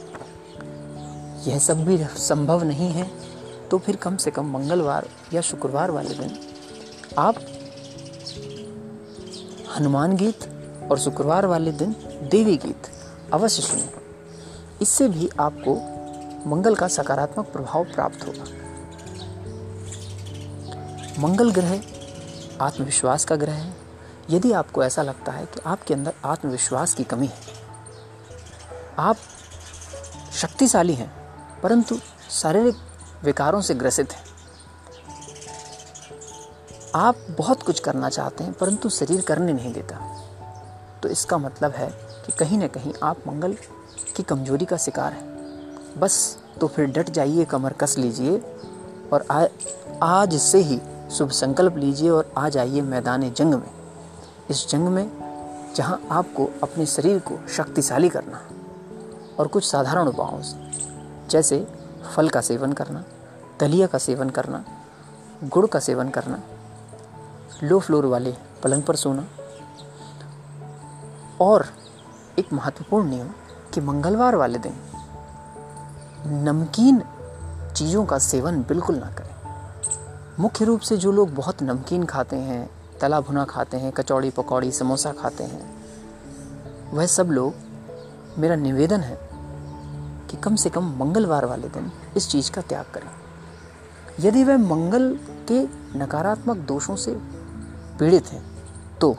यह 1.46 1.58
सब 1.58 1.84
भी 1.84 1.98
संभव 2.20 2.62
नहीं 2.62 2.90
है 2.90 3.10
तो 3.70 3.78
फिर 3.78 3.96
कम 3.96 4.16
से 4.16 4.30
कम 4.30 4.50
मंगलवार 4.52 5.08
या 5.32 5.40
शुक्रवार 5.40 5.90
वाले 5.90 6.14
दिन 6.14 6.36
आप 7.18 7.34
हनुमान 9.76 10.16
गीत 10.16 10.44
और 10.90 10.98
शुक्रवार 10.98 11.46
वाले 11.46 11.72
दिन 11.72 11.94
देवी 12.30 12.56
गीत 12.56 12.82
अवश्य 13.32 13.62
सुने। 13.62 13.88
इससे 14.82 15.08
भी 15.08 15.28
आपको 15.40 15.74
मंगल 16.50 16.74
का 16.74 16.88
सकारात्मक 16.88 17.46
प्रभाव 17.46 17.84
प्राप्त 17.84 18.26
होगा। 18.26 18.44
मंगल 21.18 21.52
ग्रह 21.52 21.80
आत्मविश्वास 22.60 23.24
का 23.24 23.36
ग्रह 23.36 23.52
है। 23.52 23.74
यदि 24.30 24.52
आपको 24.52 24.84
ऐसा 24.84 25.02
लगता 25.02 25.32
है 25.32 25.46
कि 25.46 25.60
आपके 25.66 25.94
अंदर 25.94 26.12
आत्मविश्वास 26.24 26.94
की 26.94 27.04
कमी 27.04 27.26
है, 27.26 27.38
आप 28.98 29.16
शक्तिशाली 30.32 30.94
हैं, 30.94 31.10
परंतु 31.60 31.98
शारीरिक 32.30 32.76
विकारों 33.24 33.60
से 33.60 33.74
ग्रसित 33.74 34.12
हैं। 34.12 34.21
आप 36.94 37.16
बहुत 37.38 37.62
कुछ 37.62 37.80
करना 37.80 38.08
चाहते 38.08 38.44
हैं 38.44 38.52
परंतु 38.52 38.88
शरीर 38.88 39.20
करने 39.20 39.52
नहीं 39.52 39.72
देता। 39.72 40.00
तो 41.02 41.08
इसका 41.08 41.38
मतलब 41.38 41.70
है 41.70 41.88
कि 42.26 42.32
कहीं 42.32 42.58
ना 42.58 42.66
कहीं 42.66 42.92
आप 43.02 43.18
मंगल 43.26 43.56
की 44.16 44.22
कमज़ोरी 44.22 44.64
का 44.64 44.76
शिकार 44.76 45.12
हैं। 45.12 46.00
बस 46.00 46.38
तो 46.60 46.68
फिर 46.68 46.86
डट 46.86 47.10
जाइए 47.10 47.44
कमर 47.44 47.72
कस 47.72 47.98
लीजिए 47.98 48.38
और 49.12 49.24
आ, 49.30 49.46
आज 50.02 50.36
से 50.36 50.58
ही 50.58 50.80
शुभ 51.10 51.30
संकल्प 51.30 51.76
लीजिए 51.76 52.10
और 52.10 52.32
आ 52.38 52.48
जाइए 52.48 52.80
मैदान 52.80 53.30
जंग 53.32 53.54
में। 53.54 53.70
इस 54.50 54.68
जंग 54.68 54.88
में 54.88 55.10
जहाँ 55.76 56.00
आपको 56.10 56.50
अपने 56.62 56.86
शरीर 56.86 57.18
को 57.18 57.38
शक्तिशाली 57.48 58.08
करना 58.08 58.42
और 59.38 59.46
कुछ 59.46 59.70
साधारण 59.70 60.08
उपायों 60.08 60.42
से 60.42 60.70
जैसे 61.30 61.66
फल 62.14 62.28
का 62.28 62.40
सेवन 62.40 62.72
करना 62.72 63.04
दलिया 63.60 63.86
का 63.86 63.98
सेवन 63.98 64.30
करना 64.30 64.64
गुड़ 65.44 65.66
का 65.66 65.78
सेवन 65.78 66.08
करना 66.08 66.42
लो 67.62 67.80
फ्लोर 67.80 68.06
वाले 68.06 68.34
पलंग 68.62 68.82
पर 68.82 68.96
सोना। 68.96 69.24
और 71.40 71.66
एक 72.38 72.52
महत्वपूर्ण 72.52 73.08
नियम 73.08 73.28
कि 73.74 73.80
मंगलवार 73.80 74.36
वाले 74.36 74.58
दिन 74.58 74.74
नमकीन 76.26 77.02
चीज़ों 77.76 78.04
का 78.04 78.18
सेवन 78.18 78.62
बिल्कुल 78.62 78.96
ना 78.96 79.10
करें। 79.12 79.34
मुख्य 80.40 80.64
रूप 80.64 80.80
से 80.80 80.96
जो 80.96 81.12
लोग 81.12 81.34
बहुत 81.34 81.62
नमकीन 81.62 82.04
खाते 82.04 82.36
हैं, 82.36 82.70
तला 83.00 83.20
भुना 83.20 83.44
खाते 83.44 83.76
हैं, 83.76 83.92
कचौड़ी, 83.92 84.30
पकौड़ी, 84.30 84.72
समोसा 84.72 85.12
खाते 85.12 85.44
हैं, 85.44 85.84
वह 86.92 87.06
सब 87.06 87.26
लोग, 87.26 87.54
मेरा 88.38 88.56
निवेदन 88.56 89.00
है 89.00 89.18
कि 90.30 90.36
कम 90.36 90.56
से 90.56 90.70
कम 90.70 90.96
मंगलवार 90.96 91.44
वाले 91.44 91.68
दिन 91.68 91.92
इस 92.16 92.28
चीज़ 92.30 92.50
का 92.50 92.60
त्याग 92.60 92.84
करें। 92.94 93.10
यदि 94.20 94.44
वह 94.44 94.56
मंगल 94.56 95.18
के 95.52 95.64
नकारात्मक 95.98 96.56
दोषों 96.56 96.96
से 96.96 97.41
पीड़ित 98.02 98.26
हैं 98.26 98.42
तो 98.98 99.10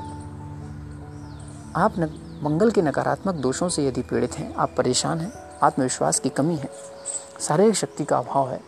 आप 1.76 1.94
न, 2.00 2.10
मंगल 2.44 2.72
के 2.72 2.82
नकारात्मक 2.82 3.36
दोषों 3.36 3.70
से 3.70 3.86
यदि 3.88 4.02
पीड़ित 4.02 4.34
हैं 4.34 4.56
आप 4.56 4.74
परेशान 4.78 5.20
हैं 5.20 5.32
आत्मविश्वास 5.64 6.20
की 6.20 6.30
कमी 6.30 6.56
है 6.56 6.70
शारीरिक 7.40 7.76
शक्ति 7.76 8.06
का 8.06 8.18
अभाव 8.18 8.50
है 8.50 8.60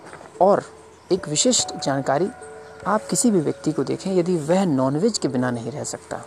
और 0.42 0.64
एक 1.12 1.28
विशिष्ट 1.30 1.76
जानकारी 1.84 2.30
आप 2.88 3.08
किसी 3.10 3.32
भी 3.32 3.40
व्यक्ति 3.40 3.72
को 3.72 3.84
देखें 3.84 4.12
यदि 4.16 4.38
वह 4.38 4.66
नॉनवेज 4.66 5.18
के 5.18 5.28
बिना 5.28 5.52
नहीं 5.52 5.72
रह 5.72 5.84
सकता 5.84 6.22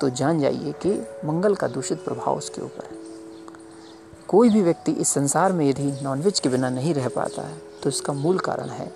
तो 0.00 0.10
जान 0.10 0.40
जाइए 0.40 0.74
कि 0.86 0.92
मंगल 1.24 1.54
का 1.54 1.68
दूषित 1.68 2.04
प्रभाव 2.04 2.36
उसके 2.36 2.62
ऊपर 2.62 2.88
है। 2.90 3.02
कोई 4.28 4.50
भी 4.50 4.62
व्यक्ति 4.62 4.92
इस 4.92 5.08
संसार 5.08 5.52
में 5.52 5.68
यदि 5.70 5.90
नॉनवेज 6.02 6.40
के 6.40 6.48
बिना 6.48 6.70
नहीं 6.70 6.94
रह 6.94 7.08
पाता 7.08 7.42
है 7.42 7.58
तो 7.82 7.88
इसका 7.88 8.12
मूल 8.12 8.38
कारण 8.38 8.68
है 8.68 8.92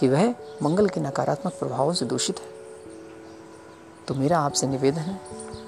कि 0.00 0.08
वह 0.08 0.34
मंगल 0.62 0.88
के 0.88 1.00
नकारात्मक 1.00 1.52
प्रभावों 1.52 1.92
से 1.92 2.04
दूषित 2.04 2.40
है। 2.40 2.53
तो 4.08 4.14
मेरा 4.14 4.38
आपसे 4.38 4.66
निवेदन 4.66 4.98
है, 4.98 5.20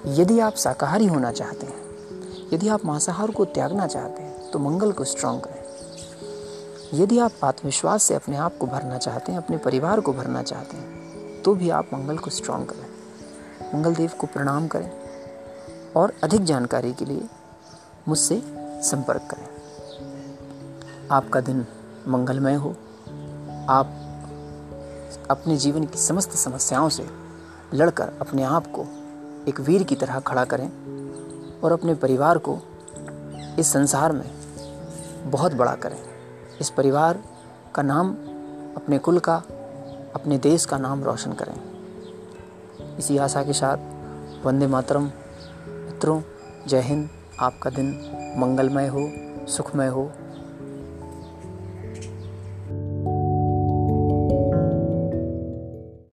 यदि 0.07 0.39
आप 0.41 0.57
शाकाहारी 0.57 1.07
होना 1.07 1.33
चाहते 1.33 1.67
हैं, 1.67 2.49
यदि 2.53 2.69
आप 2.69 2.85
मांसाहार 2.85 3.31
को 3.31 3.45
त्यागना 3.45 3.87
चाहते 3.87 4.23
हैं 4.23 4.51
तो 4.51 4.59
मंगल 4.59 4.93
को 4.93 5.05
स्ट्रांग 5.05 5.41
करें। 5.41 5.65
यदि 6.95 7.19
आप 7.19 7.33
आत्मविश्वास 7.45 8.03
से 8.03 8.15
अपने 8.15 8.37
आप 8.37 8.59
को 8.59 8.67
भरना 8.67 8.99
चाहते 8.99 9.33
हैं, 9.33 9.39
अपने 9.39 9.57
परिवार 9.57 10.01
को 10.01 10.13
भरना 10.13 10.43
चाहते 10.43 10.77
हैं 10.77 11.43
तो 11.43 11.55
भी 11.55 11.71
आप 11.71 11.91
मंगल 11.95 12.19
को 12.19 12.31
स्ट्रांग 12.31 12.67
करें। 12.67 13.75
मंगल 13.75 13.95
देव 13.95 14.11
को 14.19 14.27
प्रणाम 14.27 14.67
करें 14.69 14.91
और 15.97 16.13
अधिक 16.25 16.45
जानकारी 16.45 16.93
के 16.93 17.05
लिए 17.05 17.29
मुझसे 18.09 18.43
संपर्क 18.83 19.29
करें। 19.31 19.49
आपका 21.11 21.41
दिन 21.41 21.67
मंगलमय 22.09 22.55
हो। 22.55 22.75
आप 23.69 24.03
अपने 25.31 25.57
जीवन 25.57 25.85
की 25.85 25.99
समस्त 25.99 26.31
समस्याओं 26.31 26.89
से 26.89 27.07
लड़कर 27.75 28.13
अपने 28.21 28.43
आप 28.43 28.67
को 28.67 28.87
एक 29.49 29.61
वीर 29.61 29.83
की 29.83 29.95
तरह 29.95 30.21
खड़ा 30.21 30.45
करें 30.45 30.69
और 31.61 31.73
अपने 31.73 31.95
परिवार 31.95 32.39
को 32.39 32.59
इस 33.59 33.73
संसार 33.73 34.13
में 34.13 34.31
बहुत 35.25 35.55
बड़ा 35.55 35.75
करें। 35.75 35.99
इस 36.61 36.71
परिवार 36.71 37.23
का 37.75 37.83
नाम 37.83 38.11
अपने 38.77 38.99
कुल 38.99 39.19
का, 39.19 39.37
अपने 40.15 40.39
देश 40.39 40.65
का 40.65 40.79
नाम 40.79 41.05
रोशन 41.05 41.33
करें। 41.33 41.61
इसी 42.97 43.19
आशा 43.19 43.43
के 43.43 43.53
साथ 43.53 43.77
वंदे 44.47 44.67
मातरम। 44.67 45.05
मित्रों, 45.69 46.23
जय 46.67 46.81
हिंद। 46.81 47.11
आपका 47.41 47.71
दिन 47.71 47.89
मंगलमय 48.39 48.87
हो, 48.87 49.11
सुखमय 49.47 49.87
हो। 49.87 50.13